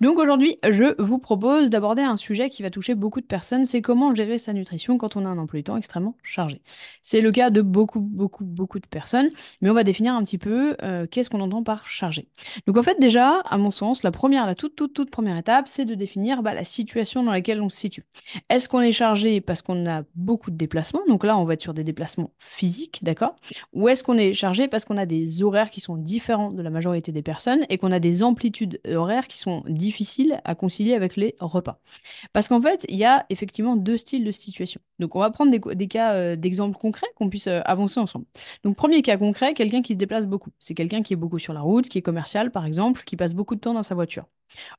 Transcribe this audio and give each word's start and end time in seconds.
Donc 0.00 0.18
aujourd'hui, 0.18 0.58
je 0.68 0.94
vous 1.02 1.18
propose 1.18 1.70
d'aborder 1.70 2.02
un 2.02 2.16
sujet 2.16 2.50
qui 2.50 2.62
va 2.62 2.70
toucher 2.70 2.94
beaucoup 2.94 3.20
de 3.20 3.26
personnes, 3.26 3.64
c'est 3.64 3.82
comment 3.82 4.14
gérer 4.14 4.38
sa 4.38 4.52
nutrition 4.52 4.96
quand 4.96 5.16
on 5.16 5.24
a 5.24 5.28
un 5.28 5.38
emploi 5.38 5.58
du 5.58 5.64
temps 5.64 5.76
extrêmement 5.76 6.14
chargé. 6.22 6.62
C'est 7.02 7.20
le 7.20 7.32
cas 7.32 7.50
de 7.50 7.62
beaucoup, 7.62 8.00
beaucoup, 8.00 8.44
beaucoup 8.44 8.78
de 8.78 8.86
personnes, 8.86 9.30
mais 9.60 9.70
on 9.70 9.74
va 9.74 9.82
définir 9.82 10.14
un 10.14 10.22
petit 10.22 10.38
peu 10.38 10.76
euh, 10.82 11.06
qu'est-ce 11.10 11.28
qu'on 11.30 11.40
entend 11.40 11.64
par 11.64 11.86
chargé. 11.88 12.28
Donc 12.66 12.76
en 12.76 12.82
fait 12.84 13.00
déjà, 13.00 13.40
à 13.44 13.58
mon 13.58 13.70
sens, 13.70 14.04
la 14.04 14.12
première, 14.12 14.46
la 14.46 14.54
toute, 14.54 14.76
toute, 14.76 14.94
toute 14.94 15.10
première 15.10 15.36
étape, 15.36 15.66
c'est 15.66 15.84
de 15.84 15.96
définir 15.96 16.42
bah, 16.42 16.54
la 16.54 16.64
situation 16.64 17.24
dans 17.24 17.32
laquelle 17.32 17.60
on 17.60 17.68
se 17.68 17.76
situe. 17.76 18.04
Est-ce 18.50 18.68
qu'on 18.68 18.80
est 18.80 18.92
chargé 18.92 19.40
parce 19.40 19.62
qu'on 19.62 19.84
a 19.88 20.04
beaucoup 20.14 20.52
de 20.52 20.56
déplacements, 20.56 21.02
donc 21.08 21.24
là 21.24 21.36
on 21.36 21.44
va 21.44 21.54
être 21.54 21.62
sur 21.62 21.74
des 21.74 21.84
déplacements 21.84 22.30
physiques, 22.38 23.00
d'accord? 23.02 23.34
Ou 23.72 23.88
est-ce 23.88 24.04
qu'on 24.04 24.16
est 24.16 24.32
chargé 24.32 24.68
parce 24.68 24.84
qu'on 24.84 24.96
a 24.96 25.06
des 25.06 25.42
horaires 25.42 25.70
qui 25.70 25.80
sont 25.80 25.96
différents 25.96 26.52
de 26.52 26.62
la 26.62 26.70
majorité 26.70 27.10
des 27.10 27.22
personnes 27.22 27.66
et 27.68 27.78
qu'on 27.78 27.90
a 27.90 27.98
des 27.98 28.22
amplitudes 28.22 28.80
horaires 28.86 29.26
qui 29.26 29.38
sont 29.38 29.64
différentes 29.66 29.87
difficile 29.88 30.40
à 30.44 30.54
concilier 30.54 30.94
avec 30.94 31.16
les 31.16 31.34
repas. 31.40 31.80
Parce 32.34 32.48
qu'en 32.48 32.62
fait, 32.62 32.86
il 32.88 32.96
y 32.96 33.04
a 33.04 33.26
effectivement 33.30 33.76
deux 33.76 33.98
styles 33.98 34.24
de 34.24 34.32
situation. 34.32 34.80
Donc, 34.98 35.16
on 35.16 35.20
va 35.20 35.30
prendre 35.30 35.50
des, 35.50 35.88
cas 35.88 36.14
euh, 36.14 36.36
d'exemples 36.36 36.78
concrets 36.78 37.06
qu'on 37.16 37.28
puisse 37.28 37.46
euh, 37.46 37.60
avancer 37.64 38.00
ensemble. 38.00 38.26
Donc, 38.64 38.76
premier 38.76 39.02
cas 39.02 39.16
concret, 39.16 39.54
quelqu'un 39.54 39.82
qui 39.82 39.94
se 39.94 39.98
déplace 39.98 40.26
beaucoup. 40.26 40.50
C'est 40.58 40.74
quelqu'un 40.74 41.02
qui 41.02 41.12
est 41.12 41.16
beaucoup 41.16 41.38
sur 41.38 41.52
la 41.52 41.60
route, 41.60 41.88
qui 41.88 41.98
est 41.98 42.02
commercial, 42.02 42.50
par 42.50 42.66
exemple, 42.66 43.02
qui 43.04 43.16
passe 43.16 43.34
beaucoup 43.34 43.54
de 43.54 43.60
temps 43.60 43.74
dans 43.74 43.82
sa 43.82 43.94
voiture. 43.94 44.26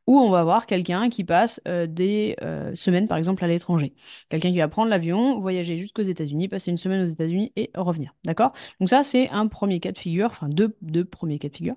Ou 0.08 0.18
on 0.18 0.32
va 0.32 0.44
voir 0.44 0.66
quelqu'un 0.66 1.10
qui 1.10 1.24
passe 1.24 1.62
euh, 1.68 1.86
des 1.86 2.36
semaines, 2.74 3.08
par 3.08 3.18
exemple, 3.18 3.44
à 3.44 3.48
l'étranger. 3.48 3.94
Quelqu'un 4.30 4.52
qui 4.52 4.58
va 4.58 4.68
prendre 4.68 4.90
l'avion, 4.90 5.40
voyager 5.40 5.78
jusqu'aux 5.78 6.02
États-Unis, 6.02 6.48
passer 6.48 6.72
une 6.72 6.78
semaine 6.78 7.04
aux 7.04 7.08
États-Unis 7.08 7.52
et 7.56 7.70
revenir. 7.76 8.16
D'accord? 8.26 8.54
Donc 8.80 8.90
ça, 8.90 9.04
c'est 9.04 9.30
un 9.30 9.48
premier 9.48 9.80
cas 9.80 9.92
de 9.92 9.98
figure, 9.98 10.28
enfin 10.28 10.50
deux, 10.50 10.76
deux 10.82 11.06
premiers 11.06 11.38
cas 11.38 11.50
de 11.50 11.56
figure. 11.56 11.76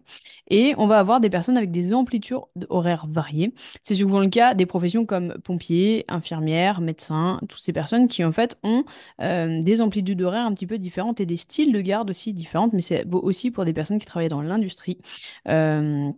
Et 0.49 0.75
on 0.79 0.87
va 0.87 0.99
avoir 0.99 1.21
des 1.21 1.31
personnes 1.31 1.57
avec 1.57 1.71
des 1.71 1.93
amplitudes 1.95 2.39
horaires 2.71 3.07
variées. 3.09 3.53
C'est 3.83 3.95
souvent 3.95 4.21
le 4.21 4.29
cas 4.29 4.55
des 4.55 4.67
professions 4.67 5.07
comme 5.07 5.35
pompiers, 5.45 6.05
infirmières, 6.09 6.81
médecins, 6.81 7.39
toutes 7.49 7.61
ces 7.61 7.73
personnes 7.73 8.09
qui 8.09 8.23
en 8.33 8.35
fait 8.35 8.59
ont 8.63 8.85
euh, 9.21 9.63
des 9.63 9.83
amplitudes 9.83 10.23
horaires 10.23 10.47
un 10.47 10.55
petit 10.55 10.67
peu 10.67 10.79
différentes 10.79 11.21
et 11.21 11.27
des 11.27 11.37
styles 11.37 11.73
de 11.73 11.81
garde 11.81 12.09
aussi 12.11 12.33
différentes, 12.33 12.73
mais 12.73 12.81
c'est 12.81 13.05
aussi 13.13 13.51
pour 13.51 13.65
des 13.67 13.75
personnes 13.75 13.99
qui 13.99 14.07
travaillent 14.07 14.29
dans 14.29 14.43
l'industrie. 14.43 14.99
Euh, 15.49 16.11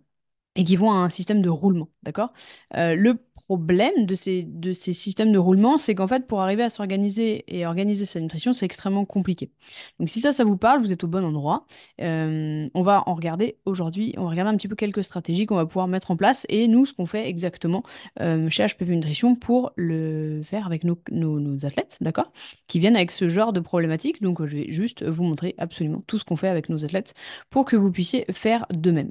et 0.57 0.65
qui 0.65 0.77
vont 0.77 0.93
à 0.93 0.97
un 0.97 1.09
système 1.09 1.43
de 1.43 1.49
roulement, 1.49 1.89
d'accord? 2.03 2.33
Euh, 2.77 2.95
Le 2.95 3.17
problème 3.35 4.07
de 4.07 4.15
ces, 4.15 4.45
de 4.45 4.73
ces 4.73 4.93
systèmes 4.93 5.33
de 5.33 5.39
roulement, 5.39 5.79
c'est 5.79 5.95
qu'en 5.95 6.07
fait, 6.07 6.27
pour 6.27 6.41
arriver 6.41 6.63
à 6.63 6.69
s'organiser 6.69 7.45
et 7.49 7.67
organiser 7.67 8.07
sa 8.07 8.21
nutrition, 8.21 8.53
c'est 8.53 8.65
extrêmement 8.65 9.05
compliqué. 9.05 9.51
Donc 9.99 10.09
si 10.09 10.21
ça, 10.21 10.33
ça 10.33 10.45
vous 10.45 10.57
parle, 10.57 10.81
vous 10.81 10.93
êtes 10.93 11.05
au 11.05 11.09
bon 11.09 11.25
endroit. 11.25 11.67
Euh, 12.01 12.69
on 12.73 12.83
va 12.83 13.03
en 13.07 13.15
regarder 13.15 13.59
aujourd'hui, 13.65 14.15
on 14.17 14.25
va 14.25 14.31
regarder 14.31 14.51
un 14.51 14.57
petit 14.57 14.69
peu 14.69 14.77
quelques 14.77 15.05
stratégies 15.05 15.47
qu'on 15.47 15.57
va 15.57 15.67
pouvoir 15.67 15.89
mettre 15.89 16.11
en 16.11 16.17
place 16.17 16.47
et 16.49 16.69
nous, 16.69 16.87
ce 16.87 16.93
qu'on 16.93 17.07
fait 17.07 17.29
exactement 17.29 17.83
euh, 18.21 18.49
chez 18.49 18.65
HPV 18.65 18.95
Nutrition 18.95 19.35
pour 19.35 19.73
le 19.77 20.43
faire 20.45 20.67
avec 20.67 20.85
nos, 20.85 20.99
nos, 21.11 21.67
athlètes, 21.67 21.99
d'accord? 22.01 22.33
Qui 22.69 22.79
viennent 22.79 22.97
avec 22.97 23.11
ce 23.11 23.29
genre 23.29 23.53
de 23.53 23.61
problématiques. 23.61 24.23
Donc 24.23 24.45
je 24.47 24.57
vais 24.57 24.73
juste 24.73 25.05
vous 25.05 25.25
montrer 25.25 25.55
absolument 25.59 26.03
tout 26.07 26.19
ce 26.19 26.25
qu'on 26.25 26.37
fait 26.37 26.49
avec 26.49 26.69
nos 26.69 26.85
athlètes 26.85 27.15
pour 27.51 27.65
que 27.65 27.77
vous 27.77 27.91
puissiez 27.91 28.25
faire 28.31 28.67
de 28.71 28.91
même. 28.91 29.11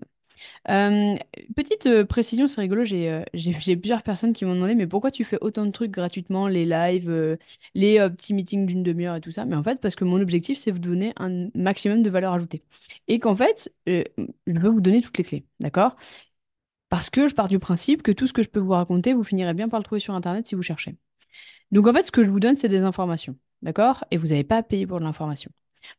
Euh, 0.69 1.15
petite 1.55 1.85
euh, 1.87 2.05
précision, 2.05 2.47
c'est 2.47 2.61
rigolo, 2.61 2.83
euh, 2.91 3.23
j'ai 3.33 3.75
plusieurs 3.75 4.03
personnes 4.03 4.33
qui 4.33 4.45
m'ont 4.45 4.55
demandé, 4.55 4.75
mais 4.75 4.87
pourquoi 4.87 5.11
tu 5.11 5.23
fais 5.23 5.37
autant 5.41 5.65
de 5.65 5.71
trucs 5.71 5.91
gratuitement, 5.91 6.47
les 6.47 6.65
lives, 6.65 7.37
les 7.75 7.97
petits 8.09 8.33
meetings 8.33 8.65
d'une 8.65 8.83
demi-heure 8.83 9.15
et 9.15 9.21
tout 9.21 9.31
ça? 9.31 9.45
Mais 9.45 9.55
en 9.55 9.63
fait, 9.63 9.79
parce 9.81 9.95
que 9.95 10.05
mon 10.05 10.21
objectif, 10.21 10.57
c'est 10.57 10.71
vous 10.71 10.79
donner 10.79 11.13
un 11.17 11.49
maximum 11.55 12.03
de 12.03 12.09
valeur 12.09 12.33
ajoutée. 12.33 12.63
Et 13.07 13.19
qu'en 13.19 13.35
fait, 13.35 13.73
je 13.87 14.03
veux 14.47 14.69
vous 14.69 14.81
donner 14.81 15.01
toutes 15.01 15.17
les 15.17 15.23
clés, 15.23 15.45
d'accord? 15.59 15.95
Parce 16.89 17.09
que 17.09 17.27
je 17.27 17.35
pars 17.35 17.49
du 17.49 17.59
principe 17.59 18.03
que 18.03 18.11
tout 18.11 18.27
ce 18.27 18.33
que 18.33 18.43
je 18.43 18.49
peux 18.49 18.59
vous 18.59 18.71
raconter, 18.71 19.13
vous 19.13 19.23
finirez 19.23 19.53
bien 19.53 19.69
par 19.69 19.79
le 19.79 19.83
trouver 19.85 19.99
sur 19.99 20.13
Internet 20.15 20.47
si 20.47 20.55
vous 20.55 20.61
cherchez. 20.63 20.95
Donc 21.71 21.87
en 21.87 21.93
fait, 21.93 22.03
ce 22.03 22.11
que 22.11 22.25
je 22.25 22.29
vous 22.31 22.39
donne, 22.39 22.55
c'est 22.57 22.69
des 22.69 22.81
informations, 22.81 23.37
d'accord? 23.63 24.05
Et 24.11 24.17
vous 24.17 24.27
n'avez 24.27 24.43
pas 24.43 24.57
à 24.57 24.63
payer 24.63 24.87
pour 24.87 24.99
de 24.99 25.05
l'information. 25.05 25.51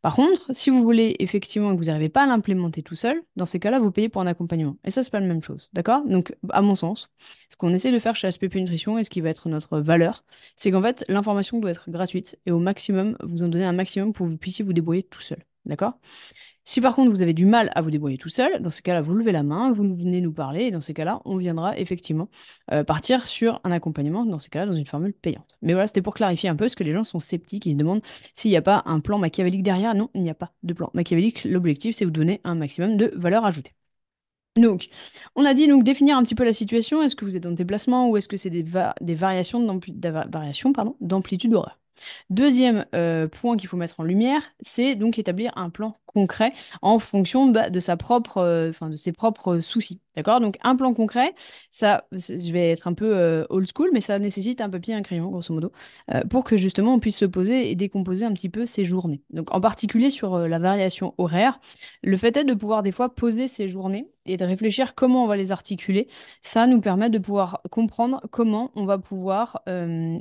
Par 0.03 0.17
contre, 0.17 0.55
si 0.55 0.71
vous 0.71 0.83
voulez 0.83 1.17
effectivement 1.19 1.73
que 1.73 1.79
vous 1.79 1.85
n'arrivez 1.85 2.09
pas 2.09 2.25
à 2.25 2.27
l'implémenter 2.27 2.83
tout 2.83 2.95
seul, 2.95 3.23
dans 3.37 3.47
ces 3.47 3.59
cas-là, 3.59 3.79
vous 3.81 3.91
payez 3.91 4.09
pour 4.09 4.23
un 4.23 4.27
accompagnement. 4.27 4.77
Et 4.85 4.91
ça, 4.91 5.03
c'est 5.03 5.11
pas 5.11 5.21
la 5.21 5.27
même 5.27 5.43
chose. 5.43 5.71
D'accord? 5.73 6.03
Donc, 6.07 6.35
à 6.51 6.63
mon 6.63 6.75
sens, 6.75 7.11
ce 7.51 7.57
qu'on 7.57 7.75
essaie 7.75 7.93
de 7.93 7.99
faire 7.99 8.17
chez 8.17 8.31
SPP 8.31 8.57
Nutrition 8.57 8.99
et 8.99 9.05
ce 9.05 9.11
qui 9.11 9.21
va 9.21 9.31
être 9.31 9.49
notre 9.49 9.79
valeur, 9.81 10.25
c'est 10.57 10.71
qu'en 10.71 10.83
fait, 10.83 11.05
l'information 11.09 11.59
doit 11.61 11.71
être 11.71 11.91
gratuite 11.91 12.39
et 12.47 12.51
au 12.53 12.59
maximum, 12.59 13.17
vous 13.23 13.43
en 13.43 13.49
donner 13.49 13.65
un 13.65 13.73
maximum 13.73 14.13
pour 14.13 14.27
que 14.27 14.31
vous 14.31 14.39
puissiez 14.39 14.65
vous 14.65 14.73
débrouiller 14.73 15.03
tout 15.03 15.21
seul. 15.21 15.39
D'accord? 15.67 15.99
Si 16.65 16.81
par 16.81 16.95
contre 16.95 17.11
vous 17.11 17.23
avez 17.23 17.35
du 17.35 17.47
mal 17.47 17.71
à 17.75 17.83
vous 17.83 17.91
débrouiller 17.91 18.19
tout 18.19 18.31
seul, 18.31 18.63
dans 18.63 18.71
ce 18.71 18.83
cas-là, 18.83 19.03
vous 19.03 19.15
levez 19.15 19.33
la 19.33 19.43
main, 19.43 19.73
vous 19.73 19.83
venez 19.83 20.21
nous 20.21 20.33
parler, 20.33 20.65
et 20.65 20.71
dans 20.71 20.81
ces 20.81 20.95
cas-là, 20.95 21.21
on 21.27 21.37
viendra 21.37 21.79
effectivement 21.79 22.29
euh, 22.73 22.85
partir 22.85 23.27
sur 23.27 23.61
un 23.65 23.71
accompagnement, 23.71 24.25
dans 24.25 24.39
ces 24.39 24.49
cas-là, 24.49 24.67
dans 24.67 24.75
une 24.75 24.87
formule 24.87 25.13
payante. 25.13 25.57
Mais 25.63 25.75
voilà, 25.75 25.87
c'était 25.89 26.03
pour 26.03 26.15
clarifier 26.15 26.49
un 26.49 26.57
peu, 26.57 26.65
parce 26.65 26.75
que 26.75 26.85
les 26.85 26.93
gens 26.93 27.05
sont 27.05 27.21
sceptiques, 27.21 27.67
ils 27.67 27.73
se 27.73 27.77
demandent 27.77 28.03
s'il 28.35 28.51
n'y 28.51 28.57
a 28.57 28.63
pas 28.63 28.83
un 28.87 29.01
plan 29.01 29.19
machiavélique 29.19 29.63
derrière. 29.63 29.95
Non, 29.95 30.11
il 30.15 30.23
n'y 30.23 30.31
a 30.31 30.35
pas 30.35 30.53
de 30.63 30.73
plan 30.73 30.91
machiavélique. 30.95 31.45
L'objectif, 31.45 31.97
c'est 31.97 32.05
vous 32.07 32.11
donner 32.11 32.41
un 32.45 32.55
maximum 32.55 32.97
de 32.97 33.13
valeur 33.15 33.45
ajoutée. 33.45 33.73
Donc, 34.57 34.89
on 35.37 35.45
a 35.45 35.55
dit 35.55 35.69
définir 35.83 36.17
un 36.17 36.23
petit 36.23 36.35
peu 36.37 36.45
la 36.45 36.53
situation. 36.53 37.03
Est-ce 37.03 37.17
que 37.17 37.25
vous 37.25 37.37
êtes 37.37 37.47
en 37.47 37.51
déplacement 37.53 38.09
ou 38.09 38.17
est-ce 38.17 38.29
que 38.29 38.37
c'est 38.37 38.51
des, 38.51 38.65
des 39.01 39.15
variations 39.15 39.61
d'amplitude 41.01 41.55
horaire? 41.55 41.79
Deuxième 42.31 42.87
euh, 42.95 43.29
point 43.29 43.57
qu'il 43.57 43.69
faut 43.69 43.77
mettre 43.77 44.01
en 44.01 44.05
lumière, 44.05 44.43
c'est 44.61 44.95
donc 44.95 45.19
établir 45.19 45.53
un 45.57 45.71
plan 45.71 45.97
concret 46.15 46.53
en 46.81 46.99
fonction 46.99 47.47
bah, 47.49 47.71
de, 47.71 47.81
sa 47.81 47.97
propre, 47.97 48.39
euh, 48.39 48.73
de 48.81 48.97
ses 48.97 49.13
propres 49.13 49.61
soucis. 49.61 50.01
D'accord? 50.17 50.41
Donc 50.41 50.57
un 50.63 50.77
plan 50.77 50.95
concret, 50.95 51.35
ça, 51.71 52.05
je 52.13 52.53
vais 52.53 52.71
être 52.71 52.87
un 52.87 52.95
peu 52.95 53.17
euh, 53.17 53.45
old 53.51 53.67
school, 53.67 53.91
mais 53.93 54.01
ça 54.01 54.19
nécessite 54.19 54.61
un 54.61 54.71
papier 54.71 54.95
un 54.95 55.03
crayon, 55.03 55.29
grosso 55.29 55.53
modo, 55.53 55.73
pour 56.31 56.45
que 56.45 56.57
justement 56.57 56.95
on 56.95 57.01
puisse 57.01 57.19
se 57.19 57.25
poser 57.25 57.71
et 57.71 57.75
décomposer 57.75 58.25
un 58.25 58.33
petit 58.33 58.49
peu 58.49 58.65
ses 58.65 58.85
journées. 58.85 59.23
Donc 59.31 59.53
en 59.53 59.61
particulier 59.61 60.11
sur 60.11 60.39
la 60.39 60.59
variation 60.61 61.15
horaire, 61.19 61.59
le 62.03 62.17
fait 62.17 62.37
est 62.37 62.45
de 62.45 62.55
pouvoir 62.55 62.85
des 62.85 62.93
fois 62.93 63.13
poser 63.15 63.49
ses 63.49 63.69
journées 63.69 64.09
et 64.27 64.37
de 64.37 64.45
réfléchir 64.45 64.95
comment 64.95 65.25
on 65.25 65.27
va 65.27 65.37
les 65.37 65.53
articuler, 65.53 66.09
ça 66.43 66.67
nous 66.67 66.81
permet 66.81 67.11
de 67.11 67.19
pouvoir 67.19 67.61
comprendre 67.71 68.23
comment 68.31 68.71
on 68.75 68.85
va 68.85 68.99
pouvoir 68.99 69.63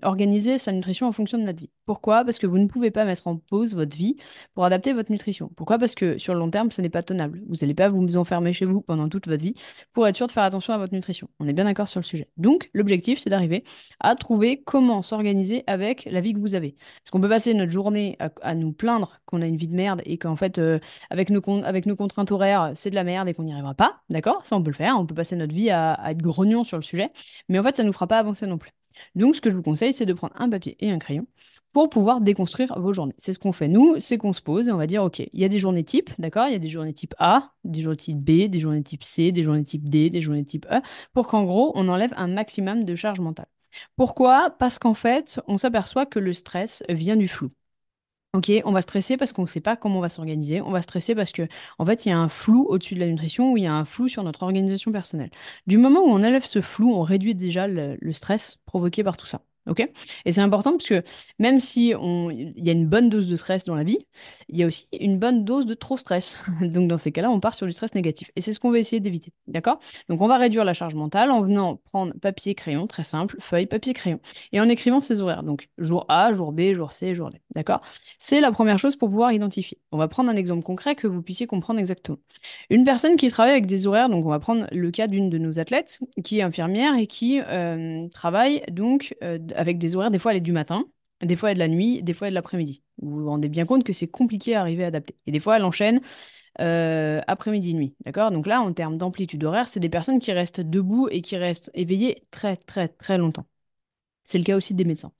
organiser 0.01 0.57
sa 0.57 0.71
nutrition 0.71 1.07
en 1.07 1.11
fonction 1.11 1.37
de 1.37 1.43
notre 1.43 1.59
vie. 1.59 1.69
Pourquoi? 1.85 2.23
Parce 2.25 2.39
que 2.39 2.47
vous 2.47 2.57
ne 2.57 2.67
pouvez 2.67 2.91
pas 2.91 3.05
mettre 3.05 3.27
en 3.27 3.37
pause 3.37 3.75
votre 3.75 3.95
vie 3.95 4.17
pour 4.53 4.65
adapter 4.65 4.93
votre 4.93 5.11
nutrition. 5.11 5.49
Pourquoi? 5.55 5.77
Parce 5.83 5.95
que 5.95 6.17
sur 6.17 6.33
le 6.33 6.39
long 6.39 6.49
terme, 6.49 6.71
ce 6.71 6.81
n'est 6.81 6.87
pas 6.87 7.03
tenable. 7.03 7.41
Vous 7.45 7.55
n'allez 7.59 7.73
pas 7.73 7.89
vous 7.89 8.15
enfermer 8.15 8.53
chez 8.53 8.63
vous 8.63 8.79
pendant 8.79 9.09
toute 9.09 9.27
votre 9.27 9.43
vie 9.43 9.53
pour 9.91 10.07
être 10.07 10.15
sûr 10.15 10.27
de 10.27 10.31
faire 10.31 10.43
attention 10.43 10.73
à 10.73 10.77
votre 10.77 10.93
nutrition. 10.93 11.27
On 11.41 11.47
est 11.49 11.51
bien 11.51 11.65
d'accord 11.65 11.89
sur 11.89 11.99
le 11.99 12.05
sujet. 12.05 12.29
Donc, 12.37 12.69
l'objectif, 12.73 13.19
c'est 13.19 13.29
d'arriver 13.29 13.65
à 13.99 14.15
trouver 14.15 14.63
comment 14.63 15.01
s'organiser 15.01 15.65
avec 15.67 16.05
la 16.09 16.21
vie 16.21 16.31
que 16.31 16.39
vous 16.39 16.55
avez. 16.55 16.77
Parce 17.03 17.11
qu'on 17.11 17.19
peut 17.19 17.27
passer 17.27 17.53
notre 17.53 17.73
journée 17.73 18.17
à, 18.19 18.55
nous 18.55 18.71
plaindre 18.71 19.19
qu'on 19.25 19.41
a 19.41 19.45
une 19.45 19.57
vie 19.57 19.67
de 19.67 19.75
merde 19.75 20.01
et 20.05 20.17
qu'en 20.17 20.37
fait, 20.37 20.57
euh, 20.57 20.79
avec, 21.09 21.29
nos 21.29 21.41
contraintes 21.41 22.31
horaires, 22.31 22.71
c'est 22.75 22.89
de 22.89 22.95
la 22.95 23.03
merde 23.03 23.27
et 23.27 23.33
qu'on 23.33 23.43
n'y 23.43 23.51
arrivera 23.51 23.73
pas. 23.73 23.99
D'accord? 24.09 24.45
Ça, 24.45 24.55
on 24.55 24.63
peut 24.63 24.71
le 24.71 24.77
faire. 24.77 24.97
On 24.97 25.05
peut 25.05 25.15
passer 25.15 25.35
notre 25.35 25.53
vie 25.53 25.69
à, 25.69 25.95
à 25.95 26.11
être 26.11 26.21
grognon 26.21 26.63
sur 26.63 26.77
le 26.77 26.83
sujet. 26.83 27.11
Mais 27.49 27.59
en 27.59 27.63
fait, 27.63 27.75
ça 27.75 27.83
ne 27.83 27.87
nous 27.87 27.93
fera 27.93 28.07
pas 28.07 28.19
avancer 28.19 28.47
non 28.47 28.57
plus. 28.57 28.71
Donc, 29.15 29.35
ce 29.35 29.41
que 29.41 29.51
je 29.51 29.55
vous 29.57 29.63
conseille, 29.63 29.93
c'est 29.93 30.05
de 30.05 30.13
prendre 30.13 30.33
un 30.37 30.49
papier 30.49 30.77
et 30.79 30.91
un 30.91 30.99
crayon 30.99 31.27
pour 31.73 31.89
pouvoir 31.89 32.21
déconstruire 32.21 32.79
vos 32.79 32.93
journées. 32.93 33.15
C'est 33.17 33.33
ce 33.33 33.39
qu'on 33.39 33.51
fait 33.51 33.67
nous, 33.67 33.95
c'est 33.99 34.17
qu'on 34.17 34.31
se 34.33 34.41
pose 34.41 34.67
et 34.67 34.71
on 34.71 34.77
va 34.77 34.87
dire, 34.87 35.03
OK, 35.03 35.19
il 35.19 35.39
y 35.39 35.43
a 35.43 35.49
des 35.49 35.59
journées 35.59 35.83
type, 35.83 36.11
d'accord 36.19 36.47
Il 36.47 36.53
y 36.53 36.55
a 36.55 36.59
des 36.59 36.69
journées 36.69 36.93
type 36.93 37.15
A, 37.17 37.51
des 37.63 37.81
journées 37.81 37.97
type 37.97 38.19
B, 38.19 38.47
des 38.47 38.59
journées 38.59 38.83
type 38.83 39.03
C, 39.03 39.31
des 39.31 39.43
journées 39.43 39.63
type 39.63 39.89
D, 39.89 40.09
des 40.09 40.21
journées 40.21 40.45
type 40.45 40.67
E, 40.71 40.81
pour 41.13 41.27
qu'en 41.27 41.43
gros, 41.43 41.71
on 41.75 41.89
enlève 41.89 42.13
un 42.15 42.27
maximum 42.27 42.85
de 42.85 42.95
charge 42.95 43.19
mentale. 43.19 43.47
Pourquoi? 43.95 44.51
Parce 44.59 44.77
qu'en 44.79 44.93
fait, 44.93 45.39
on 45.47 45.57
s'aperçoit 45.57 46.05
que 46.05 46.19
le 46.19 46.33
stress 46.33 46.83
vient 46.89 47.15
du 47.15 47.27
flou. 47.27 47.49
Ok, 48.33 48.51
on 48.65 48.71
va 48.71 48.81
stresser 48.81 49.15
parce 49.15 49.31
qu'on 49.31 49.43
ne 49.43 49.47
sait 49.47 49.61
pas 49.61 49.75
comment 49.75 49.99
on 49.99 50.01
va 50.01 50.09
s'organiser. 50.09 50.59
On 50.61 50.71
va 50.71 50.81
stresser 50.81 51.13
parce 51.15 51.31
que, 51.31 51.47
en 51.77 51.85
fait, 51.85 52.05
il 52.05 52.09
y 52.09 52.11
a 52.11 52.17
un 52.17 52.29
flou 52.29 52.65
au-dessus 52.67 52.95
de 52.95 52.99
la 52.99 53.07
nutrition 53.07 53.51
ou 53.51 53.57
il 53.57 53.63
y 53.63 53.67
a 53.67 53.73
un 53.75 53.85
flou 53.85 54.07
sur 54.07 54.23
notre 54.23 54.41
organisation 54.43 54.91
personnelle. 54.91 55.29
Du 55.67 55.77
moment 55.77 56.01
où 56.01 56.09
on 56.09 56.15
enlève 56.15 56.45
ce 56.45 56.61
flou, 56.61 56.93
on 56.93 57.03
réduit 57.03 57.35
déjà 57.35 57.67
le 57.67 58.13
stress 58.13 58.57
provoqué 58.65 59.03
par 59.03 59.17
tout 59.17 59.27
ça. 59.27 59.41
Ok? 59.67 59.89
Et 60.25 60.31
c'est 60.31 60.41
important 60.41 60.71
parce 60.71 60.85
que 60.85 61.03
même 61.39 61.59
si 61.59 61.93
on, 61.97 62.29
il 62.29 62.53
y 62.57 62.69
a 62.69 62.73
une 62.73 62.87
bonne 62.87 63.09
dose 63.09 63.27
de 63.27 63.35
stress 63.37 63.63
dans 63.63 63.75
la 63.75 63.83
vie, 63.83 63.99
il 64.49 64.57
y 64.57 64.63
a 64.63 64.67
aussi 64.67 64.87
une 64.99 65.17
bonne 65.19 65.45
dose 65.45 65.65
de 65.65 65.73
trop 65.73 65.97
stress. 65.97 66.37
Donc 66.61 66.87
dans 66.87 66.97
ces 66.97 67.11
cas-là, 67.11 67.31
on 67.31 67.39
part 67.39 67.55
sur 67.55 67.65
du 67.65 67.71
stress 67.71 67.95
négatif. 67.95 68.29
Et 68.35 68.41
c'est 68.41 68.53
ce 68.53 68.59
qu'on 68.59 68.71
va 68.71 68.79
essayer 68.79 68.99
d'éviter. 68.99 69.31
D'accord? 69.47 69.79
Donc 70.09 70.21
on 70.21 70.27
va 70.27 70.37
réduire 70.37 70.65
la 70.65 70.73
charge 70.73 70.95
mentale 70.95 71.31
en 71.31 71.41
venant 71.41 71.77
prendre 71.77 72.13
papier, 72.19 72.55
crayon, 72.55 72.87
très 72.87 73.03
simple, 73.03 73.37
feuille, 73.39 73.65
papier, 73.65 73.93
crayon. 73.93 74.19
Et 74.51 74.59
en 74.59 74.67
écrivant 74.67 74.99
ses 74.99 75.21
horaires. 75.21 75.43
Donc 75.43 75.69
jour 75.77 76.05
A, 76.09 76.33
jour 76.33 76.51
B, 76.51 76.73
jour 76.73 76.91
C, 76.91 77.15
jour 77.15 77.29
D. 77.29 77.39
D'accord? 77.55 77.81
C'est 78.19 78.41
la 78.41 78.51
première 78.51 78.79
chose 78.79 78.95
pour 78.97 79.09
pouvoir 79.09 79.31
identifier. 79.31 79.79
On 79.91 79.97
va 79.97 80.07
prendre 80.07 80.29
un 80.29 80.35
exemple 80.35 80.63
concret 80.63 80.95
que 80.95 81.07
vous 81.07 81.21
puissiez 81.21 81.47
comprendre 81.47 81.79
exactement. 81.79 82.17
Une 82.69 82.83
personne 82.83 83.15
qui 83.15 83.29
travaille 83.29 83.53
avec 83.53 83.65
des 83.65 83.87
horaires, 83.87 84.09
donc 84.09 84.25
on 84.25 84.29
va 84.29 84.39
prendre 84.39 84.67
le 84.71 84.91
cas 84.91 85.07
d'une 85.07 85.29
de 85.29 85.37
nos 85.37 85.59
athlètes 85.59 85.99
qui 86.23 86.39
est 86.39 86.41
infirmière 86.41 86.95
et 86.95 87.07
qui 87.07 87.39
euh, 87.41 88.07
travaille 88.09 88.61
donc 88.71 89.15
euh, 89.23 89.37
avec 89.55 89.77
des 89.77 89.95
horaires, 89.95 90.11
des 90.11 90.19
fois 90.19 90.31
elle 90.31 90.37
est 90.37 90.41
du 90.41 90.51
matin, 90.51 90.85
des 91.21 91.35
fois 91.35 91.51
elle 91.51 91.57
est 91.57 91.65
de 91.65 91.71
la 91.71 91.75
nuit, 91.75 92.03
des 92.03 92.13
fois 92.13 92.27
elle 92.27 92.31
est 92.31 92.35
de 92.35 92.35
l'après-midi. 92.35 92.83
Vous 93.01 93.21
vous 93.21 93.29
rendez 93.29 93.49
bien 93.49 93.65
compte 93.65 93.83
que 93.83 93.93
c'est 93.93 94.07
compliqué 94.07 94.55
à 94.55 94.61
arriver 94.61 94.83
à 94.83 94.87
adapter. 94.87 95.15
Et 95.25 95.31
des 95.31 95.39
fois 95.39 95.57
elle 95.57 95.63
enchaîne 95.63 96.01
euh, 96.61 97.21
après-midi-nuit. 97.27 97.95
D'accord? 98.05 98.31
Donc 98.31 98.47
là, 98.47 98.61
en 98.61 98.73
termes 98.73 98.97
d'amplitude 98.97 99.43
horaire, 99.43 99.67
c'est 99.67 99.79
des 99.79 99.89
personnes 99.89 100.19
qui 100.19 100.31
restent 100.31 100.61
debout 100.61 101.07
et 101.09 101.21
qui 101.21 101.37
restent 101.37 101.71
éveillées 101.73 102.23
très 102.31 102.57
très 102.57 102.87
très 102.87 103.17
longtemps. 103.17 103.45
C'est 104.23 104.37
le 104.37 104.43
cas 104.43 104.55
aussi 104.55 104.73
des 104.73 104.85
médecins. 104.85 105.11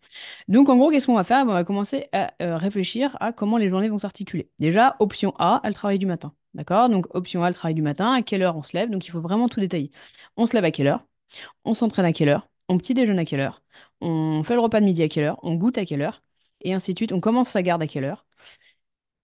Donc 0.48 0.70
en 0.70 0.78
gros, 0.78 0.92
qu'est-ce 0.92 1.08
qu'on 1.08 1.16
va 1.16 1.24
faire? 1.24 1.44
On 1.44 1.48
va 1.48 1.64
commencer 1.64 2.08
à 2.12 2.32
réfléchir 2.40 3.18
à 3.20 3.34
comment 3.34 3.58
les 3.58 3.70
journées 3.70 3.90
vont 3.90 3.98
s'articuler. 3.98 4.50
Déjà, 4.60 4.96
option 5.00 5.34
A, 5.40 5.62
elle 5.64 5.74
travaille 5.74 6.00
du 6.00 6.06
matin. 6.06 6.34
D'accord? 6.54 6.88
Donc, 6.88 7.08
option 7.16 7.44
A, 7.44 7.50
le 7.50 7.56
travail 7.56 7.74
du 7.74 7.82
matin. 7.82 8.14
À 8.14 8.22
quelle 8.22 8.44
heure 8.44 8.56
on 8.56 8.62
se 8.62 8.78
lève? 8.78 8.92
Donc, 8.92 9.08
il 9.08 9.10
faut 9.10 9.22
vraiment 9.22 9.50
tout 9.50 9.60
détailler. 9.60 9.90
On 10.38 10.46
se 10.46 10.54
lève 10.54 10.64
à 10.64 10.70
quelle 10.70 10.86
heure? 10.86 11.04
On 11.66 11.74
s'entraîne 11.74 12.06
à 12.06 12.14
quelle 12.14 12.30
heure? 12.30 12.48
On 12.70 12.78
petit 12.78 12.94
déjeune 12.94 13.18
à 13.18 13.26
quelle 13.26 13.40
heure? 13.40 13.63
On 14.04 14.44
fait 14.44 14.54
le 14.56 14.60
repas 14.60 14.80
de 14.82 14.86
midi 14.86 15.02
à 15.04 15.08
quelle 15.10 15.24
heure? 15.26 15.40
On 15.44 15.56
goûte 15.56 15.78
à 15.78 15.86
quelle 15.86 16.02
heure? 16.02 16.22
Et 16.62 16.74
ainsi 16.74 16.94
de 16.94 17.00
suite. 17.00 17.14
On 17.14 17.20
commence 17.22 17.50
sa 17.50 17.62
garde 17.64 17.82
à 17.82 17.88
quelle 17.88 18.04
heure? 18.06 18.26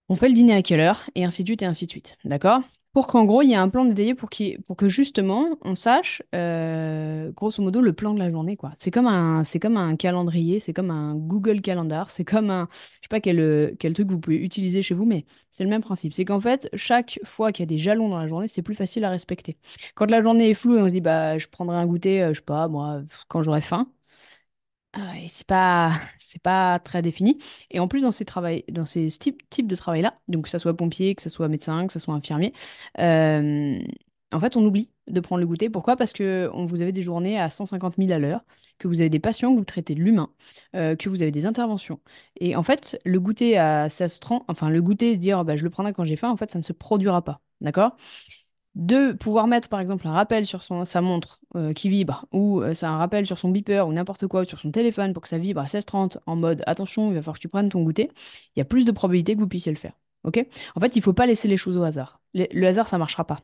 On 0.08 0.16
fait 0.16 0.28
le 0.28 0.34
dîner 0.34 0.54
à 0.54 0.62
quelle 0.62 0.80
heure? 0.80 1.08
Et 1.14 1.24
ainsi 1.24 1.42
de 1.44 1.48
suite 1.48 1.62
et 1.62 1.66
ainsi 1.66 1.86
de 1.86 1.90
suite. 1.90 2.16
D'accord? 2.24 2.62
Pour 2.92 3.06
qu'en 3.06 3.24
gros, 3.24 3.42
il 3.42 3.50
y 3.50 3.52
ait 3.52 3.56
un 3.56 3.68
plan 3.68 3.84
détaillé 3.84 4.16
pour, 4.16 4.30
pour 4.66 4.76
que 4.76 4.88
justement, 4.88 5.56
on 5.62 5.76
sache, 5.76 6.22
euh, 6.34 7.30
grosso 7.30 7.62
modo, 7.62 7.80
le 7.80 7.92
plan 7.92 8.14
de 8.14 8.18
la 8.18 8.30
journée, 8.32 8.56
quoi. 8.56 8.72
C'est 8.76 8.90
comme 8.90 9.06
un, 9.06 9.44
comme 9.60 9.76
un 9.76 9.94
calendrier, 9.94 10.58
c'est 10.58 10.72
comme 10.72 10.90
un 10.90 11.14
Google 11.14 11.60
Calendar, 11.60 12.10
c'est 12.10 12.24
comme 12.24 12.50
un, 12.50 12.68
je 12.72 13.02
sais 13.02 13.08
pas 13.08 13.20
quel, 13.20 13.76
quel 13.78 13.92
truc 13.92 14.10
vous 14.10 14.18
pouvez 14.18 14.38
utiliser 14.38 14.82
chez 14.82 14.94
vous, 14.94 15.04
mais 15.04 15.24
c'est 15.50 15.62
le 15.62 15.70
même 15.70 15.82
principe. 15.82 16.14
C'est 16.14 16.24
qu'en 16.24 16.40
fait, 16.40 16.68
chaque 16.74 17.20
fois 17.24 17.52
qu'il 17.52 17.62
y 17.62 17.64
a 17.64 17.66
des 17.66 17.78
jalons 17.78 18.08
dans 18.08 18.18
la 18.18 18.26
journée, 18.26 18.48
c'est 18.48 18.62
plus 18.62 18.74
facile 18.74 19.04
à 19.04 19.10
respecter. 19.10 19.56
Quand 19.94 20.10
la 20.10 20.20
journée 20.20 20.50
est 20.50 20.54
floue 20.54 20.76
et 20.76 20.82
on 20.82 20.88
se 20.88 20.92
dit, 20.94 21.00
bah, 21.00 21.38
je 21.38 21.46
prendrai 21.46 21.76
un 21.76 21.86
goûter, 21.86 22.22
euh, 22.24 22.28
je 22.34 22.38
sais 22.40 22.44
pas, 22.44 22.66
moi, 22.66 23.02
quand 23.28 23.44
j'aurai 23.44 23.60
faim, 23.60 23.88
ah 24.92 25.16
et 25.18 25.28
c'est 25.28 25.46
pas, 25.46 26.00
c'est 26.18 26.42
pas 26.42 26.78
très 26.80 27.00
défini. 27.02 27.38
Et 27.70 27.78
en 27.78 27.86
plus, 27.88 28.00
dans 28.02 28.10
ces, 28.12 28.24
travail, 28.24 28.64
dans 28.68 28.86
ces 28.86 29.08
types, 29.08 29.48
types 29.48 29.68
de 29.68 29.76
travail-là, 29.76 30.18
donc 30.28 30.44
que 30.44 30.50
ce 30.50 30.58
soit 30.58 30.76
pompier, 30.76 31.14
que 31.14 31.22
ce 31.22 31.28
soit 31.30 31.48
médecin, 31.48 31.86
que 31.86 31.92
ce 31.92 32.00
soit 32.00 32.14
infirmier, 32.14 32.52
euh, 32.98 33.78
en 34.32 34.40
fait, 34.40 34.56
on 34.56 34.64
oublie 34.64 34.90
de 35.08 35.20
prendre 35.20 35.40
le 35.40 35.46
goûter. 35.46 35.70
Pourquoi? 35.70 35.96
Parce 35.96 36.12
que 36.12 36.48
on, 36.54 36.64
vous 36.64 36.82
avez 36.82 36.92
des 36.92 37.02
journées 37.02 37.38
à 37.38 37.50
150 37.50 37.98
000 37.98 38.12
à 38.12 38.18
l'heure, 38.18 38.44
que 38.78 38.88
vous 38.88 39.00
avez 39.00 39.10
des 39.10 39.18
patients, 39.20 39.52
que 39.52 39.58
vous 39.58 39.64
traitez 39.64 39.94
de 39.94 40.00
l'humain, 40.00 40.30
euh, 40.76 40.94
que 40.96 41.08
vous 41.08 41.22
avez 41.22 41.32
des 41.32 41.46
interventions. 41.46 42.00
Et 42.40 42.54
en 42.56 42.62
fait, 42.62 42.98
le 43.04 43.20
goûter 43.20 43.58
à 43.58 43.88
16h30, 43.88 44.44
enfin, 44.48 44.70
le 44.70 44.82
goûter, 44.82 45.14
se 45.14 45.18
dire, 45.20 45.38
oh, 45.40 45.44
bah, 45.44 45.56
je 45.56 45.64
le 45.64 45.70
prendrai 45.70 45.92
quand 45.92 46.04
j'ai 46.04 46.16
faim, 46.16 46.30
en 46.30 46.36
fait, 46.36 46.50
ça 46.50 46.58
ne 46.58 46.64
se 46.64 46.72
produira 46.72 47.22
pas. 47.22 47.40
D'accord? 47.60 47.96
De 48.74 49.12
pouvoir 49.12 49.46
mettre 49.46 49.68
par 49.68 49.80
exemple 49.80 50.06
un 50.06 50.12
rappel 50.12 50.46
sur 50.46 50.62
son, 50.62 50.84
sa 50.84 51.00
montre 51.00 51.40
euh, 51.56 51.72
qui 51.72 51.88
vibre, 51.88 52.26
ou 52.32 52.62
euh, 52.62 52.72
un 52.82 52.96
rappel 52.98 53.26
sur 53.26 53.38
son 53.38 53.50
beeper 53.50 53.86
ou 53.88 53.92
n'importe 53.92 54.26
quoi, 54.26 54.44
sur 54.44 54.60
son 54.60 54.70
téléphone 54.70 55.12
pour 55.12 55.22
que 55.22 55.28
ça 55.28 55.38
vibre 55.38 55.60
à 55.60 55.66
16h30 55.66 56.18
en 56.26 56.36
mode 56.36 56.62
attention, 56.66 57.10
il 57.10 57.14
va 57.14 57.20
falloir 57.20 57.36
que 57.36 57.40
tu 57.40 57.48
prennes 57.48 57.68
ton 57.68 57.82
goûter, 57.82 58.10
il 58.56 58.60
y 58.60 58.62
a 58.62 58.64
plus 58.64 58.84
de 58.84 58.92
probabilité 58.92 59.34
que 59.34 59.40
vous 59.40 59.48
puissiez 59.48 59.72
le 59.72 59.78
faire. 59.78 59.92
en 60.24 60.80
fait, 60.80 60.96
il 60.96 60.98
ne 60.98 61.02
faut 61.02 61.12
pas 61.12 61.26
laisser 61.26 61.48
les 61.48 61.56
choses 61.56 61.76
au 61.76 61.82
hasard. 61.82 62.20
le 62.34 62.66
hasard, 62.66 62.88
ça 62.88 62.96
ne 62.96 63.00
marchera 63.00 63.24
pas. 63.24 63.40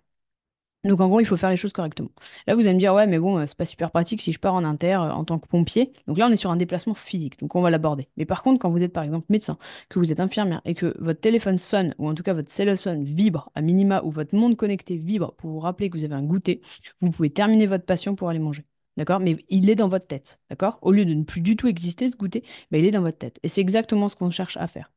Donc 0.85 1.01
en 1.01 1.09
gros, 1.09 1.19
il 1.21 1.27
faut 1.27 1.37
faire 1.37 1.51
les 1.51 1.57
choses 1.57 1.73
correctement. 1.73 2.11
Là, 2.47 2.55
vous 2.55 2.61
allez 2.67 2.75
me 2.75 2.79
dire, 2.79 2.95
ouais, 2.95 3.09
mais 3.09 3.19
bon, 3.19 3.39
euh, 3.39 3.47
c'est 3.47 3.57
pas 3.57 3.67
super 3.67 3.91
pratique 3.91 4.21
si 4.23 4.33
je 4.33 4.39
pars 4.39 4.55
en 4.55 4.65
inter 4.65 4.95
euh, 4.95 5.11
en 5.13 5.25
tant 5.25 5.39
que 5.39 5.49
pompier. 5.49 5.93
Donc 6.07 6.17
là, 6.17 6.29
on 6.29 6.31
est 6.31 6.37
sur 6.37 6.51
un 6.51 6.57
déplacement 6.57 6.95
physique, 6.95 7.41
donc 7.41 7.57
on 7.57 7.61
va 7.61 7.71
l'aborder. 7.71 8.09
Mais 8.17 8.25
par 8.25 8.43
contre, 8.45 8.61
quand 8.61 8.71
vous 8.71 8.83
êtes 8.85 8.93
par 8.93 9.03
exemple 9.03 9.27
médecin, 9.29 9.59
que 9.89 9.99
vous 9.99 10.13
êtes 10.13 10.21
infirmière 10.21 10.63
et 10.65 10.75
que 10.75 10.95
votre 11.01 11.21
téléphone 11.21 11.59
sonne, 11.59 11.95
ou 11.99 12.09
en 12.09 12.15
tout 12.15 12.23
cas 12.23 12.35
votre 12.35 12.51
sonne 12.77 13.05
vibre 13.05 13.51
à 13.57 13.63
minima, 13.63 14.03
ou 14.05 14.11
votre 14.13 14.35
monde 14.37 14.57
connecté 14.57 14.97
vibre 14.97 15.33
pour 15.35 15.51
vous 15.51 15.59
rappeler 15.61 15.91
que 15.91 15.99
vous 15.99 16.05
avez 16.05 16.15
un 16.15 16.23
goûter, 16.23 16.63
vous 17.01 17.11
pouvez 17.11 17.31
terminer 17.31 17.67
votre 17.67 17.85
patient 17.85 18.15
pour 18.15 18.29
aller 18.29 18.39
manger. 18.39 18.65
D'accord? 18.97 19.21
Mais 19.21 19.45
il 19.49 19.69
est 19.69 19.75
dans 19.75 19.89
votre 19.89 20.07
tête. 20.07 20.39
D'accord? 20.51 20.79
Au 20.83 20.93
lieu 20.93 21.05
de 21.05 21.15
ne 21.15 21.25
plus 21.25 21.41
du 21.41 21.57
tout 21.57 21.67
exister, 21.69 22.09
ce 22.09 22.17
goûter, 22.17 22.45
ben, 22.71 22.79
il 22.79 22.87
est 22.87 22.91
dans 22.93 23.03
votre 23.03 23.19
tête. 23.19 23.39
Et 23.43 23.49
c'est 23.49 23.61
exactement 23.61 24.09
ce 24.09 24.17
qu'on 24.17 24.31
cherche 24.31 24.57
à 24.57 24.69
faire. 24.69 24.91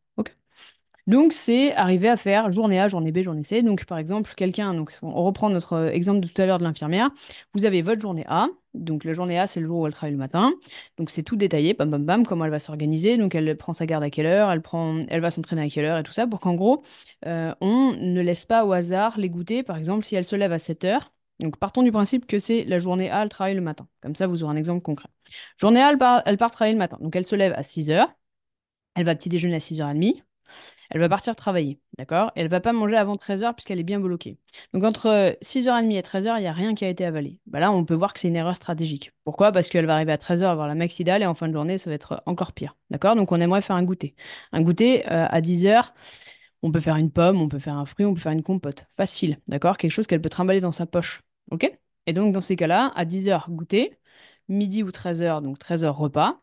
Donc, 1.10 1.34
c'est 1.34 1.74
arriver 1.74 2.08
à 2.08 2.18
faire 2.18 2.52
journée 2.52 2.80
A, 2.80 2.88
journée 2.88 3.12
B, 3.12 3.24
journée 3.24 3.42
C. 3.42 3.64
Donc, 3.64 3.86
par 3.86 3.98
exemple, 3.98 4.32
quelqu'un, 4.36 4.76
donc 4.76 4.92
on 5.02 5.24
reprend 5.24 5.50
notre 5.50 5.74
euh, 5.74 5.90
exemple 5.90 6.20
de 6.20 6.28
tout 6.28 6.40
à 6.40 6.46
l'heure 6.46 6.60
de 6.60 6.64
l'infirmière. 6.64 7.10
Vous 7.56 7.66
avez 7.66 7.82
votre 7.82 8.00
journée 8.00 8.26
A. 8.28 8.48
Donc, 8.76 9.04
la 9.04 9.14
journée 9.14 9.40
A, 9.40 9.48
c'est 9.48 9.60
le 9.60 9.66
jour 9.66 9.80
où 9.80 9.88
elle 9.88 9.94
travaille 9.94 10.12
le 10.12 10.20
matin. 10.20 10.54
Donc, 11.00 11.10
c'est 11.10 11.24
tout 11.24 11.36
détaillé, 11.36 11.74
bam, 11.74 11.90
bam, 11.90 12.06
bam, 12.06 12.28
comment 12.28 12.46
elle 12.46 12.52
va 12.52 12.60
s'organiser. 12.60 13.18
Donc, 13.18 13.34
elle 13.34 13.58
prend 13.58 13.74
sa 13.74 13.88
garde 13.88 14.04
à 14.04 14.12
quelle 14.12 14.28
heure, 14.28 14.52
elle, 14.52 14.62
prend, 14.62 15.00
elle 15.10 15.22
va 15.22 15.32
s'entraîner 15.32 15.64
à 15.64 15.70
quelle 15.70 15.86
heure 15.86 15.98
et 15.98 16.04
tout 16.04 16.14
ça, 16.14 16.28
pour 16.28 16.40
qu'en 16.42 16.54
gros, 16.54 16.84
euh, 17.26 17.56
on 17.60 17.94
ne 17.94 18.22
laisse 18.22 18.46
pas 18.46 18.64
au 18.64 18.72
hasard 18.72 19.18
les 19.18 19.30
goûter. 19.32 19.64
Par 19.64 19.78
exemple, 19.78 20.06
si 20.06 20.16
elle 20.16 20.26
se 20.26 20.36
lève 20.36 20.52
à 20.52 20.60
7 20.60 20.84
heures, 20.84 21.12
donc, 21.40 21.58
partons 21.58 21.82
du 21.82 21.92
principe 21.92 22.28
que 22.28 22.38
c'est 22.38 22.66
la 22.66 22.78
journée 22.78 23.10
A, 23.10 23.24
elle 23.24 23.30
travaille 23.30 23.56
le 23.56 23.62
matin. 23.62 23.88
Comme 24.02 24.16
ça, 24.16 24.28
vous 24.28 24.44
aurez 24.44 24.54
un 24.54 24.58
exemple 24.58 24.82
concret. 24.84 25.10
Journée 25.58 25.82
A, 25.82 25.90
elle 25.90 25.98
part, 25.98 26.22
elle 26.28 26.38
part 26.38 26.52
travailler 26.52 26.74
le 26.74 26.80
matin. 26.80 26.98
Donc, 27.02 27.16
elle 27.16 27.26
se 27.26 27.36
lève 27.36 27.54
à 27.54 27.64
6 27.64 27.90
heures. 27.90 28.14
Elle 28.96 29.06
va 29.06 29.16
petit 29.16 29.30
déjeuner 29.30 29.56
à 29.56 29.60
6h30 29.60 30.24
elle 30.90 31.00
va 31.00 31.10
partir 31.10 31.36
travailler, 31.36 31.80
d'accord? 31.98 32.32
Elle 32.36 32.48
va 32.48 32.60
pas 32.60 32.74
manger 32.74 32.96
avant 32.98 33.16
13h 33.16 33.54
puisqu'elle 33.54 33.80
est 33.80 33.84
bien 33.84 34.00
bloquée. 34.00 34.38
Donc 34.74 34.84
entre 34.84 35.38
6h30 35.42 35.92
et 35.96 36.02
13h, 36.02 36.38
il 36.38 36.42
n'y 36.42 36.48
a 36.48 36.52
rien 36.52 36.74
qui 36.74 36.86
a 36.86 36.90
été 36.90 37.06
avalé. 37.06 37.40
Bah 37.46 37.60
là, 37.60 37.72
on 37.72 37.86
peut 37.86 37.94
voir 37.94 38.14
que 38.14 38.20
c'est 38.20 38.28
une 38.28 38.36
erreur 38.36 38.56
stratégique. 38.56 39.12
Pourquoi? 39.24 39.52
Parce 39.52 39.70
qu'elle 39.70 39.86
va 39.86 39.96
arriver 39.96 40.12
à 40.12 40.18
13h 40.18 40.46
avoir 40.46 40.68
la 40.68 40.76
maxidale 40.76 41.22
et 41.22 41.26
en 41.26 41.36
fin 41.36 41.48
de 41.48 41.54
journée, 41.54 41.78
ça 41.78 41.90
va 41.90 41.96
être 41.96 42.24
encore 42.26 42.54
pire, 42.54 42.76
d'accord? 42.90 43.16
Donc 43.16 43.32
on 43.32 43.40
aimerait 43.40 43.62
faire 43.62 43.76
un 43.76 43.84
goûter. 43.84 44.16
Un 44.52 44.62
goûter 44.62 45.06
euh, 45.12 45.28
à 45.30 45.42
10h, 45.42 45.94
on 46.64 46.72
peut 46.72 46.80
faire 46.80 46.96
une 46.96 47.12
pomme, 47.12 47.40
on 47.42 47.50
peut 47.50 47.60
faire 47.60 47.78
un 47.78 47.86
fruit, 47.86 48.06
on 48.06 48.14
peut 48.14 48.20
faire 48.22 48.32
une 48.32 48.44
compote. 48.44 48.86
Facile, 48.98 49.40
d'accord? 49.48 49.78
Quelque 49.78 49.92
chose 49.92 50.08
qu'elle 50.08 50.22
peut 50.22 50.30
trimballer 50.30 50.60
dans 50.62 50.72
sa 50.72 50.86
poche, 50.86 51.22
ok? 51.52 51.72
Et 52.08 52.14
donc 52.14 52.34
dans 52.34 52.42
ces 52.42 52.56
cas-là, 52.56 52.92
à 52.96 53.06
10h, 53.06 53.50
goûter, 53.50 54.00
midi 54.48 54.84
ou 54.84 54.90
13h, 54.90 55.42
donc 55.44 55.60
13h 55.60 55.88
repas. 55.90 56.42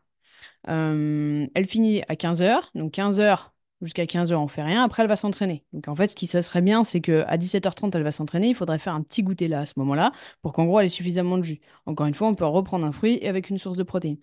Euh, 0.69 1.47
elle 1.53 1.65
finit 1.65 2.03
à 2.07 2.15
15h, 2.15 2.69
donc 2.75 2.93
15h 2.93 3.51
jusqu'à 3.81 4.05
15h, 4.05 4.33
on 4.35 4.47
fait 4.47 4.63
rien. 4.63 4.83
Après, 4.83 5.03
elle 5.03 5.09
va 5.09 5.15
s'entraîner. 5.15 5.63
Donc, 5.73 5.87
en 5.87 5.95
fait, 5.95 6.07
ce 6.07 6.15
qui 6.15 6.27
ça 6.27 6.41
serait 6.41 6.61
bien, 6.61 6.83
c'est 6.83 7.01
qu'à 7.01 7.37
17h30, 7.37 7.95
elle 7.95 8.03
va 8.03 8.11
s'entraîner. 8.11 8.49
Il 8.49 8.55
faudrait 8.55 8.79
faire 8.79 8.93
un 8.93 9.01
petit 9.01 9.23
goûter 9.23 9.47
là, 9.47 9.61
à 9.61 9.65
ce 9.65 9.73
moment-là, 9.77 10.11
pour 10.41 10.53
qu'en 10.53 10.65
gros, 10.65 10.79
elle 10.79 10.85
ait 10.85 10.89
suffisamment 10.89 11.37
de 11.37 11.43
jus. 11.43 11.59
Encore 11.85 12.07
une 12.07 12.13
fois, 12.13 12.27
on 12.27 12.35
peut 12.35 12.45
reprendre 12.45 12.85
un 12.85 12.91
fruit 12.91 13.19
et 13.21 13.27
avec 13.27 13.49
une 13.49 13.57
source 13.57 13.77
de 13.77 13.83
protéines. 13.83 14.17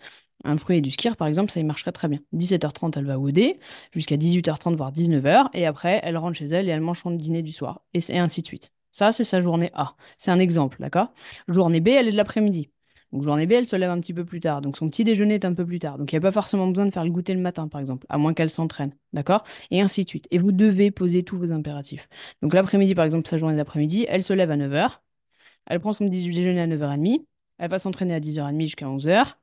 Un 0.44 0.56
fruit 0.56 0.78
et 0.78 0.80
du 0.80 0.90
skir, 0.90 1.16
par 1.16 1.28
exemple, 1.28 1.50
ça 1.50 1.60
y 1.60 1.64
marcherait 1.64 1.92
très 1.92 2.08
bien. 2.08 2.18
17h30, 2.32 2.98
elle 2.98 3.06
va 3.06 3.18
OD, 3.18 3.54
jusqu'à 3.92 4.16
18h30, 4.16 4.76
voire 4.76 4.92
19h. 4.92 5.48
Et 5.54 5.66
après, 5.66 6.00
elle 6.02 6.16
rentre 6.18 6.38
chez 6.38 6.46
elle 6.46 6.68
et 6.68 6.72
elle 6.72 6.80
mange 6.80 7.00
son 7.00 7.10
dîner 7.12 7.42
du 7.42 7.52
soir. 7.52 7.82
Et 7.94 8.18
ainsi 8.18 8.42
de 8.42 8.46
suite. 8.46 8.70
Ça, 8.90 9.10
c'est 9.12 9.24
sa 9.24 9.42
journée 9.42 9.70
A. 9.74 9.96
C'est 10.18 10.30
un 10.30 10.38
exemple, 10.38 10.76
d'accord? 10.80 11.12
Journée 11.48 11.80
B, 11.80 11.88
elle 11.88 12.08
est 12.08 12.12
de 12.12 12.16
l'après-midi. 12.16 12.70
Donc 13.14 13.22
journée 13.22 13.46
B, 13.46 13.52
elle 13.52 13.64
se 13.64 13.76
lève 13.76 13.90
un 13.90 14.00
petit 14.00 14.12
peu 14.12 14.24
plus 14.24 14.40
tard. 14.40 14.60
Donc 14.60 14.76
son 14.76 14.90
petit 14.90 15.04
déjeuner 15.04 15.34
est 15.34 15.44
un 15.44 15.54
peu 15.54 15.64
plus 15.64 15.78
tard. 15.78 15.98
Donc 15.98 16.12
il 16.12 16.16
n'y 16.16 16.18
a 16.18 16.20
pas 16.20 16.32
forcément 16.32 16.66
besoin 16.66 16.84
de 16.84 16.90
faire 16.90 17.04
le 17.04 17.12
goûter 17.12 17.32
le 17.32 17.40
matin, 17.40 17.68
par 17.68 17.80
exemple, 17.80 18.04
à 18.08 18.18
moins 18.18 18.34
qu'elle 18.34 18.50
s'entraîne. 18.50 18.92
D'accord? 19.12 19.44
Et 19.70 19.80
ainsi 19.80 20.02
de 20.02 20.08
suite. 20.08 20.26
Et 20.32 20.38
vous 20.38 20.50
devez 20.50 20.90
poser 20.90 21.22
tous 21.22 21.38
vos 21.38 21.52
impératifs. 21.52 22.08
Donc 22.42 22.54
l'après-midi, 22.54 22.96
par 22.96 23.04
exemple, 23.04 23.28
sa 23.28 23.38
journée 23.38 23.56
d'après-midi, 23.56 24.04
elle 24.08 24.24
se 24.24 24.32
lève 24.32 24.50
à 24.50 24.56
9h. 24.56 25.00
Elle 25.66 25.78
prend 25.80 25.92
son 25.92 26.06
petit 26.06 26.24
déjeuner 26.24 26.60
à 26.60 26.66
9h30. 26.66 27.24
Elle 27.58 27.70
va 27.70 27.78
s'entraîner 27.78 28.14
à 28.14 28.20
10h30 28.20 28.60
jusqu'à 28.62 28.86
11h. 28.86 29.34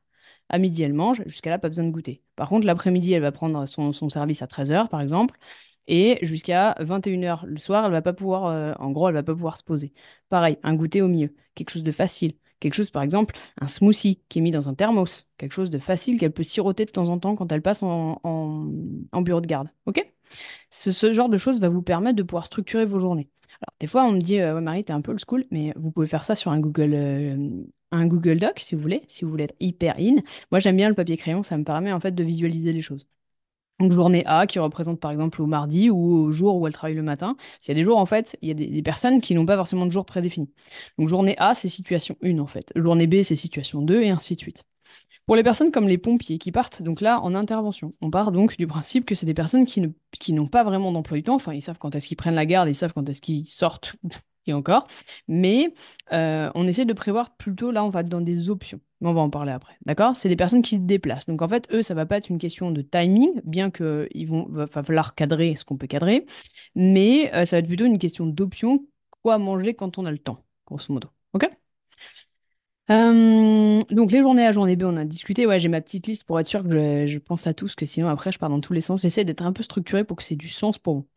À 0.50 0.58
midi, 0.58 0.84
elle 0.84 0.94
mange. 0.94 1.22
Jusqu'à 1.26 1.50
là, 1.50 1.58
pas 1.58 1.70
besoin 1.70 1.86
de 1.86 1.92
goûter. 1.92 2.24
Par 2.36 2.50
contre, 2.50 2.66
l'après-midi, 2.68 3.14
elle 3.14 3.22
va 3.22 3.32
prendre 3.32 3.66
son, 3.68 3.94
service 4.10 4.42
à 4.42 4.48
13h, 4.48 4.90
par 4.90 5.00
exemple. 5.00 5.38
Et 5.88 6.20
jusqu'à 6.24 6.76
21h 6.82 7.46
le 7.46 7.58
soir, 7.58 7.86
elle 7.86 7.92
va 7.92 8.02
pas 8.02 8.14
pouvoir, 8.14 8.48
euh, 8.48 8.74
en 8.80 8.92
gros, 8.92 9.08
elle 9.08 9.14
va 9.16 9.24
pas 9.24 9.34
pouvoir 9.34 9.58
se 9.58 9.64
poser. 9.64 9.94
Pareil, 10.30 10.58
un 10.64 10.76
goûter 10.76 11.02
au 11.02 11.08
milieu. 11.08 11.34
Quelque 11.56 11.70
chose 11.72 11.84
de 11.84 11.92
facile. 11.94 12.36
Quelque 12.62 12.76
chose, 12.76 12.92
par 12.92 13.02
exemple, 13.02 13.36
un 13.60 13.68
smoothie 13.68 14.22
qui 14.30 14.40
est 14.40 14.42
mis 14.42 14.52
dans 14.52 14.70
un 14.70 14.76
thermos. 14.76 15.28
Quelque 15.38 15.54
chose 15.54 15.72
de 15.72 15.80
facile 15.80 16.20
qu'elle 16.20 16.32
peut 16.32 16.44
siroter 16.44 16.86
de 16.86 16.92
temps 16.92 17.10
en 17.10 17.18
temps 17.18 17.36
quand 17.36 17.52
elle 17.52 17.64
passe 17.64 17.82
en, 17.84 18.68
bureau 19.22 19.42
de 19.42 19.48
garde. 19.48 19.68
Ce, 20.70 21.12
genre 21.12 21.28
de 21.28 21.38
choses 21.38 21.60
va 21.60 21.70
vous 21.70 21.82
permettre 21.82 22.16
de 22.16 22.24
pouvoir 22.24 22.46
structurer 22.46 22.86
vos 22.86 23.00
journées. 23.00 23.30
Alors, 23.62 23.74
des 23.80 23.88
fois, 23.88 24.04
on 24.06 24.12
me 24.12 24.22
dit, 24.22 24.40
euh, 24.40 24.56
ouais, 24.56 24.62
Marie, 24.62 24.84
t'es 24.84 24.94
un 24.94 25.02
peu 25.02 25.12
old 25.12 25.20
school, 25.28 25.46
mais 25.52 25.74
vous 25.76 25.92
pouvez 25.92 26.08
faire 26.08 26.24
ça 26.24 26.36
sur 26.36 26.52
un 26.52 26.60
Google, 26.60 26.94
euh, 26.94 27.50
un 27.92 28.06
Google 28.06 28.40
Doc, 28.40 28.60
si 28.60 28.76
vous 28.76 28.82
voulez, 28.82 29.02
si 29.08 29.26
vous 29.26 29.32
voulez 29.32 29.46
être 29.46 29.56
hyper 29.60 29.96
in. 30.00 30.18
Moi, 30.52 30.60
j'aime 30.60 30.78
bien 30.78 30.88
le 30.88 30.96
papier 30.96 31.18
crayon, 31.18 31.44
ça 31.44 31.58
me 31.58 31.64
permet 31.64 31.92
en 31.92 32.00
fait 32.00 32.14
de 32.14 32.24
visualiser 32.24 32.72
les 32.74 32.82
choses. 32.82 33.08
Donc 33.82 33.92
journée 33.94 34.24
A 34.28 34.46
qui 34.46 34.60
représente 34.60 35.00
par 35.00 35.12
exemple 35.12 35.42
au 35.42 35.48
mardi 35.48 35.90
ou 35.90 36.28
au 36.28 36.32
jour 36.32 36.58
où 36.58 36.68
elle 36.68 36.74
travaille 36.74 36.96
le 36.96 37.02
matin. 37.02 37.36
S'il 37.60 37.70
y 37.70 37.78
a 37.78 37.82
des 37.82 37.84
jours 37.84 37.98
en 37.98 38.06
fait, 38.06 38.38
il 38.42 38.50
y 38.50 38.52
a 38.52 38.54
des, 38.54 38.82
personnes 38.84 39.22
qui 39.22 39.34
n'ont 39.34 39.46
pas 39.46 39.56
forcément 39.56 39.86
de 39.86 39.92
jour 39.92 40.06
prédéfini. 40.06 40.50
Donc 41.00 41.08
journée 41.08 41.36
A 41.38 41.56
c'est 41.56 41.70
situation 41.70 42.16
1 42.24 42.38
en 42.40 42.48
fait. 42.48 42.72
Journée 42.76 43.08
B 43.08 43.24
c'est 43.24 43.36
situation 43.36 43.82
2 43.82 44.04
et 44.04 44.10
ainsi 44.10 44.36
de 44.36 44.40
suite. 44.40 44.64
Pour 45.26 45.36
les 45.36 45.44
personnes 45.44 45.72
comme 45.72 45.88
les 45.88 45.98
pompiers 45.98 46.38
qui 46.38 46.52
partent 46.52 46.82
donc 46.82 47.02
là 47.02 47.22
en 47.22 47.34
intervention, 47.36 47.92
on 48.02 48.12
part 48.12 48.32
donc 48.32 48.58
du 48.58 48.68
principe 48.68 49.06
que 49.06 49.16
c'est 49.16 49.26
des 49.26 49.34
personnes 49.34 49.66
qui 49.66 49.82
qui 50.20 50.34
n'ont 50.34 50.48
pas 50.48 50.64
vraiment 50.64 50.92
d'emploi 50.92 51.18
du 51.18 51.24
temps, 51.24 51.36
enfin 51.36 51.54
ils 51.54 51.62
savent 51.62 51.78
quand 51.80 51.96
est-ce 51.96 52.08
qu'ils 52.08 52.18
prennent 52.18 52.36
la 52.36 52.46
garde, 52.46 52.70
ils 52.70 52.76
savent 52.76 52.94
quand 52.94 53.08
est-ce 53.10 53.22
qu'ils 53.22 53.48
sortent 53.48 53.96
et 54.48 54.54
encore, 54.54 54.88
mais 55.28 55.74
euh, 56.14 56.50
on 56.56 56.68
essaie 56.68 56.86
de 56.86 56.94
prévoir 56.94 57.36
plutôt 57.36 57.72
là 57.72 57.84
on 57.86 57.90
va 57.90 58.02
être 58.02 58.10
dans 58.10 58.22
des 58.22 58.50
options. 58.50 58.80
Mais 59.02 59.10
On 59.10 59.14
va 59.14 59.22
en 59.22 59.30
parler 59.32 59.52
après, 59.52 59.76
d'accord? 59.86 60.16
C'est 60.16 60.30
des 60.30 60.36
personnes 60.36 60.62
qui 60.62 60.76
se 60.76 60.80
déplacent. 60.82 61.26
Donc 61.26 61.42
en 61.42 61.50
fait, 61.50 61.68
eux, 61.74 61.82
ça 61.82 61.96
va 61.96 62.06
pas 62.06 62.18
être 62.18 62.30
une 62.30 62.38
question 62.38 62.70
de 62.70 62.82
timing, 62.84 63.42
bien 63.44 63.72
vont 64.28 64.46
va 64.50 64.68
falloir 64.68 65.16
cadrer 65.16 65.56
ce 65.56 65.66
qu'on 65.66 65.78
peut 65.78 65.88
cadrer, 65.88 66.26
mais 66.76 67.34
euh, 67.34 67.46
ça 67.46 67.56
va 67.58 67.60
être 67.60 67.68
plutôt 67.68 67.86
une 67.86 67.98
question 68.00 68.26
d'options, 68.26 68.86
quoi 69.24 69.38
manger 69.38 69.74
quand 69.74 69.98
on 69.98 70.06
a 70.06 70.12
le 70.12 70.18
temps, 70.20 70.44
grosso 70.68 70.94
modo. 70.94 71.10
Ok? 71.34 71.50
Euh, 72.90 73.84
donc 73.90 74.12
les 74.12 74.20
journées 74.20 74.46
A, 74.46 74.52
journée 74.52 74.76
B, 74.76 74.84
on 74.84 74.98
a 74.98 75.06
discuté. 75.06 75.46
Ouais, 75.46 75.60
j'ai 75.60 75.70
ma 75.70 75.82
petite 75.82 76.08
liste 76.08 76.26
pour 76.26 76.40
être 76.40 76.48
sûr 76.48 76.64
que 76.64 76.70
je, 77.08 77.08
je 77.14 77.20
pense 77.20 77.48
à 77.48 77.54
tout, 77.54 77.66
parce 77.66 77.76
que 77.76 77.86
sinon 77.86 78.08
après 78.10 78.32
je 78.32 78.40
pars 78.40 78.50
dans 78.50 78.60
tous 78.62 78.74
les 78.74 78.82
sens. 78.82 79.02
J'essaie 79.02 79.24
d'être 79.26 79.44
un 79.44 79.54
peu 79.54 79.64
structuré 79.64 80.04
pour 80.04 80.18
que 80.18 80.24
c'est 80.24 80.36
du 80.36 80.50
sens 80.50 80.78
pour 80.78 80.96
vous. 80.96 81.08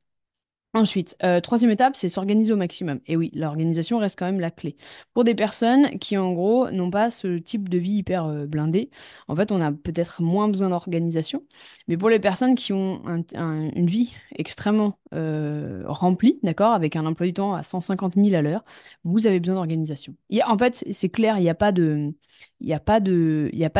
Ensuite, 0.76 1.16
euh, 1.22 1.40
troisième 1.40 1.70
étape, 1.70 1.94
c'est 1.94 2.08
s'organiser 2.08 2.52
au 2.52 2.56
maximum. 2.56 2.98
Et 3.06 3.16
oui, 3.16 3.30
l'organisation 3.32 3.98
reste 3.98 4.18
quand 4.18 4.24
même 4.26 4.40
la 4.40 4.50
clé. 4.50 4.76
Pour 5.12 5.22
des 5.22 5.36
personnes 5.36 6.00
qui, 6.00 6.16
en 6.18 6.32
gros, 6.32 6.68
n'ont 6.72 6.90
pas 6.90 7.12
ce 7.12 7.38
type 7.38 7.68
de 7.68 7.78
vie 7.78 7.92
hyper 7.98 8.24
euh, 8.26 8.46
blindé, 8.46 8.90
en 9.28 9.36
fait, 9.36 9.52
on 9.52 9.60
a 9.60 9.70
peut-être 9.70 10.20
moins 10.20 10.48
besoin 10.48 10.70
d'organisation. 10.70 11.44
Mais 11.86 11.96
pour 11.96 12.08
les 12.10 12.18
personnes 12.18 12.56
qui 12.56 12.72
ont 12.72 13.00
un- 13.06 13.22
un- 13.36 13.70
une 13.70 13.86
vie 13.86 14.14
extrêmement 14.34 14.98
euh, 15.12 15.84
remplie, 15.86 16.40
d'accord, 16.42 16.72
avec 16.72 16.96
un 16.96 17.06
emploi 17.06 17.26
du 17.28 17.34
temps 17.34 17.54
à 17.54 17.62
150 17.62 18.16
000 18.16 18.34
à 18.34 18.42
l'heure, 18.42 18.64
vous 19.04 19.28
avez 19.28 19.38
besoin 19.38 19.54
d'organisation. 19.54 20.16
En 20.44 20.58
fait, 20.58 20.84
c'est 20.90 21.08
clair, 21.08 21.38
il 21.38 21.42
n'y 21.42 21.48
a 21.50 21.54
pas 21.54 21.70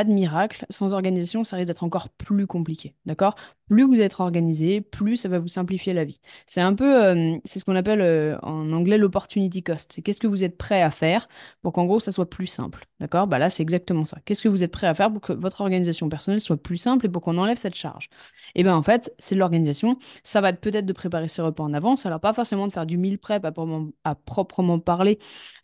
de 0.05 0.13
miracle. 0.13 0.65
Sans 0.71 0.93
organisation, 0.93 1.45
ça 1.45 1.57
risque 1.57 1.69
d'être 1.69 1.85
encore 1.85 2.09
plus 2.11 2.47
compliqué, 2.47 2.95
d'accord? 3.07 3.35
Plus 3.69 3.85
vous 3.85 4.01
êtes 4.03 4.21
organisé, 4.21 4.83
plus 4.83 5.17
ça 5.17 5.29
va 5.29 5.39
vous 5.39 5.49
simplifier 5.49 5.95
la 5.95 6.05
vie. 6.05 6.21
C'est 6.47 6.61
un 6.61 6.75
peu, 6.75 7.03
euh, 7.03 7.37
c'est 7.47 7.59
ce 7.59 7.65
qu'on 7.65 7.77
appelle 7.77 8.03
euh, 8.03 8.39
en 8.43 8.73
anglais 8.73 8.99
l'opportunity 8.99 9.63
cost. 9.63 9.93
C'est 9.95 10.03
qu'est-ce 10.03 10.21
que 10.21 10.27
vous 10.27 10.45
êtes 10.45 10.59
prêt 10.59 10.83
à 10.83 10.91
faire 10.91 11.29
pour 11.63 11.73
qu'en 11.73 11.87
gros 11.87 11.99
ça 11.99 12.13
soit 12.13 12.29
plus 12.29 12.47
simple. 12.47 12.87
D'accord? 13.01 13.27
Bah 13.27 13.39
là, 13.39 13.51
c'est 13.51 13.63
exactement 13.63 14.05
ça. 14.05 14.19
Qu'est-ce 14.25 14.43
que 14.43 14.49
vous 14.49 14.63
êtes 14.63 14.71
prêt 14.71 14.87
à 14.87 14.95
faire 14.95 15.11
pour 15.11 15.23
que 15.23 15.33
votre 15.33 15.63
organisation 15.63 16.09
personnelle 16.11 16.41
soit 16.41 16.57
plus 16.59 16.77
simple 16.77 17.07
et 17.07 17.09
pour 17.09 17.23
qu'on 17.23 17.39
enlève 17.39 17.57
cette 17.57 17.75
charge? 17.75 18.11
Et 18.55 18.65
ben 18.65 18.75
en 18.75 18.83
fait, 18.83 19.13
c'est 19.19 19.35
l'organisation. 19.35 19.99
Ça 20.25 20.41
va 20.43 20.51
être 20.51 20.61
peut-être 20.61 20.87
de 20.87 20.93
préparer 20.93 21.29
ses 21.29 21.43
repas 21.43 21.65
en 21.65 21.73
avance. 21.73 22.05
Alors 22.07 22.21
pas 22.21 22.33
forcément 22.35 22.67
de 22.67 22.73
faire 22.73 22.87
du 22.87 22.99
meal 22.99 23.19
prep 23.19 23.45
à 23.45 23.53
proprement, 23.53 23.89
à 24.05 24.15
proprement 24.15 24.79
parler, 24.79 25.19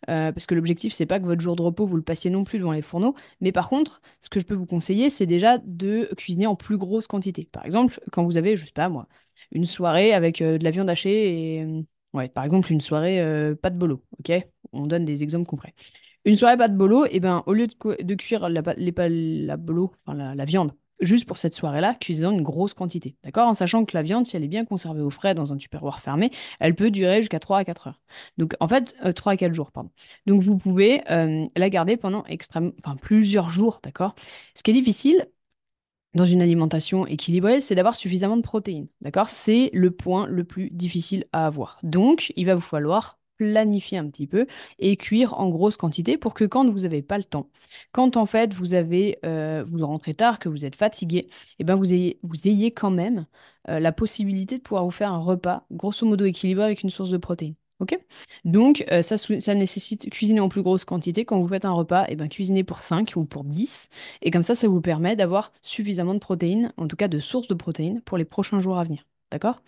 euh, 0.09 0.31
parce 0.31 0.45
que 0.47 0.55
l'objectif 0.55 0.93
c'est 0.93 1.05
pas 1.05 1.19
que 1.19 1.25
votre 1.25 1.41
jour 1.41 1.55
de 1.55 1.61
repos 1.61 1.85
vous 1.85 1.97
le 1.97 2.01
passiez 2.01 2.29
non 2.31 2.43
plus 2.43 2.59
devant 2.59 2.71
les 2.71 2.81
fourneaux. 2.81 3.15
Mais 3.41 3.51
par 3.51 3.69
contre, 3.69 4.01
ce 4.19 4.29
que 4.29 4.39
je 4.39 4.45
peux 4.45 4.55
vous 4.55 4.65
conseiller, 4.65 5.09
c'est 5.09 5.25
déjà 5.25 5.57
de 5.59 6.09
cuisiner 6.17 6.47
en 6.47 6.55
plus 6.55 6.77
grosse 6.77 7.07
quantité. 7.07 7.47
Par 7.51 7.65
exemple, 7.65 7.90
quand 8.11 8.23
vous 8.23 8.37
avez, 8.37 8.55
je 8.55 8.65
sais 8.65 8.71
pas 8.71 8.89
moi 8.89 9.07
une 9.51 9.65
soirée 9.65 10.13
avec 10.13 10.41
euh, 10.41 10.57
de 10.57 10.63
la 10.63 10.71
viande 10.71 10.89
hachée 10.89 11.55
et, 11.57 11.63
euh, 11.63 12.27
par 12.33 12.43
exemple, 12.43 12.71
une 12.71 12.81
soirée 12.81 13.19
euh, 13.21 13.55
pas 13.55 13.69
de 13.69 13.77
bolo, 13.77 14.03
ok? 14.19 14.31
On 14.73 14.87
donne 14.87 15.05
des 15.05 15.23
exemples 15.23 15.45
concrets. 15.47 15.73
Une 16.25 16.35
soirée 16.35 16.57
pas 16.57 16.67
de 16.67 16.75
bolo, 16.77 17.05
et 17.05 17.19
ben, 17.19 17.43
au 17.47 17.53
lieu 17.53 17.67
de, 17.67 17.73
cu- 17.73 18.03
de 18.03 18.15
cuire 18.15 18.47
la, 18.49 18.61
bolo, 19.57 19.93
la, 20.07 20.45
viande, 20.45 20.71
juste 20.99 21.25
pour 21.25 21.37
cette 21.37 21.53
soirée-là, 21.55 21.95
cuisez-en 21.99 22.31
une 22.31 22.43
grosse 22.43 22.73
quantité, 22.75 23.15
d'accord? 23.23 23.47
En 23.47 23.55
sachant 23.55 23.85
que 23.85 23.97
la 23.97 24.03
viande, 24.03 24.27
si 24.27 24.35
elle 24.37 24.43
est 24.43 24.47
bien 24.47 24.65
conservée 24.65 25.01
au 25.01 25.09
frais 25.09 25.33
dans 25.33 25.51
un 25.51 25.57
tupperware 25.57 25.99
fermé, 26.01 26.29
elle 26.59 26.75
peut 26.75 26.91
durer 26.91 27.17
jusqu'à 27.17 27.39
3 27.39 27.57
à 27.59 27.65
4 27.65 27.87
heures. 27.87 28.01
Donc, 28.37 28.55
en 28.59 28.67
fait, 28.67 28.95
euh, 29.05 29.13
3 29.13 29.33
à 29.33 29.37
4 29.37 29.53
jours, 29.53 29.71
pardon. 29.71 29.89
Donc, 30.27 30.43
vous 30.43 30.57
pouvez 30.57 31.01
la 31.07 31.69
garder 31.69 31.97
pendant 31.97 32.23
enfin, 32.29 32.95
plusieurs 33.01 33.51
jours, 33.51 33.79
d'accord? 33.83 34.13
Ce 34.55 34.63
qui 34.63 34.71
est 34.71 34.73
difficile, 34.75 35.27
dans 36.13 36.25
une 36.25 36.41
alimentation 36.41 37.05
équilibrée, 37.07 37.61
c'est 37.61 37.75
d'avoir 37.75 37.95
suffisamment 37.95 38.37
de 38.37 38.41
protéines. 38.41 38.87
D'accord? 39.01 39.29
C'est 39.29 39.69
le 39.73 39.91
point 39.91 40.27
le 40.27 40.43
plus 40.43 40.69
difficile 40.71 41.25
à 41.31 41.45
avoir. 41.45 41.77
Donc, 41.83 42.33
il 42.35 42.45
va 42.45 42.55
vous 42.55 42.61
falloir 42.61 43.19
planifier 43.37 43.97
un 43.97 44.07
petit 44.07 44.27
peu 44.27 44.45
et 44.77 44.97
cuire 44.97 45.39
en 45.39 45.49
grosse 45.49 45.75
quantité 45.77 46.17
pour 46.17 46.33
que 46.35 46.43
quand 46.45 46.69
vous 46.69 46.81
n'avez 46.81 47.01
pas 47.01 47.17
le 47.17 47.23
temps, 47.23 47.49
quand 47.91 48.15
en 48.15 48.27
fait 48.27 48.53
vous 48.53 48.75
avez, 48.75 49.17
euh, 49.25 49.63
vous 49.65 49.83
rentrez 49.85 50.13
tard, 50.13 50.37
que 50.37 50.47
vous 50.47 50.63
êtes 50.65 50.75
fatigué, 50.75 51.27
et 51.57 51.63
ben 51.63 51.75
vous 51.75 51.91
ayez, 51.93 52.19
vous 52.21 52.47
ayez 52.47 52.71
quand 52.71 52.91
même 52.91 53.25
euh, 53.69 53.79
la 53.79 53.91
possibilité 53.91 54.57
de 54.57 54.61
pouvoir 54.63 54.85
vous 54.85 54.91
faire 54.91 55.11
un 55.11 55.17
repas 55.19 55.65
grosso 55.71 56.05
modo 56.05 56.25
équilibré 56.25 56.65
avec 56.65 56.83
une 56.83 56.91
source 56.91 57.09
de 57.09 57.17
protéines. 57.17 57.55
Donc, 58.45 58.85
euh, 58.91 59.01
ça, 59.01 59.55
nécessite 59.55 60.09
cuisiner 60.09 60.39
en 60.39 60.49
plus 60.49 60.61
grosse 60.61 60.85
quantité. 60.85 61.25
Quand 61.25 61.39
vous 61.39 61.47
faites 61.47 61.65
un 61.65 61.71
repas, 61.71 62.05
et 62.09 62.15
ben 62.15 62.29
cuisiner 62.29 62.63
pour 62.63 62.81
5 62.81 63.13
ou 63.15 63.25
pour 63.25 63.43
10. 63.43 63.89
Et 64.21 64.31
comme 64.31 64.43
ça, 64.43 64.55
ça 64.55 64.67
vous 64.67 64.81
permet 64.81 65.15
d'avoir 65.15 65.51
suffisamment 65.61 66.13
de 66.13 66.19
protéines, 66.19 66.73
en 66.77 66.87
tout 66.87 66.95
cas 66.95 67.07
de 67.07 67.19
sources 67.19 67.47
de 67.47 67.53
protéines, 67.53 68.01
pour 68.01 68.17
les 68.17 68.25
prochains 68.25 68.61
jours 68.61 68.77
à 68.77 68.83
venir. 68.83 69.05
D'accord? 69.31 69.61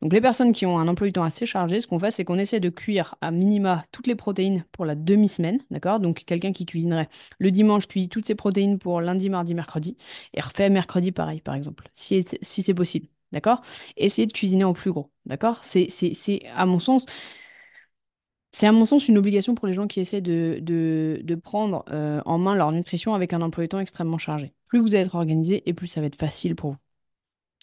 Donc 0.00 0.14
les 0.14 0.20
personnes 0.22 0.52
qui 0.52 0.64
ont 0.64 0.78
un 0.78 0.88
emploi 0.88 1.06
du 1.06 1.12
temps 1.12 1.22
assez 1.22 1.44
chargé, 1.44 1.80
ce 1.80 1.86
qu'on 1.86 1.98
fait, 1.98 2.10
c'est 2.10 2.24
qu'on 2.24 2.38
essaie 2.38 2.58
de 2.58 2.70
cuire 2.70 3.16
à 3.20 3.30
minima 3.30 3.84
toutes 3.92 4.06
les 4.06 4.14
protéines 4.14 4.64
pour 4.72 4.86
la 4.86 4.94
demi-semaine. 4.94 5.60
D'accord? 5.70 6.00
Donc 6.00 6.24
quelqu'un 6.24 6.52
qui 6.52 6.64
cuisinerait 6.64 7.08
le 7.38 7.50
dimanche 7.50 7.86
cuit 7.86 8.08
toutes 8.08 8.24
ses 8.24 8.34
protéines 8.34 8.78
pour 8.78 9.02
lundi, 9.02 9.28
mardi, 9.28 9.54
mercredi, 9.54 9.98
et 10.32 10.40
refait 10.40 10.70
mercredi 10.70 11.12
pareil, 11.12 11.42
par 11.42 11.54
exemple, 11.54 11.88
si, 11.92 12.24
si 12.40 12.62
c'est 12.62 12.74
possible. 12.74 13.08
D'accord? 13.32 13.60
Essayez 13.96 14.26
de 14.26 14.32
cuisiner 14.32 14.64
en 14.64 14.72
plus 14.72 14.90
gros. 14.90 15.10
D'accord? 15.26 15.60
C'est, 15.64 15.88
à 16.54 16.66
mon 16.66 16.78
sens, 16.78 17.04
c'est 18.52 18.66
à 18.66 18.72
mon 18.72 18.84
sens 18.84 19.08
une 19.08 19.18
obligation 19.18 19.54
pour 19.54 19.68
les 19.68 19.74
gens 19.74 19.86
qui 19.86 20.00
essaient 20.00 20.20
de, 20.20 21.40
prendre 21.42 21.84
euh, 21.90 22.20
en 22.24 22.38
main 22.38 22.54
leur 22.54 22.72
nutrition 22.72 23.14
avec 23.14 23.32
un 23.32 23.42
emploi 23.42 23.64
du 23.64 23.68
temps 23.68 23.80
extrêmement 23.80 24.18
chargé. 24.18 24.52
Plus 24.68 24.80
vous 24.80 24.94
allez 24.94 25.04
être 25.04 25.14
organisé 25.14 25.62
et 25.68 25.72
plus 25.72 25.86
ça 25.86 26.00
va 26.00 26.06
être 26.06 26.16
facile 26.16 26.56
pour 26.56 26.72
vous. 26.72 26.76